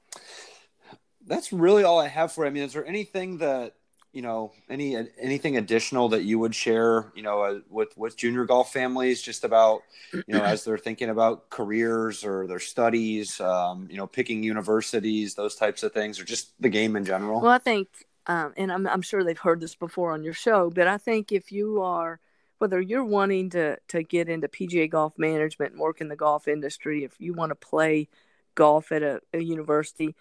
that's 1.27 1.51
really 1.51 1.83
all 1.83 1.99
I 1.99 2.07
have 2.07 2.31
for 2.31 2.45
you. 2.45 2.49
I 2.49 2.53
mean, 2.53 2.63
is 2.63 2.73
there 2.73 2.85
anything 2.85 3.39
that 3.39 3.73
you 4.15 4.21
know 4.21 4.53
any 4.69 4.95
anything 5.19 5.57
additional 5.57 6.09
that 6.09 6.23
you 6.23 6.39
would 6.39 6.55
share 6.55 7.11
you 7.15 7.21
know 7.21 7.41
uh, 7.41 7.59
with 7.69 7.95
with 7.97 8.15
junior 8.15 8.45
golf 8.45 8.71
families 8.71 9.21
just 9.21 9.43
about 9.43 9.81
you 10.13 10.23
know 10.29 10.41
as 10.41 10.63
they're 10.63 10.77
thinking 10.77 11.09
about 11.09 11.49
careers 11.49 12.23
or 12.23 12.47
their 12.47 12.59
studies 12.59 13.39
um, 13.41 13.87
you 13.91 13.97
know 13.97 14.07
picking 14.07 14.41
universities 14.41 15.35
those 15.35 15.55
types 15.55 15.83
of 15.83 15.91
things 15.91 16.17
or 16.17 16.23
just 16.23 16.53
the 16.61 16.69
game 16.69 16.95
in 16.95 17.03
general 17.03 17.41
well 17.41 17.51
i 17.51 17.57
think 17.57 17.89
um, 18.27 18.53
and 18.57 18.71
I'm, 18.71 18.87
I'm 18.87 19.01
sure 19.03 19.23
they've 19.23 19.37
heard 19.37 19.59
this 19.59 19.75
before 19.75 20.13
on 20.13 20.23
your 20.23 20.33
show 20.33 20.71
but 20.73 20.87
i 20.87 20.97
think 20.97 21.33
if 21.33 21.51
you 21.51 21.81
are 21.81 22.21
whether 22.57 22.81
you're 22.81 23.05
wanting 23.05 23.49
to 23.49 23.77
to 23.87 24.03
get 24.03 24.29
into 24.29 24.47
pga 24.47 24.89
golf 24.89 25.13
management 25.17 25.73
and 25.73 25.81
work 25.81 26.01
in 26.01 26.07
the 26.07 26.15
golf 26.15 26.47
industry 26.47 27.03
if 27.03 27.13
you 27.19 27.33
want 27.33 27.49
to 27.49 27.55
play 27.55 28.07
golf 28.55 28.91
at 28.91 29.03
a, 29.03 29.19
a 29.33 29.39
university 29.39 30.15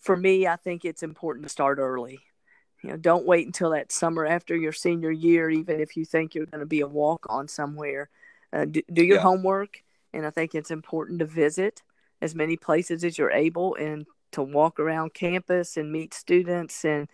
for 0.00 0.16
me 0.16 0.46
i 0.46 0.56
think 0.56 0.84
it's 0.84 1.02
important 1.02 1.44
to 1.44 1.48
start 1.48 1.78
early 1.78 2.20
you 2.82 2.90
know 2.90 2.96
don't 2.96 3.26
wait 3.26 3.46
until 3.46 3.70
that 3.70 3.92
summer 3.92 4.26
after 4.26 4.56
your 4.56 4.72
senior 4.72 5.10
year 5.10 5.48
even 5.48 5.80
if 5.80 5.96
you 5.96 6.04
think 6.04 6.34
you're 6.34 6.46
going 6.46 6.60
to 6.60 6.66
be 6.66 6.80
a 6.80 6.86
walk 6.86 7.26
on 7.28 7.48
somewhere 7.48 8.10
uh, 8.52 8.64
do, 8.64 8.82
do, 8.92 9.02
your 9.02 9.16
yeah. 9.16 9.22
homework 9.22 9.82
and 10.12 10.26
i 10.26 10.30
think 10.30 10.54
it's 10.54 10.70
important 10.70 11.18
to 11.18 11.24
visit 11.24 11.82
as 12.20 12.34
many 12.34 12.56
places 12.56 13.02
as 13.02 13.18
you're 13.18 13.32
able 13.32 13.74
and 13.76 14.06
to 14.30 14.42
walk 14.42 14.80
around 14.80 15.14
campus 15.14 15.76
and 15.76 15.92
meet 15.92 16.14
students 16.14 16.84
and 16.84 17.08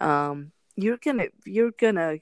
um, 0.00 0.52
you're 0.76 0.98
gonna 0.98 1.26
you're 1.44 1.72
gonna 1.78 2.18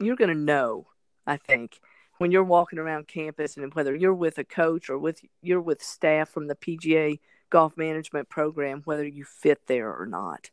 you're 0.00 0.16
gonna 0.16 0.34
know 0.34 0.86
i 1.26 1.36
think 1.36 1.80
when 2.18 2.30
you're 2.32 2.44
walking 2.44 2.78
around 2.78 3.06
campus 3.06 3.56
and 3.56 3.74
whether 3.74 3.94
you're 3.94 4.14
with 4.14 4.38
a 4.38 4.44
coach 4.44 4.90
or 4.90 4.98
with 4.98 5.20
you're 5.42 5.60
with 5.60 5.82
staff 5.82 6.28
from 6.28 6.46
the 6.48 6.56
pga 6.56 7.18
golf 7.50 7.76
management 7.76 8.28
program, 8.28 8.82
whether 8.84 9.06
you 9.06 9.24
fit 9.24 9.66
there 9.66 9.92
or 9.94 10.06
not. 10.06 10.50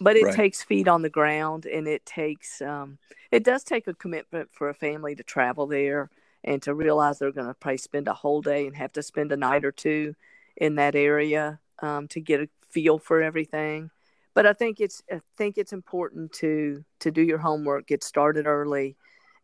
But 0.00 0.16
it 0.16 0.24
Right. 0.24 0.34
takes 0.34 0.62
feet 0.62 0.88
on 0.88 1.02
the 1.02 1.08
ground, 1.10 1.64
and 1.64 1.86
it 1.86 2.04
takes 2.04 2.60
um, 2.60 2.98
it 3.30 3.44
does 3.44 3.62
take 3.62 3.86
a 3.86 3.94
commitment 3.94 4.50
for 4.52 4.68
a 4.68 4.74
family 4.74 5.14
to 5.14 5.22
travel 5.22 5.66
there 5.66 6.10
and 6.42 6.60
to 6.62 6.74
realize 6.74 7.18
they're 7.18 7.32
going 7.32 7.46
to 7.46 7.54
probably 7.54 7.78
spend 7.78 8.08
a 8.08 8.14
whole 8.14 8.42
day 8.42 8.66
and 8.66 8.76
have 8.76 8.92
to 8.94 9.02
spend 9.02 9.30
a 9.32 9.36
night 9.36 9.64
or 9.64 9.72
two 9.72 10.14
in 10.56 10.74
that 10.76 10.94
area 10.96 11.60
um, 11.80 12.08
to 12.08 12.20
get 12.20 12.40
a 12.40 12.48
feel 12.70 12.98
for 12.98 13.22
everything. 13.22 13.90
But 14.38 14.46
I 14.46 14.52
think 14.52 14.80
it's 14.80 15.02
I 15.10 15.20
think 15.36 15.58
it's 15.58 15.72
important 15.72 16.30
to 16.34 16.84
to 17.00 17.10
do 17.10 17.22
your 17.22 17.38
homework, 17.38 17.88
get 17.88 18.04
started 18.04 18.46
early, 18.46 18.96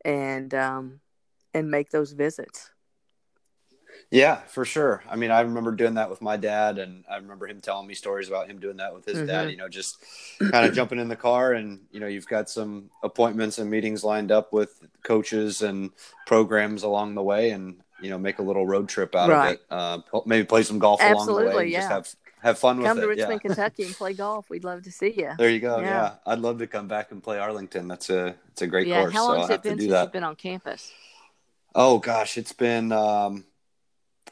and 0.05 0.55
um, 0.55 1.01
and 1.53 1.69
make 1.69 1.91
those 1.91 2.13
visits. 2.13 2.71
Yeah, 4.13 4.37
for 4.43 4.65
sure. 4.65 5.03
I 5.11 5.17
mean, 5.17 5.33
I 5.33 5.41
remember 5.41 5.73
doing 5.73 5.95
that 5.95 6.11
with 6.11 6.23
my 6.23 6.37
dad, 6.37 6.79
and 6.79 7.05
I 7.11 7.17
remember 7.17 7.49
him 7.49 7.61
telling 7.61 7.89
me 7.89 7.95
stories 7.95 8.29
about 8.29 8.49
him 8.49 8.61
doing 8.61 8.77
that 8.77 8.95
with 8.95 9.05
his 9.05 9.27
dad. 9.27 9.49
Mhm. 9.49 9.51
You 9.51 9.57
know, 9.57 9.69
just 9.69 9.97
kind 10.53 10.65
of 10.65 10.73
jumping 10.73 11.01
in 11.01 11.09
the 11.09 11.17
car, 11.17 11.55
and 11.55 11.81
you 11.91 11.99
know, 11.99 12.07
you've 12.07 12.29
got 12.29 12.49
some 12.49 12.89
appointments 13.03 13.59
and 13.59 13.69
meetings 13.69 14.05
lined 14.05 14.31
up 14.31 14.53
with 14.53 14.81
coaches 15.03 15.63
and 15.63 15.91
programs 16.25 16.85
along 16.85 17.17
the 17.17 17.23
way, 17.23 17.51
and 17.51 17.83
you 18.01 18.11
know, 18.11 18.19
make 18.19 18.39
a 18.39 18.43
little 18.43 18.65
road 18.65 18.89
trip 18.89 19.17
out 19.17 19.29
Right. 19.29 19.47
of 19.49 19.55
it. 19.55 19.61
Uh, 19.71 20.21
maybe 20.25 20.45
play 20.45 20.63
some 20.63 20.79
golf 20.79 21.01
along 21.01 21.27
the 21.27 21.33
way, 21.33 21.39
Absolutely, 21.41 21.65
and 21.65 21.73
just 21.73 21.91
yeah. 21.91 21.95
have 21.97 22.15
have 22.45 22.59
fun 22.59 22.77
with 22.77 22.87
Come 22.87 23.01
to. 23.01 23.09
Richmond, 23.09 23.41
yeah. 23.43 23.49
Kentucky, 23.49 23.85
and 23.85 23.95
play 23.95 24.13
golf. 24.25 24.49
We'd 24.51 24.65
love 24.65 24.83
to 24.85 24.93
see 24.93 25.13
you. 25.17 25.33
There 25.39 25.51
you 25.51 25.61
go. 25.61 25.81
Yeah. 25.81 25.87
Yeah. 25.87 26.15
I'd 26.27 26.39
love 26.39 26.59
to 26.59 26.67
come 26.67 26.87
back 26.87 27.11
and 27.11 27.23
play 27.23 27.39
Arlington. 27.39 27.89
That's 27.89 28.11
a 28.11 28.37
it's 28.53 28.63
a 28.63 28.67
great 28.67 28.87
yeah, 28.87 29.01
course. 29.01 29.15
how 29.15 29.21
so 29.21 29.27
long 29.29 29.35
I'll 29.37 29.41
has 29.49 29.51
it 29.51 29.63
been 29.63 29.79
since 29.79 29.91
that. 29.91 30.03
you've 30.03 30.13
been 30.13 30.25
on 30.25 30.37
campus? 30.37 30.93
Oh 31.75 31.99
gosh, 31.99 32.39
it's 32.39 32.53
been 32.53 32.93
um, 32.93 33.45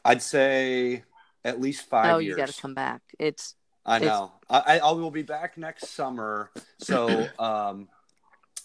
I'd 0.05 0.23
say 0.23 1.03
at 1.45 1.61
least 1.61 1.89
five 1.89 2.15
oh, 2.15 2.19
years. 2.19 2.35
Oh, 2.35 2.41
you 2.41 2.47
got 2.47 2.55
to 2.55 2.61
come 2.63 2.75
back. 2.75 3.03
It's 3.19 3.55
I 3.85 3.97
It's- 3.97 4.09
know. 4.09 4.33
I, 4.49 4.59
I 4.59 4.79
I 4.79 4.93
will 4.93 5.11
be 5.11 5.23
back 5.23 5.57
next 5.59 5.89
summer. 5.89 6.51
So 6.79 7.29
um, 7.39 7.89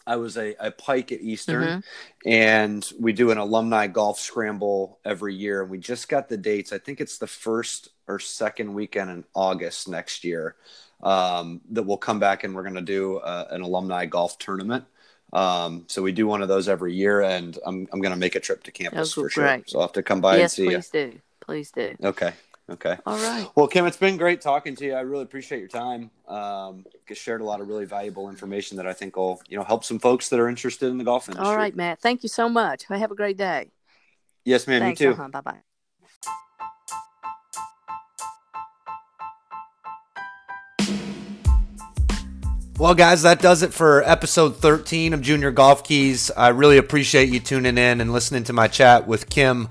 I 0.06 0.18
was 0.18 0.38
a, 0.38 0.56
a 0.60 0.72
pike 0.72 1.12
at 1.12 1.22
Eastern, 1.22 1.82
Mhm. 1.82 1.84
and 2.26 2.92
we 3.00 3.14
do 3.14 3.32
an 3.32 3.38
alumni 3.38 3.88
golf 3.88 4.20
scramble 4.20 5.00
every 5.04 5.36
year. 5.36 5.62
And 5.62 5.72
we 5.72 5.80
just 5.80 6.08
got 6.10 6.30
the 6.30 6.38
dates. 6.38 6.72
I 6.74 6.78
think 6.78 7.02
it's 7.02 7.18
the 7.18 7.28
first 7.28 7.90
or 8.08 8.20
second 8.20 8.74
weekend 8.74 9.10
in 9.10 9.24
August 9.34 9.88
next 9.88 10.24
year 10.24 10.56
um, 11.04 11.62
that 11.72 11.84
we'll 11.84 11.98
come 11.98 12.20
back 12.20 12.44
and 12.44 12.56
we're 12.56 12.64
going 12.64 12.76
to 12.76 12.82
do 12.82 13.18
uh, 13.18 13.48
an 13.52 13.62
alumni 13.62 14.06
golf 14.06 14.38
tournament. 14.40 14.86
Um, 15.34 15.84
so 15.88 16.02
we 16.02 16.12
do 16.14 16.26
one 16.26 16.42
of 16.42 16.48
those 16.48 16.70
every 16.70 16.94
year, 16.94 17.22
and 17.22 17.58
I'm 17.66 17.88
I'm 17.92 18.00
going 18.00 18.14
to 18.14 18.20
make 18.20 18.36
a 18.36 18.40
trip 18.40 18.64
to 18.64 18.72
campus 18.72 19.18
Oh, 19.18 19.24
for 19.24 19.30
sure. 19.30 19.44
great. 19.44 19.70
So 19.70 19.80
I'll 19.80 19.88
have 19.88 19.94
to 19.94 20.04
come 20.04 20.22
by 20.22 20.38
yes, 20.38 20.58
and 20.58 20.68
see 20.70 20.74
please 20.74 20.90
do, 20.90 21.20
please 21.42 21.72
do. 21.72 21.96
Okay. 22.02 22.34
Okay. 22.70 22.98
All 23.06 23.18
right. 23.18 23.48
Well, 23.56 23.68
Kim, 23.68 23.86
it's 23.86 23.98
been 23.98 24.18
great 24.18 24.42
talking 24.42 24.76
to 24.76 24.86
you. 24.86 24.94
I 24.94 25.00
really 25.02 25.24
appreciate 25.24 25.60
your 25.60 25.70
time. 25.70 26.12
Um, 26.28 26.86
you 27.08 27.16
shared 27.16 27.40
a 27.40 27.46
lot 27.46 27.62
of 27.62 27.68
really 27.70 27.86
valuable 27.86 28.30
information 28.30 28.76
that 28.78 28.86
I 28.86 28.92
think 28.92 29.16
will, 29.16 29.42
you 29.48 29.58
know, 29.58 29.64
help 29.64 29.86
some 29.86 30.00
folks 30.00 30.28
that 30.30 30.40
are 30.40 30.50
interested 30.50 30.90
in 30.90 30.98
the 30.98 31.06
golf 31.06 31.30
industry. 31.30 31.48
All 31.48 31.56
right, 31.56 31.74
Matt. 31.74 32.02
Thank 32.02 32.24
you 32.24 32.30
so 32.30 32.50
much. 32.50 32.84
Have 32.86 33.12
a 33.12 33.16
great 33.16 33.38
day. 33.38 33.72
Yes, 34.44 34.68
ma'am. 34.68 34.82
Thanks. 34.82 35.00
You 35.00 35.14
too. 35.14 35.14
Uh-huh. 35.14 35.30
Bye 35.30 35.42
bye. 35.42 35.67
Well, 42.80 42.94
guys, 42.94 43.24
that 43.24 43.42
does 43.42 43.64
it 43.64 43.74
for 43.74 44.04
episode 44.04 44.58
13 44.58 45.14
of 45.14 45.22
Junior 45.24 45.50
Golf 45.50 45.84
Keys. 45.84 46.30
I 46.30 46.50
really 46.50 46.78
appreciate 46.78 47.30
you 47.30 47.40
tuning 47.40 47.76
in 47.76 48.02
and 48.02 48.14
listening 48.14 48.44
to 48.44 48.54
my 48.54 48.68
chat 48.68 49.08
with 49.08 49.32
Kim. 49.32 49.70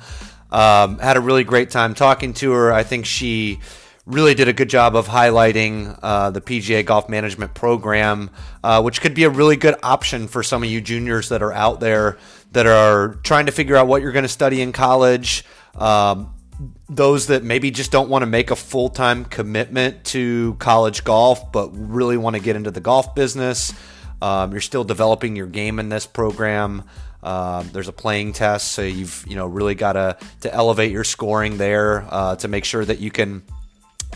Um, 0.50 0.98
had 0.98 1.16
a 1.16 1.20
really 1.20 1.44
great 1.44 1.70
time 1.70 1.94
talking 1.94 2.34
to 2.34 2.50
her. 2.50 2.72
I 2.72 2.82
think 2.82 3.06
she 3.06 3.60
really 4.06 4.34
did 4.34 4.48
a 4.48 4.52
good 4.52 4.68
job 4.68 4.96
of 4.96 5.06
highlighting 5.06 5.96
uh, 6.02 6.30
the 6.30 6.40
PGA 6.40 6.84
Golf 6.84 7.08
Management 7.08 7.54
Program, 7.54 8.28
uh, 8.64 8.82
which 8.82 9.00
could 9.00 9.14
be 9.14 9.22
a 9.22 9.30
really 9.30 9.54
good 9.54 9.76
option 9.84 10.26
for 10.26 10.42
some 10.42 10.64
of 10.64 10.68
you 10.68 10.80
juniors 10.80 11.28
that 11.28 11.44
are 11.44 11.52
out 11.52 11.78
there 11.78 12.18
that 12.50 12.66
are 12.66 13.20
trying 13.22 13.46
to 13.46 13.52
figure 13.52 13.76
out 13.76 13.86
what 13.86 14.02
you're 14.02 14.10
going 14.10 14.24
to 14.24 14.28
study 14.28 14.60
in 14.60 14.72
college. 14.72 15.44
Um, 15.76 16.34
those 16.88 17.28
that 17.28 17.42
maybe 17.42 17.70
just 17.70 17.90
don't 17.90 18.08
want 18.08 18.22
to 18.22 18.26
make 18.26 18.50
a 18.50 18.56
full 18.56 18.88
time 18.88 19.24
commitment 19.24 20.04
to 20.04 20.54
college 20.58 21.04
golf, 21.04 21.52
but 21.52 21.70
really 21.72 22.16
want 22.16 22.36
to 22.36 22.42
get 22.42 22.56
into 22.56 22.70
the 22.70 22.80
golf 22.80 23.14
business. 23.14 23.72
Um, 24.22 24.52
you're 24.52 24.60
still 24.60 24.84
developing 24.84 25.36
your 25.36 25.46
game 25.46 25.78
in 25.78 25.88
this 25.88 26.06
program. 26.06 26.84
Um, 27.22 27.68
there's 27.72 27.88
a 27.88 27.92
playing 27.92 28.34
test, 28.34 28.72
so 28.72 28.82
you've 28.82 29.24
you 29.26 29.36
know 29.36 29.46
really 29.46 29.74
got 29.74 29.94
to 29.94 30.16
to 30.42 30.54
elevate 30.54 30.92
your 30.92 31.04
scoring 31.04 31.58
there 31.58 32.06
uh, 32.08 32.36
to 32.36 32.48
make 32.48 32.64
sure 32.64 32.84
that 32.84 33.00
you 33.00 33.10
can 33.10 33.42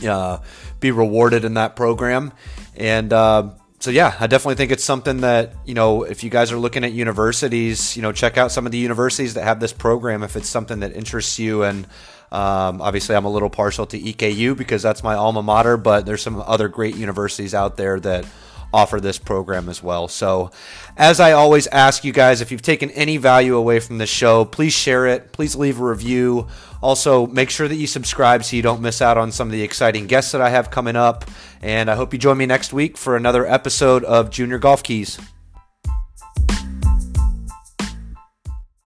uh, 0.06 0.38
be 0.78 0.90
rewarded 0.90 1.44
in 1.44 1.54
that 1.54 1.76
program. 1.76 2.32
And 2.76 3.12
uh, 3.12 3.50
so, 3.80 3.90
yeah, 3.90 4.14
I 4.20 4.26
definitely 4.26 4.56
think 4.56 4.72
it's 4.72 4.84
something 4.84 5.22
that, 5.22 5.54
you 5.64 5.72
know, 5.72 6.02
if 6.02 6.22
you 6.22 6.28
guys 6.28 6.52
are 6.52 6.58
looking 6.58 6.84
at 6.84 6.92
universities, 6.92 7.96
you 7.96 8.02
know, 8.02 8.12
check 8.12 8.36
out 8.36 8.52
some 8.52 8.66
of 8.66 8.72
the 8.72 8.78
universities 8.78 9.34
that 9.34 9.44
have 9.44 9.58
this 9.58 9.72
program 9.72 10.22
if 10.22 10.36
it's 10.36 10.50
something 10.50 10.80
that 10.80 10.94
interests 10.94 11.38
you. 11.38 11.62
And 11.62 11.86
um, 12.32 12.80
obviously, 12.80 13.16
I'm 13.16 13.24
a 13.24 13.30
little 13.30 13.50
partial 13.50 13.86
to 13.86 13.98
EKU 13.98 14.56
because 14.56 14.82
that's 14.82 15.02
my 15.02 15.14
alma 15.14 15.42
mater, 15.42 15.76
but 15.76 16.06
there's 16.06 16.22
some 16.22 16.40
other 16.40 16.68
great 16.68 16.96
universities 16.96 17.54
out 17.54 17.76
there 17.76 17.98
that 18.00 18.24
offer 18.72 19.00
this 19.00 19.18
program 19.18 19.68
as 19.68 19.82
well. 19.82 20.06
So, 20.06 20.52
as 20.96 21.18
I 21.18 21.32
always 21.32 21.66
ask 21.68 22.04
you 22.04 22.12
guys, 22.12 22.40
if 22.40 22.52
you've 22.52 22.62
taken 22.62 22.90
any 22.90 23.16
value 23.16 23.56
away 23.56 23.80
from 23.80 23.98
this 23.98 24.10
show, 24.10 24.44
please 24.44 24.72
share 24.72 25.06
it. 25.06 25.32
Please 25.32 25.56
leave 25.56 25.80
a 25.80 25.84
review. 25.84 26.46
Also, 26.80 27.26
make 27.26 27.50
sure 27.50 27.66
that 27.66 27.74
you 27.74 27.88
subscribe 27.88 28.44
so 28.44 28.54
you 28.54 28.62
don't 28.62 28.80
miss 28.80 29.02
out 29.02 29.18
on 29.18 29.32
some 29.32 29.48
of 29.48 29.52
the 29.52 29.62
exciting 29.62 30.06
guests 30.06 30.30
that 30.32 30.40
I 30.40 30.50
have 30.50 30.70
coming 30.70 30.96
up. 30.96 31.24
And 31.60 31.90
I 31.90 31.96
hope 31.96 32.12
you 32.12 32.18
join 32.18 32.38
me 32.38 32.46
next 32.46 32.72
week 32.72 32.96
for 32.96 33.16
another 33.16 33.44
episode 33.44 34.04
of 34.04 34.30
Junior 34.30 34.58
Golf 34.58 34.82
Keys. 34.84 35.18